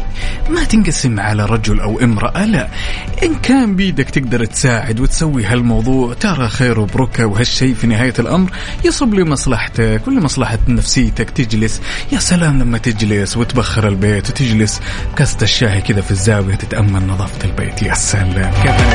ما 0.51 0.65
تنقسم 0.65 1.21
على 1.21 1.45
رجل 1.45 1.81
أو 1.81 2.01
امرأة 2.01 2.45
لا. 2.45 2.69
إن 3.23 3.35
كان 3.35 3.77
بيدك 3.77 4.11
تقدر 4.11 4.45
تساعد 4.45 5.01
وتسوي 5.01 5.45
هالموضوع 5.45 6.15
ترى 6.15 6.49
خير 6.49 6.81
وبركة 6.81 7.27
وهالشيء 7.27 7.75
في 7.75 7.87
نهاية 7.87 8.15
الأمر. 8.19 8.51
يصب 8.85 9.15
لمصلحتك 9.15 10.03
ولمصلحة 10.07 10.59
نفسيتك 10.69 11.31
تجلس. 11.31 11.81
يا 12.13 12.19
سلام 12.19 12.59
لما 12.59 12.79
تجلس 12.79 13.37
وتبخر 13.37 13.89
البيت 13.89 14.31
وتجلس. 14.31 14.81
كاسة 15.17 15.39
الشاي 15.43 15.81
كذا 15.81 16.01
في 16.01 16.11
الزاوية 16.11 16.55
تتأمل 16.55 17.07
نظافة 17.07 17.45
البيت. 17.45 17.83
يا 17.83 17.95
سلام. 17.95 18.53
وأنا 18.55 18.94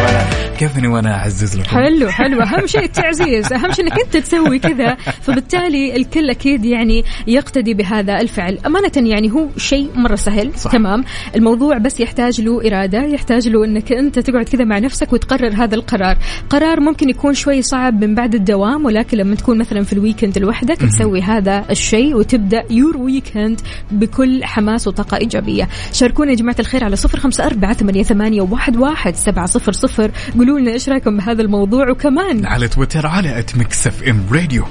كيفني 0.60 0.88
وأنا 0.88 1.16
أعزز 1.16 1.58
لكم؟ 1.58 1.70
حلو 1.70 2.10
حلو. 2.10 2.42
أهم 2.42 2.68
شيء 2.68 2.84
التعزيز. 2.84 3.52
أهم 3.54 3.72
شيء 3.72 3.86
إنك 3.86 4.00
أنت 4.00 4.18
تسوي 4.18 4.60
كذا. 4.60 4.96
فبالتالي 4.96 5.96
الكل 5.96 6.30
أكيد 6.30 6.66
يعني 6.66 7.04
يقتدي 7.28 7.74
بهذا 7.74 8.22
الفعل. 8.22 8.58
أمانة 8.66 8.92
يعني 8.96 9.32
هو 9.32 9.48
شيء 9.58 9.90
مرة 9.96 10.16
سهل. 10.16 10.52
صح. 10.56 10.72
تمام. 10.72 11.04
الموضوع 11.36 11.78
بس 11.78 12.00
يحتاج 12.00 12.42
له 12.42 12.68
إرادة 12.68 13.04
يحتاج 13.04 13.48
له 13.48 13.66
إنك 13.66 13.92
أنت 13.92 14.20
تقعد 14.20 14.50
كذا 14.50 14.64
مع 14.64 14.80
نفسك 14.80 15.14
وتقرر 15.14 15.54
هذا 15.64 15.76
القرار. 15.76 16.18
قرار 16.50 16.80
ممكن 16.80 17.10
يكون 17.10 17.34
شوي 17.34 17.62
صعب 17.62 18.04
من 18.04 18.16
بعد 18.16 18.36
الدوام 18.36 18.86
ولكن 18.86 19.18
لما 19.18 19.36
تكون 19.36 19.58
مثلا 19.58 19.84
في 19.84 19.94
ال 19.94 19.99
weekend 19.99 20.38
لوحدك 20.38 20.78
تسوي 20.78 21.22
هذا 21.22 21.66
الشيء 21.70 22.16
وتبدأ 22.16 22.64
your 22.70 22.98
weekend 22.98 23.62
بكل 23.92 24.44
حماس 24.44 24.88
وطاقة 24.88 25.18
إيجابية. 25.18 25.68
شاركونا 25.94 26.32
يا 26.32 26.36
جماعة 26.36 26.56
الخير 26.60 26.84
على 26.84 26.96
صفر 26.96 27.20
خمسة 27.20 27.46
أربعة 27.46 27.74
ثمانية, 27.74 28.04
ثمانية 28.04 28.42
واحد, 28.42 28.78
واحد 28.78 29.16
سبعة 29.16 29.46
صفر 29.46 29.72
صفر. 29.72 29.89
قولوا 30.38 30.60
لنا 30.60 30.72
إيش 30.72 30.90
رأيكم 30.90 31.18
بهذا 31.18 31.42
الموضوع 31.42 31.90
وكمان 31.90 32.46
على 32.46 32.68
تويتر 32.68 33.08
على 33.08 33.40
at 33.40 33.58
Mix 33.58 33.88
FM 33.88 34.26
Radio 34.32 34.66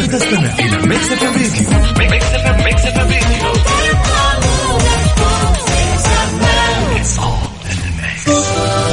تستمع 0.00 0.54
إلى 0.58 0.86
Mix 0.86 1.12
FM 1.12 1.32
Radio 1.32 2.10
Mix 2.10 2.24
FM 2.24 2.64
Mix 2.64 2.84
FM 2.84 3.10
Radio 3.10 3.50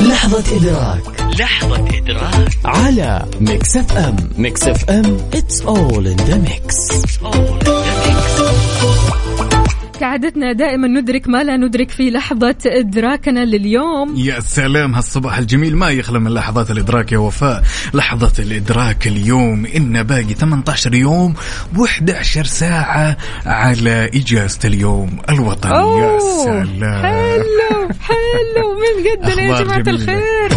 لحظة 0.10 0.58
إدراك. 0.58 1.17
لحظة 1.40 1.86
إدراك. 1.98 2.50
على 2.66 3.26
Mix 3.42 3.78
FM. 3.78 4.16
Mix 4.38 4.68
FM 4.68 5.18
it's 5.36 5.62
all 5.62 6.06
in 6.06 6.18
the 6.30 6.38
mix. 6.48 6.76
كعادتنا 10.00 10.52
دائما 10.54 10.88
ندرك 10.88 11.28
ما 11.28 11.44
لا 11.44 11.58
ندرك 11.58 11.92
في 11.92 12.10
لحظة 12.10 12.56
إدراكنا 12.66 13.46
لليوم. 13.46 14.16
يا 14.16 14.40
سلام 14.40 14.96
هالصباح 14.96 15.38
الجميل 15.38 15.76
ما 15.76 15.90
يخلى 15.90 16.20
من 16.20 16.34
لحظات 16.34 16.72
الإدراك 16.72 17.12
يا 17.12 17.18
وفاء. 17.18 17.64
لحظة 17.94 18.44
الإدراك 18.44 19.08
اليوم 19.08 19.66
إن 19.66 20.04
باقي 20.04 20.34
18 20.34 20.94
يوم 20.94 21.34
و11 21.76 22.42
ساعة 22.42 23.18
على 23.46 24.10
إجازة 24.16 24.60
اليوم 24.66 25.18
الوطني. 25.30 26.00
يا 26.02 26.20
سلام. 26.46 27.06
حلو 27.06 27.90
حلو. 28.02 28.74
من 28.74 29.24
قدنا 29.26 29.42
يا 29.42 29.62
جماعة. 29.62 29.84
الخير. 29.88 30.57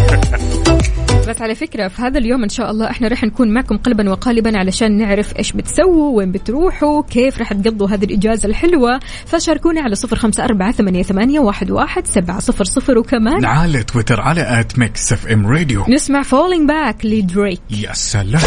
بس 1.30 1.42
على 1.42 1.54
فكرة 1.54 1.88
في 1.88 2.02
هذا 2.02 2.18
اليوم 2.18 2.42
إن 2.42 2.48
شاء 2.48 2.70
الله 2.70 2.90
إحنا 2.90 3.08
راح 3.08 3.24
نكون 3.24 3.54
معكم 3.54 3.76
قلبا 3.76 4.10
وقالبا 4.10 4.58
علشان 4.58 4.98
نعرف 4.98 5.36
إيش 5.38 5.52
بتسووا 5.52 6.16
وين 6.16 6.32
بتروحوا 6.32 7.02
كيف 7.02 7.38
راح 7.38 7.52
تقضوا 7.52 7.88
هذه 7.88 8.04
الإجازة 8.04 8.48
الحلوة. 8.48 9.00
فشاركونا 9.26 9.80
على 9.80 9.94
صفر 9.94 10.16
خمسة 10.16 10.44
أربعة 10.44 10.72
ثمانية, 10.72 11.02
ثمانية 11.02 11.40
واحد, 11.40 11.70
واحد 11.70 12.06
سبعة 12.06 12.38
صفر 12.38 12.64
صفر 12.64 12.98
وكمان 12.98 13.44
على 13.44 13.82
تويتر 13.82 14.20
على 14.20 14.60
آت 14.60 14.78
ميكس 14.78 15.12
اف 15.12 15.26
إم 15.26 15.46
راديو. 15.46 15.84
نسمع 15.88 16.22
Falling 16.22 16.68
Back 16.68 17.06
ل 17.06 17.14
Drake. 17.14 17.60
يا 17.70 17.92
سلام. 17.92 18.40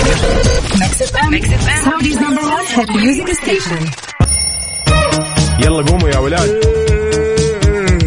يلا 5.60 5.84
قوموا 5.86 6.10
يا 6.10 6.18
ولاد. 6.18 6.50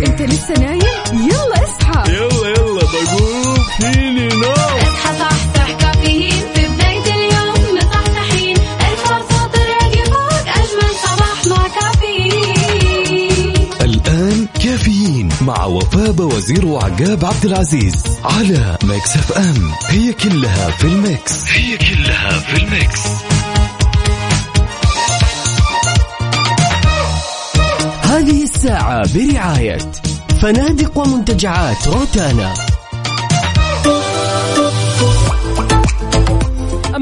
أنت 0.07 0.23
لسه 0.23 0.55
نايم؟ 0.55 0.81
يلا 1.13 1.65
اصحى. 1.65 2.13
يلا 2.13 2.49
يلا 2.49 3.16
فيني 3.81 4.29
نوم 4.29 4.53
اصحى 4.83 5.19
صحصح 5.19 5.71
كافيين 5.81 6.45
في 6.55 6.67
بداية 6.69 7.15
اليوم 7.15 7.77
مصحصحين 7.77 8.57
الفرصة 8.57 9.47
تراقي 9.47 10.05
فوق 10.05 10.49
أجمل 10.49 10.93
صباح 11.05 11.47
مع 11.47 11.69
كافيين. 11.69 13.55
الآن 13.81 14.47
كافيين 14.63 15.29
مع 15.41 15.65
وفاء 15.65 16.23
وزير 16.23 16.67
وعقاب 16.67 17.25
عبد 17.25 17.45
العزيز 17.45 17.95
على 18.25 18.79
Mix 18.85 19.17
FM. 19.17 19.73
هي 19.89 20.13
كلها 20.13 20.71
في 20.71 20.85
ال 20.85 20.97
mix. 20.97 21.45
هي 21.53 21.77
كلها 21.77 22.39
في 22.39 22.57
ال 22.57 22.66
mix. 22.66 23.01
هذه 28.03 28.43
الساعة 28.43 29.03
برعاية 29.15 29.79
فنادق 30.43 30.99
ومنتجعات 30.99 31.89
روتانا. 31.89 32.55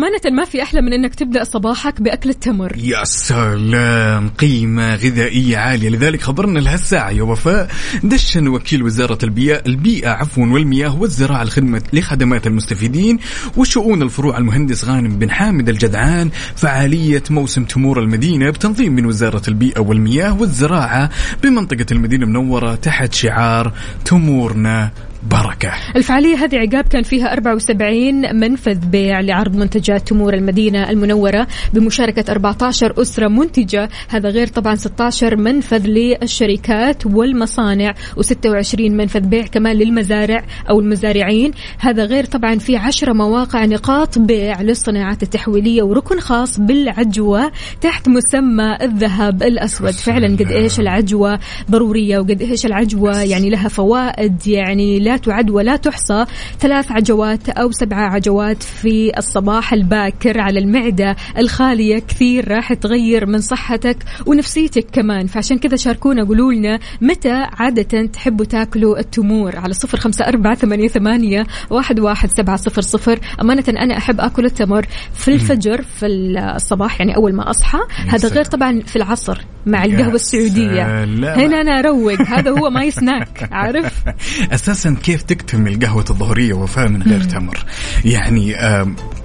أمانة 0.04 0.36
ما 0.36 0.44
في 0.44 0.62
أحلى 0.62 0.80
من 0.80 0.92
إنك 0.92 1.14
تبدأ 1.14 1.44
صباحك 1.44 2.02
بأكل 2.02 2.30
التمر. 2.30 2.76
يا 2.76 3.04
سلام 3.04 4.28
قيمة 4.28 4.94
غذائية 4.94 5.56
عالية. 5.56 5.88
لذلك 5.88 6.22
خبرنا 6.22 6.58
لهالساعة 6.58 7.10
يا 7.10 7.22
وفاء. 7.22 7.70
دشن 8.02 8.48
وكيل 8.48 8.82
وزارة 8.82 9.18
البيئة 9.22 9.62
البيئة 9.66 10.08
عفوا 10.08 10.46
والمياه 10.46 11.00
والزراعة 11.00 11.42
الخدمة 11.42 11.82
لخدمات 11.92 12.46
المستفيدين 12.46 13.18
وشؤون 13.56 14.02
الفروع 14.02 14.38
المهندس 14.38 14.84
غانم 14.84 15.18
بن 15.18 15.30
حامد 15.30 15.68
الجدعان. 15.68 16.30
فعالية 16.56 17.22
موسم 17.30 17.64
تمور 17.64 18.00
المدينة 18.00 18.50
بتنظيم 18.50 18.92
من 18.92 19.06
وزارة 19.06 19.42
البيئة 19.48 19.80
والمياه 19.80 20.40
والزراعة 20.40 21.10
بمنطقة 21.42 21.86
المدينة 21.92 22.24
المنورة 22.24 22.74
تحت 22.74 23.12
شعار 23.12 23.72
تمورنا. 24.04 24.90
بركة. 25.30 25.72
الفعالية 25.96 26.36
هذه 26.36 26.56
عقاب 26.56 26.84
كان 26.84 27.02
فيها 27.02 27.32
74 27.32 28.36
منفذ 28.36 28.86
بيع 28.86 29.20
لعرض 29.20 29.56
منتجات 29.56 30.08
تمور 30.08 30.34
المدينة 30.34 30.90
المنورة 30.90 31.46
بمشاركة 31.72 32.32
14 32.32 33.02
أسرة 33.02 33.28
منتجة. 33.28 33.88
هذا 34.08 34.28
غير 34.28 34.46
طبعا 34.46 34.74
16 34.74 35.36
منفذ 35.36 35.86
للشركات 35.86 37.06
والمصانع 37.06 37.94
و26 38.16 38.80
منفذ 38.80 39.20
بيع 39.20 39.46
كمان 39.46 39.76
للمزارع 39.76 40.44
أو 40.70 40.80
المزارعين. 40.80 41.52
هذا 41.78 42.04
غير 42.04 42.24
طبعا 42.24 42.58
في 42.58 42.76
10 42.76 43.12
مواقع 43.12 43.64
نقاط 43.64 44.18
بيع 44.18 44.62
للصناعات 44.62 45.22
التحويلية 45.22 45.82
وركن 45.82 46.20
خاص 46.20 46.60
بالعجوة 46.60 47.52
تحت 47.80 48.08
مسمى 48.08 48.76
الذهب 48.82 49.42
الأسود. 49.42 49.90
فعلا 49.90 50.36
قد 50.36 50.52
إيش 50.52 50.80
العجوة 50.80 51.38
ضرورية 51.70 52.18
وقد 52.18 52.42
إيش 52.42 52.66
العجوة؟ 52.66 53.22
يعني 53.22 53.50
لها 53.50 53.68
فوائد 53.68 54.46
يعني 54.46 54.98
لا 54.98 55.13
تعد 55.16 55.50
ولا 55.50 55.76
تحصى. 55.76 56.24
ثلاث 56.60 56.92
عجوات 56.92 57.48
أو 57.48 57.70
سبع 57.70 57.96
عجوات 57.96 58.62
في 58.62 59.18
الصباح. 59.18 59.72
الباكر 59.72 60.40
على 60.40 60.58
المعدة 60.58 61.16
الخالية 61.38 61.98
كثير 61.98 62.48
راح 62.48 62.72
تغير 62.72 63.26
من 63.26 63.40
صحتك 63.40 63.96
ونفسيتك 64.26 64.86
كمان. 64.92 65.26
فعشان 65.26 65.58
كذا 65.58 65.76
شاركونا 65.76 66.24
قولوا 66.24 66.52
لنا 66.52 66.78
متى 67.00 67.46
عادة 67.52 68.06
تحبوا 68.06 68.44
تاكلوا 68.44 68.98
التمور؟ 68.98 69.56
على 69.56 69.74
صفر 69.74 69.98
خمسة 69.98 70.24
أربعة 70.24 70.54
ثمانية, 70.54 70.88
ثمانية 70.88 71.46
واحد, 71.70 72.00
واحد 72.00 72.30
سبعة 72.36 72.56
صفر 72.56 72.82
صفر. 72.82 73.18
أمانة 73.40 73.64
أنا 73.68 73.98
أحب 73.98 74.20
أكل 74.20 74.44
التمر 74.44 74.86
في 75.14 75.28
الفجر 75.28 75.82
في 75.82 76.06
الصباح 76.06 77.00
يعني 77.00 77.16
أول 77.16 77.34
ما 77.34 77.50
أصحى. 77.50 77.78
هذا 78.08 78.28
غير 78.28 78.44
طبعا 78.44 78.80
في 78.80 78.96
العصر 78.96 79.40
مع 79.66 79.84
القهوة 79.84 80.14
السعودية. 80.14 81.04
هنا 81.34 81.60
أنا 81.60 81.78
أروق 81.78 82.20
هذا 82.20 82.50
هو 82.50 82.70
ماي 82.70 82.90
سناك 82.90 83.48
عارف؟ 83.52 84.04
أساسا 84.54 84.96
كيف 85.04 85.22
تكتمل 85.22 85.86
قهوه 85.86 86.04
الظهرية 86.10 86.54
وفاء 86.54 86.88
من 86.88 87.02
غير 87.02 87.22
تمر؟ 87.22 87.64
يعني 88.04 88.56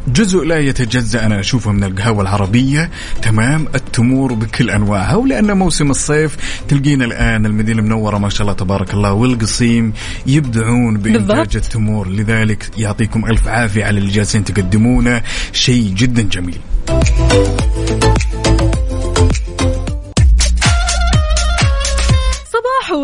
جزء 0.08 0.44
لا 0.44 0.60
يتجزأ 0.60 1.26
أنا 1.26 1.40
أشوفه 1.40 1.72
من 1.72 1.84
القهوة 1.84 2.22
العربية 2.22 2.90
تمام 3.22 3.68
التمور 3.76 4.34
بكل 4.34 4.70
أنواعها 4.70 5.16
ولأن 5.16 5.58
موسم 5.58 5.92
الصيف 5.92 6.38
تلقينا 6.68 7.06
الآن 7.06 7.46
المدينة 7.46 7.80
المنورة 7.80 8.18
ما 8.18 8.30
شاء 8.30 8.42
الله 8.42 8.54
تبارك 8.54 8.94
الله 8.94 9.14
والقصيم 9.14 9.94
يبدعون 10.26 10.98
بالضبط. 10.98 11.56
التمور 11.56 12.08
لذلك 12.08 12.70
يعطيكم 12.78 13.26
ألف 13.26 13.48
عافية 13.48 13.86
على 13.86 13.98
اللي 13.98 14.12
جالسين 14.12 14.44
تقدمونه 14.44 15.22
شيء 15.54 15.94
جدا 15.94 16.22
جميل. 16.22 16.60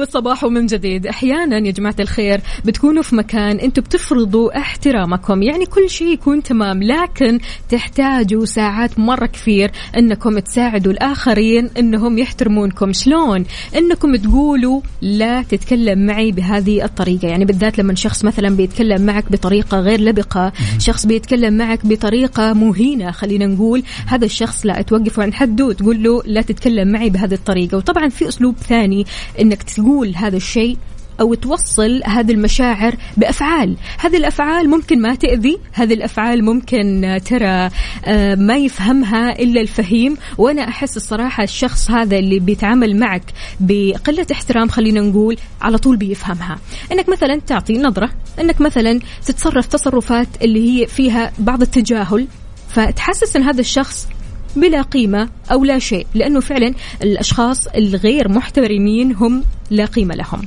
صباحو 0.05 0.35
الصباح 0.35 0.43
ومن 0.43 0.65
جديد. 0.65 1.07
أحيانا 1.07 1.67
يا 1.67 1.71
جماعة 1.71 1.95
الخير 1.99 2.41
بتكونوا 2.65 3.03
في 3.03 3.15
مكان 3.15 3.59
أنتم 3.59 3.81
بتفرضوا 3.81 4.57
احترامكم. 4.57 5.41
يعني 5.43 5.65
كل 5.65 5.89
شيء 5.89 6.07
يكون 6.07 6.43
تمام 6.43 6.83
لكن 6.83 7.39
تحتاجوا 7.69 8.45
ساعات 8.45 8.99
مرة 8.99 9.25
كثير 9.25 9.71
انكم 9.97 10.39
تساعدوا 10.39 10.91
الآخرين 10.91 11.69
انهم 11.79 12.17
يحترمونكم. 12.17 12.93
شلون؟ 12.93 13.45
انكم 13.77 14.15
تقولوا 14.15 14.81
لا 15.01 15.41
تتكلم 15.41 16.05
معي 16.05 16.31
بهذه 16.31 16.85
الطريقة. 16.85 17.27
يعني 17.27 17.45
بالذات 17.45 17.77
لما 17.77 17.95
شخص 17.95 18.25
مثلا 18.25 18.49
بيتكلم 18.49 19.01
معك 19.05 19.31
بطريقة 19.31 19.79
غير 19.79 20.01
لبقة 20.01 20.51
شخص 20.79 21.05
بيتكلم 21.05 21.57
معك 21.57 21.85
بطريقة 21.85 22.53
مهينة 22.53 23.11
خلينا 23.11 23.45
نقول 23.45 23.83
هذا 24.07 24.25
الشخص 24.25 24.65
لا 24.65 24.81
توقفه 24.81 25.23
عن 25.23 25.33
حده 25.33 25.65
وتقول 25.65 26.03
له 26.03 26.21
لا 26.25 26.41
تتكلم 26.41 26.91
معي 26.91 27.09
بهذه 27.09 27.33
الطريقة. 27.33 27.77
وطبعا 27.77 28.09
في 28.09 28.27
أسلوب 28.27 28.55
ثاني 28.57 29.05
إنك 29.41 29.63
تقول 29.63 29.94
هذا 30.03 30.37
الشيء 30.37 30.77
أو 31.21 31.33
توصل 31.33 32.01
هذه 32.05 32.31
المشاعر 32.31 32.95
بأفعال. 33.17 33.77
هذه 33.99 34.17
الأفعال 34.17 34.69
ممكن 34.69 35.01
ما 35.01 35.15
تأذي 35.15 35.59
هذه 35.73 35.93
الأفعال 35.93 36.45
ممكن 36.45 37.17
ترى 37.25 37.69
آه، 38.05 38.35
ما 38.35 38.57
يفهمها 38.57 39.39
إلا 39.39 39.61
الفهيم. 39.61 40.17
وأنا 40.37 40.67
أحس 40.67 40.97
الصراحة 40.97 41.43
الشخص 41.43 41.91
هذا 41.91 42.17
اللي 42.17 42.39
بيتعامل 42.39 42.99
معك 42.99 43.23
بقلة 43.59 44.27
احترام 44.31 44.67
خلينا 44.67 45.01
نقول 45.01 45.37
على 45.61 45.77
طول 45.77 45.97
بيفهمها. 45.97 46.59
إنك 46.91 47.09
مثلا 47.09 47.39
تعطي 47.47 47.77
نظرة 47.77 48.09
إنك 48.39 48.61
مثلا 48.61 48.99
تتصرف 49.25 49.65
تصرفات 49.65 50.27
اللي 50.41 50.69
هي 50.81 50.87
فيها 50.87 51.31
بعض 51.39 51.61
التجاهل 51.61 52.27
فتحسس 52.69 53.35
إن 53.35 53.43
هذا 53.43 53.61
الشخص 53.61 54.07
بلا 54.55 54.81
قيمة 54.81 55.29
أو 55.51 55.65
لا 55.65 55.79
شيء. 55.79 56.07
لأنه 56.13 56.39
فعلا 56.39 56.73
الأشخاص 57.03 57.67
الغير 57.67 58.29
محترمين 58.29 59.15
هم 59.15 59.43
لا 59.70 59.86
قيمة 59.86 60.16
لهم. 60.16 60.41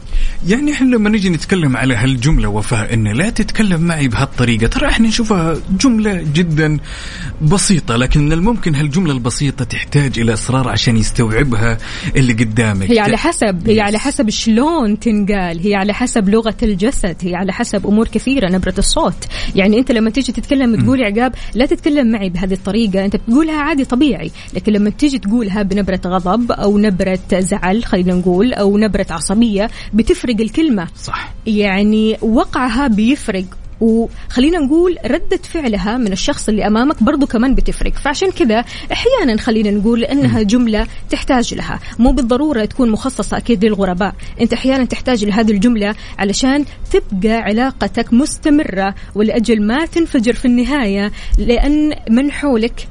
يعني 0.46 0.72
إحنا 0.72 0.96
لما 0.96 1.10
نجي 1.10 1.30
نتكلم 1.30 1.76
على 1.76 1.94
هالجملة 1.94 2.48
وفاء 2.48 2.94
إن 2.94 3.08
لا 3.08 3.30
تتكلم 3.30 3.80
معي 3.80 4.08
بهالطريقة 4.08 4.66
ترى 4.66 4.88
إحنا 4.88 5.08
نشوفها 5.08 5.56
جملة 5.80 6.22
جدا 6.34 6.78
بسيطة 7.42 7.96
لكن 7.96 8.20
من 8.24 8.32
الممكن 8.32 8.74
هالجملة 8.74 9.12
البسيطة 9.12 9.64
تحتاج 9.64 10.18
إلى 10.18 10.32
إصرار 10.32 10.68
عشان 10.68 10.96
يستوعبها 10.96 11.78
اللي 12.16 12.32
قدامك. 12.32 12.90
هي 12.90 12.98
على 12.98 13.16
حسب 13.16 13.68
هي 13.68 13.80
على 13.80 13.98
حسب 13.98 14.30
شلون 14.30 15.00
تنقال 15.00 15.60
هي 15.60 15.74
على 15.74 15.94
حسب 15.94 16.28
لغة 16.28 16.56
الجسد 16.62 17.16
هي 17.22 17.34
على 17.34 17.52
حسب 17.52 17.86
أمور 17.86 18.08
كثيرة 18.08 18.50
نبرة 18.50 18.74
الصوت. 18.78 19.24
يعني 19.54 19.78
أنت 19.78 19.92
لما 19.92 20.10
تيجي 20.10 20.32
تتكلم 20.32 20.76
تقول 20.76 21.02
عقاب 21.04 21.34
لا 21.54 21.66
تتكلم 21.66 22.12
معي 22.12 22.30
بهذه 22.30 22.52
الطريقة 22.52 23.04
أنت 23.04 23.16
بتقولها 23.16 23.60
عادي 23.60 23.84
طبيعي 23.84 24.30
لكن 24.54 24.72
لما 24.72 24.90
تيجي 24.90 25.18
تقولها 25.18 25.62
بنبرة 25.62 26.00
غضب 26.06 26.52
أو 26.52 26.78
نبرة 26.78 27.18
زعل 27.32 27.84
خلينا 27.84 28.14
نقول 28.14 28.52
أو 28.54 28.78
نبرة 28.78 29.06
عصبية 29.12 29.70
بتفرق 29.94 30.40
الكلمة. 30.40 30.88
صح. 30.96 31.34
يعني 31.46 32.16
وقعها 32.22 32.86
بيفرق 32.86 33.44
وخلينا 33.80 34.58
نقول 34.58 34.96
ردة 35.06 35.36
فعلها 35.36 35.96
من 35.96 36.12
الشخص 36.12 36.48
اللي 36.48 36.66
أمامك 36.66 37.02
برضو 37.02 37.26
كمان 37.26 37.54
بتفرق. 37.54 37.92
فعشان 37.92 38.30
كذا 38.30 38.64
أحيانا 38.92 39.40
خلينا 39.40 39.70
نقول 39.70 40.04
أنها 40.04 40.42
جملة 40.42 40.86
تحتاج 41.10 41.54
لها. 41.54 41.80
مو 41.98 42.12
بالضرورة 42.12 42.64
تكون 42.64 42.90
مخصصة 42.90 43.36
أكيد 43.36 43.64
للغرباء. 43.64 44.14
أنت 44.40 44.52
أحيانا 44.52 44.84
تحتاج 44.84 45.24
لهذه 45.24 45.50
الجملة 45.50 45.94
علشان 46.18 46.64
تبقى 46.92 47.36
علاقتك 47.36 48.12
مستمرة 48.12 48.94
ولأجل 49.14 49.66
ما 49.66 49.86
تنفجر 49.86 50.32
في 50.32 50.44
النهاية 50.44 51.12
لأن 51.38 51.94
من 52.10 52.32
حولك 52.32 52.88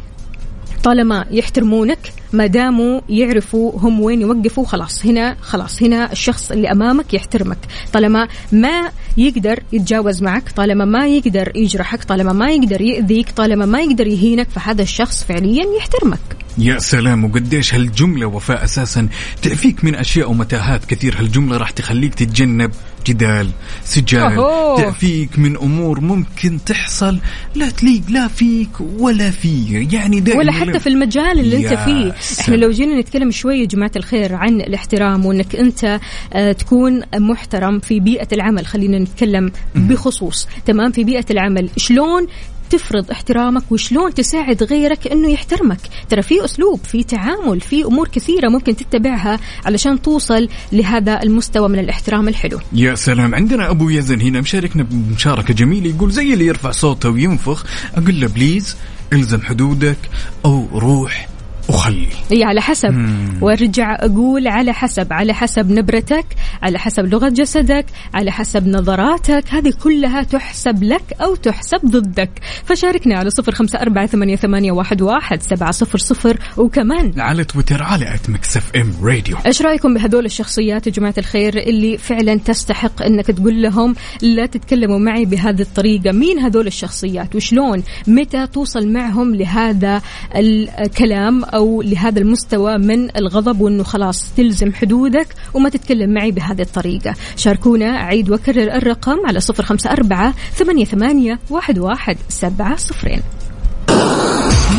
طالما 0.84 1.26
يحترمونك 1.32 2.00
ما 2.34 2.48
داموا 2.48 3.02
يعرفوا 3.10 3.80
هم 3.80 4.02
وين 4.02 4.22
يوقفوا 4.22 4.66
خلاص 4.66 5.06
هنا 5.06 5.36
خلاص 5.42 5.84
هنا 5.84 6.12
الشخص 6.12 6.52
اللي 6.52 6.72
أمامك 6.72 7.14
يحترمك. 7.14 7.58
طالما 7.94 8.28
ما 8.52 8.92
يقدر 9.18 9.60
يتجاوز 9.74 10.24
معك 10.24 10.52
طالما 10.52 10.86
ما 10.86 11.08
يقدر 11.08 11.52
يجرحك 11.56 12.04
طالما 12.04 12.34
ما 12.34 12.52
يقدر 12.52 12.82
يأذيك 12.82 13.32
طالما 13.32 13.66
ما 13.66 13.82
يقدر 13.82 14.08
يهينك 14.08 14.50
فهذا 14.50 14.82
الشخص 14.82 15.24
فعليا 15.24 15.66
يحترمك. 15.78 16.20
يا 16.58 16.80
سلام 16.80 17.26
وقديش 17.26 17.74
هالجملة 17.74 18.26
وفاء 18.26 18.64
أساسا 18.64 19.08
تعفيك 19.42 19.86
من 19.86 19.96
أشياء 19.96 20.32
ومتاهات 20.32 20.86
كثير. 20.86 21.20
هالجملة 21.20 21.58
راح 21.58 21.70
تخليك 21.70 22.16
تتجنب 22.16 22.72
جدال 23.08 23.50
سجال. 23.84 24.36
تعفيك 24.78 25.40
من 25.40 25.58
أمور 25.58 26.02
ممكن 26.02 26.60
تحصل 26.66 27.20
لا 27.56 27.70
تليق 27.70 28.02
لا 28.10 28.28
فيك 28.28 28.70
ولا 29.00 29.32
فيه. 29.32 29.88
يعني 29.94 30.20
دائما 30.20 30.40
ولا 30.40 30.52
حتى 30.52 30.80
في 30.80 30.90
المجال 30.90 31.40
اللي 31.40 31.58
أنت 31.58 31.72
يا 31.72 31.86
فيه. 31.86 32.16
إحنا 32.40 32.56
لو 32.56 32.72
جينا 32.72 33.00
نتكلم 33.00 33.32
شوي 33.32 33.60
يا 33.60 33.66
جماعة 33.66 33.92
الخير 33.96 34.36
عن 34.36 34.62
الاحترام 34.62 35.26
وأنك 35.26 35.56
أنت 35.56 36.00
آه، 36.34 36.52
تكون 36.52 37.02
محترم 37.16 37.80
في 37.80 38.00
بيئة 38.00 38.28
العمل 38.34 38.66
خلينا 38.66 39.00
نتكلم 39.00 39.52
بخصوص. 39.76 40.48
تمام؟ 40.66 40.92
في 40.92 41.04
بيئة 41.04 41.26
العمل. 41.32 41.70
شلون 41.78 42.28
تفرض 42.70 43.12
احترامك 43.12 43.72
وشلون 43.72 44.14
تساعد 44.14 44.64
غيرك 44.64 45.08
إنه 45.08 45.30
يحترمك. 45.30 45.80
ترى 46.10 46.22
في 46.22 46.46
أسلوب 46.46 46.80
في 46.84 47.04
تعامل 47.04 47.62
في 47.62 47.86
أمور 47.86 48.08
كثيرة 48.08 48.50
ممكن 48.50 48.76
تتبعها 48.76 49.40
علشان 49.66 50.02
توصل 50.02 50.50
لهذا 50.72 51.24
المستوى 51.24 51.70
من 51.70 51.80
الاحترام 51.80 52.28
الحلو. 52.28 52.60
يا 52.74 52.96
سلام. 52.96 53.36
عندنا 53.36 53.70
أبو 53.70 53.90
يزن 53.90 54.22
هنا 54.22 54.42
مشاركنا 54.42 54.84
بمشاركة 54.84 55.54
جميلة 55.54 55.90
يقول 55.90 56.12
زي 56.12 56.34
اللي 56.34 56.46
يرفع 56.46 56.72
صوته 56.72 57.10
وينفخ 57.10 57.66
أقول 57.96 58.22
له 58.22 58.28
بليز 58.28 58.78
إلزم 59.14 59.42
حدودك 59.42 59.98
أو 60.46 60.68
روح 60.74 61.28
وخلي 61.70 62.08
هي 62.32 62.44
على 62.44 62.62
حسب. 62.62 62.92
مم. 62.92 63.38
وأرجع 63.42 63.96
أقول 64.00 64.48
على 64.48 64.74
حسب. 64.74 65.14
على 65.14 65.34
حسب 65.34 65.72
نبرتك 65.72 66.26
على 66.62 66.80
حسب 66.80 67.06
لغة 67.06 67.30
جسدك 67.30 67.86
على 68.14 68.32
حسب 68.32 68.68
نظراتك. 68.68 69.44
هذه 69.50 69.74
كلها 69.84 70.24
تحسب 70.24 70.84
لك 70.84 71.14
أو 71.22 71.36
تحسب 71.36 71.80
ضدك. 71.86 72.30
فشاركنا 72.66 73.18
على 73.18 73.30
صفر 73.30 73.52
خمسة 73.52 73.82
أربعة 73.82 74.06
ثمانية, 74.06 74.36
ثمانية 74.36 74.72
واحد, 74.72 75.02
واحد 75.02 75.42
سبعة 75.42 75.72
صفر 75.72 75.98
صفر. 75.98 76.38
وكمان 76.58 77.14
على 77.18 77.44
تويتر 77.44 77.84
على 77.84 78.16
at 78.16 78.30
Mix 78.30 78.58
FM 78.58 78.94
Radio 79.02 79.38
إيش 79.46 79.62
رأيكم 79.62 79.94
بهذول 79.94 80.26
الشخصيات 80.26 80.88
يا 80.88 80.92
جماعة 80.92 81.14
الخير 81.18 81.58
اللي 81.58 81.98
فعلا 81.98 82.36
تستحق 82.36 83.02
إنك 83.04 83.26
تقول 83.26 83.62
لهم 83.62 83.96
لا 84.22 84.46
تتكلموا 84.46 85.00
معي 85.00 85.26
بهذه 85.26 85.62
الطريقة؟ 85.62 86.12
مين 86.12 86.40
هذول 86.40 86.68
الشخصيات؟ 86.68 87.36
وشلون؟ 87.36 87.84
متى 88.08 88.48
توصل 88.48 88.88
معهم 88.88 89.36
لهذا 89.36 90.02
الكلام 90.36 91.44
أو 91.58 91.82
لهذا 91.82 92.20
المستوى 92.20 92.78
من 92.78 93.18
الغضب 93.18 93.62
وإنه 93.62 93.84
خلاص 93.84 94.32
تلزم 94.38 94.74
حدودك 94.74 95.28
وما 95.54 95.70
تتكلم 95.70 96.14
معي 96.14 96.32
بهذه 96.32 96.62
الطريقة 96.62 97.14
شاركونا 97.36 97.98
عيد 97.98 98.30
وكرر 98.32 98.76
الرقم 98.76 99.18
على 99.26 99.40
صفر 99.40 99.64
خمسة 99.64 99.92
أربعة 99.92 100.34
ثمانية 100.56 100.86
ثمانية 100.86 101.40
واحد 101.50 101.80
واحد 101.80 102.18
سبعة 102.30 102.76
صفرين 102.76 103.22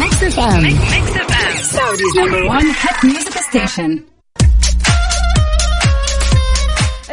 Mix 0.01 0.15
FM. 0.37 0.63
Mix 0.95 1.07
FM. 1.29 1.53
Saudi's 1.75 2.15
number 2.21 2.43
one 2.57 2.67
hit 2.83 2.97
music 3.11 3.37
station. 3.51 3.91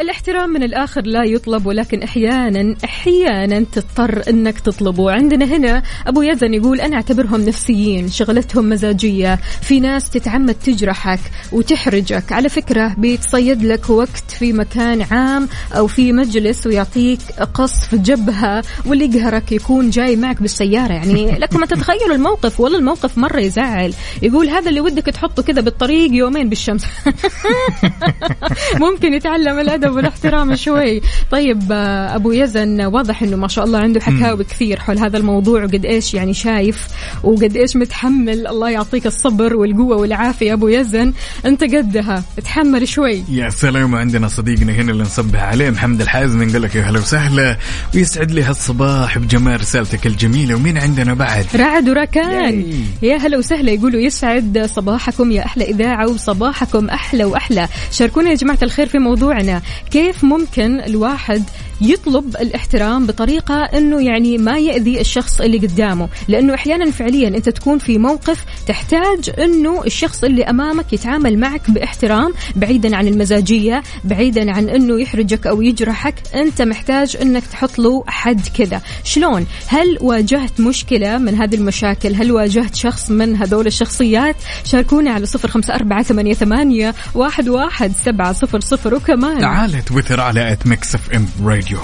الاحترام 0.00 0.50
من 0.50 0.62
الآخر 0.62 1.02
لا 1.02 1.24
يطلب 1.24 1.66
ولكن 1.66 2.02
أحيانا 2.02 2.76
أحيانا 2.84 3.64
تضطر 3.72 4.22
إنك 4.28 4.60
تطلبه. 4.60 5.10
عندنا 5.12 5.44
هنا 5.44 5.82
أبو 6.06 6.22
يزن 6.22 6.54
يقول 6.54 6.80
أنا 6.80 6.96
أعتبرهم 6.96 7.40
نفسيين 7.40 8.08
شغلتهم 8.08 8.68
مزاجية. 8.68 9.40
في 9.62 9.80
ناس 9.80 10.10
تتعمد 10.10 10.54
تجرحك 10.54 11.20
وتحرجك. 11.52 12.32
على 12.32 12.48
فكرة 12.48 12.94
بيتصيد 12.98 13.64
لك 13.64 13.90
وقت 13.90 14.30
في 14.38 14.52
مكان 14.52 15.02
عام 15.02 15.48
أو 15.72 15.86
في 15.86 16.12
مجلس 16.12 16.66
ويعطيك 16.66 17.20
قصف 17.54 17.94
جبهة 17.94 18.64
واللي 18.86 19.04
يقهرك 19.04 19.52
يكون 19.52 19.90
جاي 19.90 20.16
معك 20.16 20.42
بالسيارة. 20.42 20.92
يعني 20.92 21.30
لكم 21.42 21.60
ما 21.60 21.66
تتخيلوا 21.66 22.14
الموقف 22.14 22.60
والله 22.60 22.78
الموقف 22.78 23.18
مرة 23.18 23.40
يزعل. 23.40 23.94
يقول 24.22 24.48
هذا 24.48 24.68
اللي 24.68 24.80
ودك 24.80 25.06
تحطه 25.06 25.42
كذا 25.42 25.60
بالطريق 25.60 26.12
يومين 26.12 26.48
بالشمس. 26.48 26.84
ممكن 28.84 29.14
يتعلم 29.14 29.58
الادب 29.86 29.96
والاحترام 29.96 30.56
شوي. 30.56 31.02
طيب 31.30 31.62
آه، 31.72 32.14
أبو 32.14 32.32
يزن 32.32 32.80
واضح 32.80 33.22
إنه 33.22 33.36
ما 33.36 33.48
شاء 33.48 33.64
الله 33.64 33.78
عنده 33.78 34.00
حكاوي 34.00 34.44
كثير 34.44 34.80
حول 34.80 34.98
هذا 34.98 35.16
الموضوع 35.18 35.64
وقد 35.64 35.84
إيش 35.84 36.14
يعني 36.14 36.34
شايف 36.34 36.88
وقد 37.22 37.56
إيش 37.56 37.76
متحمل. 37.76 38.46
الله 38.46 38.70
يعطيك 38.70 39.06
الصبر 39.06 39.56
والقوة 39.56 39.96
والعافية 39.96 40.52
أبو 40.52 40.68
يزن. 40.68 41.12
أنت 41.46 41.64
قدها. 41.64 42.22
تحمل 42.44 42.88
شوي. 42.88 43.24
يا 43.28 43.50
سلام 43.50 43.94
عندنا 43.94 44.28
صديقنا 44.28 44.72
هنا 44.72 44.92
اللي 44.92 45.02
نصبح 45.02 45.42
عليه 45.42 45.70
محمد 45.70 46.00
الحازم 46.00 46.42
نقول 46.42 46.62
لك 46.62 46.74
يا 46.74 46.82
هلا 46.82 46.98
وسهلا. 46.98 47.56
ويسعد 47.94 48.30
لي 48.30 48.42
هالصباح 48.42 49.18
بجمال 49.18 49.60
رسالتك 49.60 50.06
الجميلة. 50.06 50.54
ومين 50.54 50.78
عندنا 50.78 51.14
بعد؟ 51.14 51.46
رعد 51.54 51.88
وراكان. 51.88 52.72
يا 53.02 53.16
هلا 53.16 53.38
وسهلا. 53.38 53.72
يقولوا 53.72 54.00
يسعد 54.00 54.70
صباحكم 54.74 55.32
يا 55.32 55.44
أحلى 55.44 55.64
إذاعة 55.64 56.08
وصباحكم 56.08 56.88
أحلى 56.88 57.24
وأحلى. 57.24 57.68
شاركونا 57.90 58.30
يا 58.30 58.34
جماعة 58.34 58.58
الخير 58.62 58.86
في 58.86 58.98
موضوعنا. 58.98 59.62
كيف 59.90 60.24
ممكن 60.24 60.80
الواحد 60.80 61.42
يطلب 61.80 62.36
الاحترام 62.36 63.06
بطريقة 63.06 63.54
أنه 63.54 64.00
يعني 64.00 64.38
ما 64.38 64.58
يأذي 64.58 65.00
الشخص 65.00 65.40
اللي 65.40 65.58
قدامه. 65.58 66.08
لأنه 66.28 66.54
أحيانا 66.54 66.90
فعليا 66.90 67.28
أنت 67.28 67.48
تكون 67.48 67.78
في 67.78 67.98
موقف 67.98 68.44
تحتاج 68.66 69.30
أنه 69.38 69.84
الشخص 69.86 70.24
اللي 70.24 70.44
أمامك 70.44 70.92
يتعامل 70.92 71.38
معك 71.38 71.70
باحترام 71.70 72.34
بعيدا 72.56 72.96
عن 72.96 73.08
المزاجية 73.08 73.82
بعيدا 74.04 74.56
عن 74.56 74.68
أنه 74.68 75.00
يحرجك 75.00 75.46
أو 75.46 75.62
يجرحك. 75.62 76.14
أنت 76.34 76.62
محتاج 76.62 77.16
أنك 77.22 77.46
تحط 77.46 77.78
له 77.78 78.04
حد 78.06 78.40
كذا. 78.58 78.80
شلون؟ 79.04 79.46
هل 79.66 79.98
واجهت 80.00 80.60
مشكلة 80.60 81.18
من 81.18 81.34
هذه 81.34 81.54
المشاكل؟ 81.54 82.14
هل 82.14 82.32
واجهت 82.32 82.74
شخص 82.74 83.10
من 83.10 83.36
هذول 83.36 83.66
الشخصيات؟ 83.66 84.36
شاركونا 84.64 85.10
على 85.10 85.26
صفر 85.26 85.48
خمسة 85.48 85.74
أربعة 85.74 86.02
ثمانية, 86.02 86.34
ثمانية 86.34 86.94
واحد, 87.14 87.48
واحد 87.48 87.92
سبعة 88.04 88.32
صفر 88.32 88.60
صفر. 88.60 88.94
وكمان 88.94 89.38
تعال 89.38 89.84
تويتر 89.84 90.20
على 90.20 90.52
at 90.52 90.66
Mix 90.66 90.94
FM 90.94 91.26
Radio 91.44 91.65
The 91.68 91.80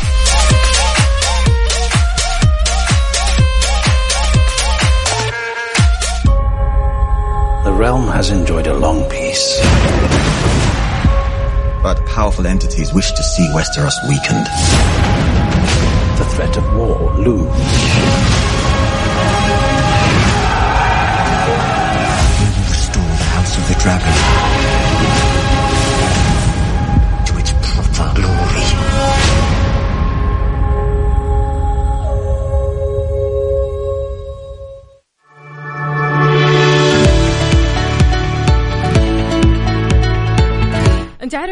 realm 7.73 8.07
has 8.07 8.31
enjoyed 8.31 8.69
a 8.69 8.75
long 8.75 9.09
peace. 9.11 9.59
But 11.83 12.07
powerful 12.07 12.47
entities 12.47 12.95
wish 12.95 13.11
to 13.11 13.23
see 13.25 13.49
Westeros 13.49 13.95
weakened. 14.09 14.47
The 16.17 16.25
threat 16.37 16.57
of 16.57 16.77
war 16.77 17.13
looms. 17.19 17.49
We 22.39 22.47
will 22.55 22.69
restore 22.71 23.03
the 23.03 23.25
House 23.35 23.59
of 23.59 23.67
the 23.67 23.75
Dragon 23.81 24.42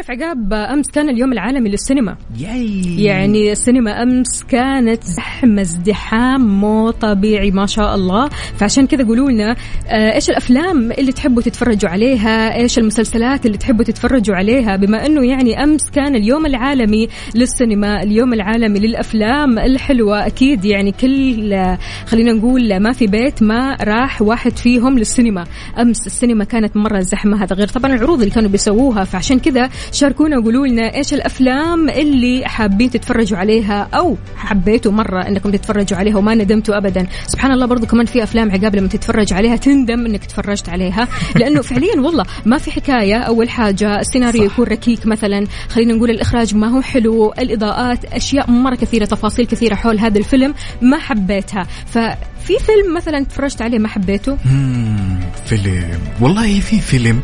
انت 0.01 0.09
عارف 0.09 0.21
عقاب 0.21 0.53
أمس 0.53 0.91
كان 0.91 1.09
اليوم 1.09 1.33
العالمي 1.33 1.69
للسينما. 1.69 2.15
ياي. 2.39 3.03
يعني 3.03 3.51
السينما 3.51 4.03
أمس 4.03 4.43
كانت 4.43 5.03
زحمة 5.03 5.61
ازدحام 5.61 6.59
مو 6.59 6.91
طبيعي 6.91 7.51
ما 7.51 7.65
شاء 7.65 7.95
الله. 7.95 8.29
فعشان 8.57 8.87
كذا 8.87 9.03
قولوا 9.05 9.31
لنا 9.31 9.55
آه، 9.87 10.15
إيش 10.15 10.29
الأفلام 10.29 10.91
اللي 10.91 11.11
تحبوا 11.11 11.41
تتفرجوا 11.41 11.89
عليها؟ 11.89 12.55
إيش 12.55 12.77
المسلسلات 12.77 13.45
اللي 13.45 13.57
تحبوا 13.57 13.83
تتفرجوا 13.83 14.35
عليها؟ 14.35 14.75
بما 14.75 15.05
إنه 15.05 15.25
يعني 15.25 15.63
أمس 15.63 15.89
كان 15.89 16.15
اليوم 16.15 16.45
العالمي 16.45 17.07
للسينما 17.35 18.03
اليوم 18.03 18.33
العالمي 18.33 18.79
للأفلام 18.79 19.59
الحلوة 19.59 20.27
أكيد 20.27 20.65
يعني 20.65 20.91
كل 20.91 21.53
آه، 21.53 21.77
خلينا 22.05 22.33
نقول 22.33 22.79
ما 22.79 22.91
في 22.91 23.07
بيت 23.07 23.43
ما 23.43 23.77
راح 23.81 24.21
واحد 24.21 24.57
فيهم 24.57 24.99
للسينما. 24.99 25.43
أمس 25.79 26.07
السينما 26.07 26.43
كانت 26.43 26.77
مرة 26.77 26.99
زحمة 26.99 27.43
هذا 27.43 27.55
غير 27.55 27.67
طبعا 27.67 27.93
العروض 27.93 28.19
اللي 28.19 28.31
كانوا 28.31 28.49
بيسووها. 28.49 29.03
فعشان 29.03 29.39
كذا 29.39 29.69
شاركونا 29.91 30.37
وقولوا 30.37 30.67
لنا 30.67 30.95
إيش 30.95 31.13
الأفلام 31.13 31.89
اللي 31.89 32.43
حابين 32.45 32.89
تتفرجوا 32.89 33.37
عليها 33.37 33.87
أو 33.93 34.17
حبيتوا 34.37 34.91
مرة 34.91 35.27
إنكم 35.27 35.51
تتفرجوا 35.51 35.97
عليها 35.97 36.17
وما 36.17 36.35
ندمتوا 36.35 36.77
ابدا. 36.77 37.07
سبحان 37.27 37.51
الله 37.51 37.65
برضو 37.65 37.85
كمان 37.85 38.05
في 38.05 38.23
أفلام 38.23 38.51
عقاب 38.51 38.75
لما 38.75 38.87
تتفرج 38.87 39.33
عليها 39.33 39.55
تندم 39.55 40.05
إنك 40.05 40.25
تفرجت 40.25 40.69
عليها. 40.69 41.07
لأنه 41.39 41.61
فعليا 41.61 41.99
والله 41.99 42.25
ما 42.45 42.57
في 42.57 42.71
حكاية. 42.71 43.17
أول 43.17 43.49
حاجة 43.49 43.99
السيناريو 43.99 44.43
يكون 44.43 44.65
ركيك 44.65 45.05
مثلا. 45.05 45.47
خلينا 45.69 45.93
نقول 45.93 46.09
الإخراج 46.09 46.55
ما 46.55 46.67
هو 46.67 46.81
حلو. 46.81 47.33
الإضاءات 47.39 48.05
أشياء 48.05 48.51
مرة 48.51 48.75
كثيرة 48.75 49.05
تفاصيل 49.05 49.45
كثيرة 49.45 49.75
حول 49.75 49.99
هذا 49.99 50.17
الفيلم 50.17 50.53
ما 50.81 50.97
حبيتها. 50.97 51.67
ففي 52.57 52.65
فيلم 52.65 52.93
مثلا 52.95 53.25
تفرجت 53.25 53.61
عليه 53.61 53.79
ما 53.79 53.87
حبيته؟ 53.87 54.37
مم، 54.45 55.19
فيلم. 55.45 55.99
والله 56.21 56.59
في 56.59 56.79
فيلم. 56.79 57.19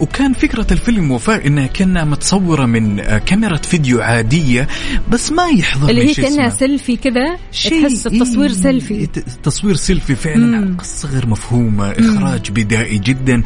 وكان 0.00 0.32
فكرة 0.32 0.66
الفيلم 0.72 1.10
وفاء 1.10 1.46
إنها 1.46 1.66
كأنها 1.66 2.04
متصورة 2.04 2.66
من 2.66 3.00
آه، 3.00 3.18
كاميرا 3.18 3.56
فيديو 3.56 4.00
عادية 4.00 4.68
بس 5.10 5.32
ما 5.32 5.46
يحضر 5.48 5.90
اللي 5.90 6.02
لي 6.02 6.08
هي 6.10 6.14
كأنها. 6.14 6.48
سيلفي 6.48 6.96
كذا 6.96 7.36
شيء 7.52 7.82
تحس 7.88 8.06
التصوير 8.06 8.50
إيه، 8.50 8.56
سيلفي 8.56 9.06
ت- 9.06 9.18
تصوير 9.42 9.74
سيلفي 9.76 10.14
فعلا. 10.14 10.76
قصة 10.78 11.08
غير 11.08 11.26
مفهومة 11.26 11.90
إخراج 11.90 12.50
بدائي 12.50 12.98
جدا. 12.98 13.42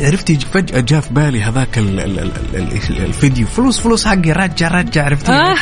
عرفتي 0.00 0.38
فجأة 0.52 0.80
جاء 0.80 1.00
في 1.00 1.14
بالي 1.14 1.42
هذاك 1.42 1.78
ال- 1.78 2.00
ال- 2.00 2.18
ال- 2.20 2.32
ال- 2.90 2.98
الفيديو. 3.04 3.46
فلوس 3.46 3.78
فلوس 3.80 4.04
حقي 4.06 4.32
رجع 4.32 4.68
رجع 4.80 5.04
عرفتي؟ 5.04 5.32
آه. 5.32 5.54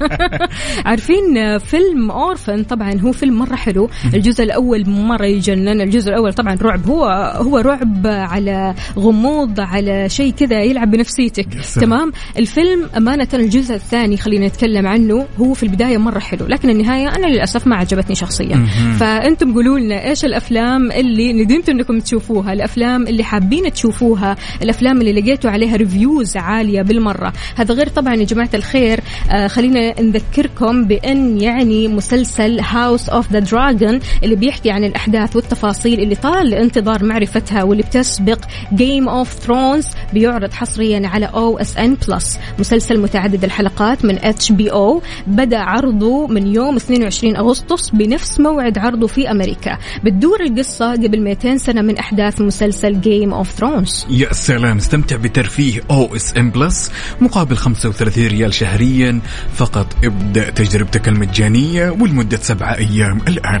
عارفين 0.86 1.58
فيلم 1.58 2.10
أورفن؟ 2.10 2.62
طبعا 2.64 2.94
هو 3.00 3.12
فيلم 3.12 3.38
مرة 3.38 3.56
حلو. 3.56 3.90
الجزء 4.14 4.29
الأول 4.38 4.88
مرة 4.88 5.26
يجنن. 5.26 5.80
الجزء 5.80 6.08
الأول 6.08 6.32
طبعا 6.32 6.56
رعب. 6.62 6.86
هو 6.86 7.04
هو 7.36 7.58
رعب 7.58 8.06
على 8.06 8.74
غموض 8.98 9.60
على 9.60 10.08
شيء 10.08 10.32
كذا 10.32 10.60
يلعب 10.60 10.90
بنفسيتك. 10.90 11.48
تمام؟ 11.80 12.12
الفيلم 12.38 12.88
أمانة 12.96 13.28
الجزء 13.34 13.74
الثاني 13.74 14.16
خلينا 14.16 14.46
نتكلم 14.46 14.86
عنه 14.86 15.26
هو 15.38 15.54
في 15.54 15.62
البداية 15.62 15.98
مرة 15.98 16.18
حلو 16.18 16.46
لكن 16.46 16.70
النهاية 16.70 17.08
أنا 17.08 17.26
للأسف 17.26 17.66
ما 17.66 17.76
عجبتني 17.76 18.14
شخصيا. 18.14 18.66
فأنتم 18.98 19.54
قولوا 19.54 19.78
لنا 19.78 20.08
إيش 20.08 20.24
الأفلام 20.24 20.92
اللي 20.92 21.32
ندمتوا 21.32 21.74
إنكم 21.74 21.98
تشوفوها؟ 21.98 22.52
الأفلام 22.52 23.06
اللي 23.06 23.24
حابين 23.24 23.72
تشوفوها؟ 23.72 24.36
الأفلام 24.62 25.00
اللي 25.00 25.20
لقيتوا 25.20 25.50
عليها 25.50 25.76
ريفيوز 25.76 26.36
عالية 26.36 26.82
بالمرة. 26.82 27.32
هذا 27.56 27.74
غير 27.74 27.88
طبعا 27.88 28.14
يا 28.14 28.24
جماعة 28.24 28.50
الخير. 28.54 29.00
آه 29.30 29.46
خلينا 29.46 30.00
نذكركم 30.00 30.84
بأن 30.84 31.40
يعني 31.40 31.88
مسلسل 31.88 32.60
House 32.60 33.08
of 33.08 33.32
the 33.32 33.38
Dragon 33.38 34.00
اللي 34.24 34.36
بيحكي 34.36 34.70
عن 34.70 34.84
الأحداث 34.84 35.36
والتفاصيل 35.36 36.00
اللي 36.00 36.14
طال 36.14 36.54
انتظار 36.54 37.04
معرفتها 37.04 37.62
واللي 37.62 37.82
بتسبق 37.82 38.38
Game 38.74 39.08
of 39.08 39.32
Thrones 39.32 39.86
بيعرض 40.12 40.52
حصريا 40.52 41.08
على 41.08 41.26
OSN 41.26 41.96
Plus 42.08 42.38
مسلسل 42.58 43.00
متعدد 43.00 43.44
الحلقات 43.44 44.04
من 44.04 44.18
HBO 44.24 45.02
بدأ 45.26 45.58
عرضه 45.58 46.26
من 46.26 46.46
يوم 46.54 46.76
22 46.76 47.36
أغسطس 47.36 47.90
بنفس 47.90 48.40
موعد 48.40 48.78
عرضه 48.78 49.06
في 49.06 49.30
أمريكا. 49.30 49.78
بتدور 50.04 50.40
القصة 50.42 50.92
قبل 50.92 51.20
200 51.20 51.56
سنة 51.56 51.82
من 51.82 51.98
أحداث 51.98 52.40
مسلسل 52.40 53.00
Game 53.00 53.34
of 53.34 53.50
Thrones 53.50 54.06
يا 54.10 54.32
سلام 54.32 54.76
استمتع 54.76 55.16
بترفيه 55.16 55.80
OSN 55.90 56.50
Plus 56.50 56.92
مقابل 57.20 57.56
35 57.56 58.26
ريال 58.26 58.54
شهريا. 58.54 59.20
فقط 59.54 59.86
ابدأ 60.04 60.50
تجربتك 60.50 61.08
المجانية 61.08 61.90
ولمده 61.90 62.36
سبعة 62.36 62.74
أيام 62.74 63.20
الآن. 63.28 63.60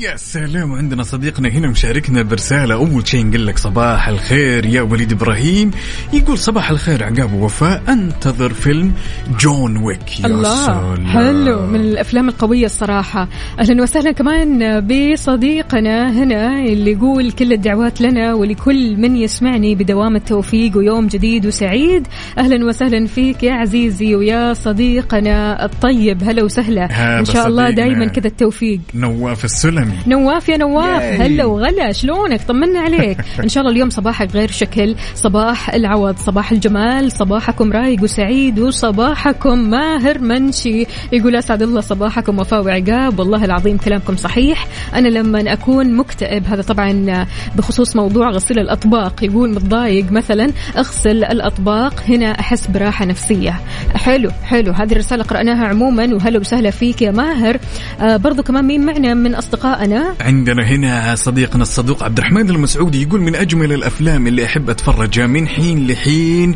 يا 0.00 0.16
سلام 0.16 0.72
عندنا 0.72 1.02
صديقنا 1.02 1.48
هنا 1.48 1.68
مشاركنا 1.68 2.22
برسالة. 2.22 2.74
أول 2.74 3.08
شيء 3.08 3.26
نقول 3.26 3.46
لك 3.46 3.58
صباح 3.58 4.08
الخير 4.08 4.66
يا 4.66 4.82
وليد 4.82 5.12
إبراهيم. 5.12 5.70
يقول 6.12 6.38
صباح 6.38 6.70
الخير 6.70 7.04
عقاب 7.04 7.32
ووفاء. 7.32 7.82
أنتظر 7.88 8.52
فيلم 8.52 8.92
جون 9.40 9.76
ويك. 9.76 10.20
يا 10.20 10.26
الله 10.26 10.66
سلام. 10.66 11.06
حلو 11.06 11.66
من 11.66 11.80
الأفلام 11.80 12.28
القوية 12.28 12.64
الصراحة. 12.66 13.28
أهلا 13.60 13.82
وسهلا 13.82 14.12
كمان 14.12 14.80
بصديقنا 14.80 16.12
هنا 16.12 16.64
اللي 16.64 16.92
يقول 16.92 17.32
كل 17.32 17.52
الدعوات 17.52 18.00
لنا 18.00 18.34
ولكل 18.34 18.96
من 18.96 19.16
يسمعني 19.16 19.74
بدوام 19.74 20.16
التوفيق 20.16 20.76
ويوم 20.76 21.06
جديد 21.06 21.46
وسعيد. 21.46 22.06
أهلا 22.38 22.66
وسهلا 22.66 23.06
فيك 23.06 23.42
يا 23.42 23.52
عزيزي 23.52 24.14
ويا 24.14 24.54
صديقنا 24.54 25.64
الطيب. 25.64 26.22
هلا 26.24 26.42
وسهلا. 26.42 27.18
إن 27.20 27.24
شاء 27.24 27.46
الله. 27.46 27.70
دائما 27.70 28.06
كذا 28.06 28.26
التوفيق. 28.26 28.80
نواف 28.94 29.44
السلمي 29.88 30.14
نواف 30.14 30.48
يا 30.48 30.56
نواف. 30.56 31.02
هلا 31.02 31.44
وغلا 31.44 31.92
شلونك؟ 31.92 32.42
طمنا 32.42 32.80
عليك. 32.80 33.18
إن 33.44 33.48
شاء 33.48 33.60
الله 33.60 33.72
اليوم 33.72 33.90
صباحك 33.90 34.34
غير 34.34 34.50
شكل. 34.50 34.94
صباح 35.14 35.74
العوض 35.74 36.16
صباح 36.16 36.52
الجمال 36.52 37.12
صباحكم 37.12 37.72
رايق 37.72 38.02
وسعيد 38.02 38.58
وصباحكم 38.58 39.58
ماهر 39.58 40.18
منشي. 40.18 40.86
يقول 41.12 41.36
أسعد 41.36 41.62
الله 41.62 41.80
صباحكم 41.80 42.38
وفاء 42.38 42.64
وعقاب. 42.64 43.18
والله 43.18 43.44
العظيم 43.44 43.76
كلامكم 43.76 44.16
صحيح. 44.16 44.66
أنا 44.94 45.08
لما 45.08 45.52
أكون 45.52 45.96
مكتئب 45.96 46.46
هذا 46.46 46.62
طبعا 46.62 47.26
بخصوص 47.56 47.96
موضوع 47.96 48.30
غسيل 48.30 48.58
الأطباق. 48.58 49.24
يقول 49.24 49.50
متضايق 49.54 50.12
مثلا 50.12 50.50
أغسل 50.76 51.24
الأطباق 51.24 52.02
هنا 52.08 52.40
أحس 52.40 52.66
براحة 52.66 53.04
نفسية. 53.04 53.60
حلو 53.94 54.30
حلو. 54.44 54.72
هذه 54.72 54.92
الرسالة 54.92 55.24
قرأناها 55.24 55.66
عموما 55.66 56.14
وهلا 56.14 56.38
وسهلا 56.38 56.70
فيك 56.70 57.02
يا 57.02 57.10
ماهر. 57.10 57.58
آه 58.00 58.16
برضو 58.16 58.42
كمان 58.42 58.64
مين 58.64 58.86
معنا 58.86 59.14
من 59.14 59.34
اصدقائنا 59.78 60.14
عندنا 60.20 60.66
هنا 60.66 61.14
صديقنا 61.14 61.62
الصدوق 61.62 62.02
عبد 62.04 62.18
الرحمن 62.18 62.50
المسعودي 62.50 63.02
يقول 63.02 63.20
من 63.20 63.34
أجمل 63.34 63.72
الأفلام 63.72 64.26
اللي 64.26 64.44
أحب 64.44 64.70
اتفرجها 64.70 65.26
من 65.26 65.48
حين 65.48 65.86
لحين 65.86 66.54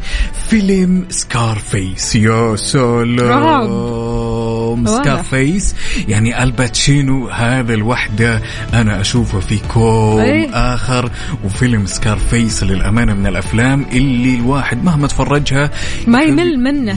فيلم 0.49 1.07
Scarface 1.11 2.17
يا 2.17 2.57
سلام. 2.57 3.69
واضح. 4.79 5.03
Scarface 5.03 5.75
يعني 6.09 6.43
آل 6.43 6.62
باتشينو 6.62 7.29
هذا 7.29 7.75
لوحده 7.75 8.43
أنا 8.75 9.01
أشوفه 9.01 9.41
في 9.41 9.59
كوم 9.69 10.21
إيه. 10.21 10.75
آخر 10.75 11.11
وفيلم 11.45 11.87
Scarface 11.87 12.65
للأمانة 12.65 13.15
من 13.15 13.27
الأفلام 13.27 13.87
اللي 13.93 14.35
الواحد 14.35 14.85
مهما 14.85 15.07
تفرجها 15.07 15.71
ما 16.07 16.23
يمل 16.23 16.59
منه 16.59 16.93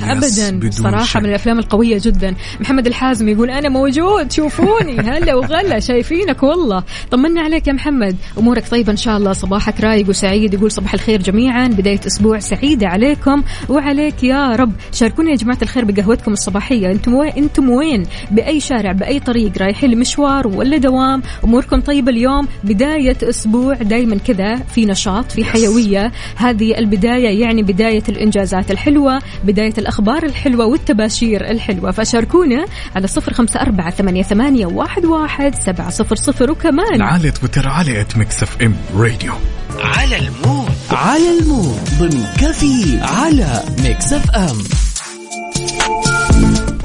صراحة 0.71 1.03
شك. 1.05 1.17
من 1.17 1.25
الأفلام 1.25 1.59
القوية 1.59 2.01
جدا. 2.03 2.35
محمد 2.59 2.87
الحازم 2.87 3.29
يقول 3.29 3.49
أنا 3.49 3.69
موجود 3.69 4.31
شوفوني 4.31 4.99
هلا 5.09 5.35
وغلا 5.35 5.79
شايفينك 5.79 6.43
والله. 6.43 6.83
طمنا 7.11 7.41
عليك 7.41 7.67
يا 7.67 7.73
محمد. 7.73 8.15
أمورك 8.37 8.67
طيبة 8.67 8.91
إن 8.91 8.97
شاء 8.97 9.17
الله 9.17 9.33
صباحك 9.33 9.81
رايق 9.81 10.09
وسعيد 10.09 10.53
يقول 10.53 10.71
صباح 10.71 10.93
الخير 10.93 11.21
جميعا. 11.21 11.67
بداية 11.67 11.99
أسبوع 12.07 12.39
سعيدة 12.39 12.87
عليكم 12.87 13.43
وعليك 13.69 14.23
يا 14.23 14.55
رب. 14.55 14.71
شاركونا 14.91 15.31
يا 15.31 15.35
جماعة 15.35 15.57
الخير 15.61 15.85
بقهوتكم 15.85 16.33
الصباحية. 16.33 16.91
أنتم 16.91 17.13
وين 17.13 17.49
أنتم 17.65 17.77
وين؟ 17.77 18.03
بأي 18.31 18.59
شارع 18.59 18.91
بأي 18.91 19.19
طريق؟ 19.19 19.57
رايحين 19.57 19.91
لمشوار 19.91 20.47
ولا 20.47 20.77
دوام؟ 20.77 21.21
أموركم 21.43 21.81
طيبة 21.81 22.11
اليوم؟ 22.11 22.47
بداية 22.63 23.17
أسبوع 23.23 23.73
دائما 23.73 24.17
كذا 24.17 24.55
في 24.55 24.85
نشاط 24.85 25.31
في 25.31 25.45
حيوية. 25.45 26.11
هذه 26.35 26.77
البداية 26.77 27.41
يعني 27.41 27.63
بداية 27.63 28.03
الإنجازات 28.09 28.71
الحلوة 28.71 29.21
بداية 29.43 29.73
الأخبار 29.77 30.23
الحلوة 30.23 30.65
والتباشير 30.65 31.51
الحلوة. 31.51 31.91
فشاركونا 31.91 32.65
على 32.95 33.07
صفر 33.07 33.33
خمسة 33.33 33.61
أربعة 33.61 33.89
ثمانية, 33.89 34.23
ثمانية 34.23 34.65
واحد, 34.65 35.05
واحد 35.05 35.55
سبعة 35.55 35.89
صفر 35.89 36.15
صفر 36.15 36.51
وكمان 36.51 37.01
على 37.01 37.31
تويتر 37.31 37.69
على 37.69 38.01
at 38.01 38.17
Mix 38.17 38.43
FM 38.43 38.75
Radio 38.95 39.33
على 39.79 40.17
ال 40.19 40.28
mood. 40.28 40.71
على 40.91 41.39
ال 41.39 41.46
mood. 41.46 41.79
ضمن 41.99 42.25
كافيين 42.41 42.99
على 43.01 43.63
Mix 43.83 44.13
FM 44.13 44.57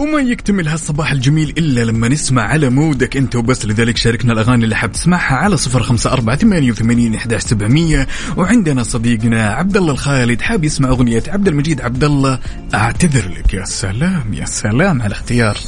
وما 0.01 0.21
يكتمل 0.21 0.69
هالصباح 0.69 1.13
الجميل 1.13 1.55
إلا 1.59 1.85
لما 1.85 2.09
نسمع 2.09 2.43
على 2.43 2.71
mood 2.71 3.07
ك 3.07 3.17
أنت 3.17 3.37
وبس. 3.37 3.67
لذلك 3.67 3.97
شاركنا 3.97 4.33
الأغاني 4.33 4.65
اللي 4.65 4.77
حاب 4.77 4.93
تسمعها 4.93 5.37
على 5.37 5.57
صفر 5.57 5.83
خمسة 5.83 6.13
أربعة 6.13 6.37
ثمانية 6.37 6.71
وثمانين 6.71 7.15
إحداش 7.15 7.43
سبعمية. 7.43 8.07
وعندنا 8.37 8.83
صديقنا 8.83 9.51
عبد 9.51 9.77
الله 9.77 9.93
الخالد 9.93 10.41
حاب 10.41 10.65
يسمع 10.65 10.89
أغنية 10.89 11.23
عبد 11.29 11.49
المجيد 11.49 11.81
عبد 11.81 12.05
الله 12.05 12.39
أعتذر 12.75 13.29
لك. 13.29 13.55
يا 13.55 13.65
سلام 13.65 14.35
يا 14.35 14.45
سلام 14.45 15.03
على 15.03 15.07
الاختيار 15.07 15.59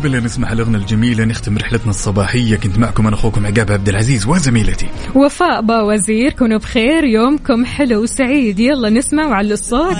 وقبل 0.00 0.12
لا 0.12 0.20
نسمع 0.20 0.52
الأغنية 0.52 0.78
الجميلة 0.78 1.24
نختم 1.24 1.58
رحلتنا 1.58 1.90
الصباحية. 1.90 2.56
كنت 2.56 2.78
معكم 2.78 3.06
أنا 3.06 3.16
أخوكم 3.16 3.46
عقاب 3.46 3.72
عبد 3.72 3.88
العزيز 3.88 4.26
وزميلتي. 4.26 4.86
وفاء 5.14 5.62
باوزير 5.62 6.32
كونوا 6.32 6.58
بخير 6.58 7.04
يومكم 7.04 7.64
حلو 7.64 8.02
وسعيد. 8.02 8.60
يلا 8.60 8.90
نسمع 8.90 9.26
وعلى 9.26 9.54
الصوت 9.54 9.96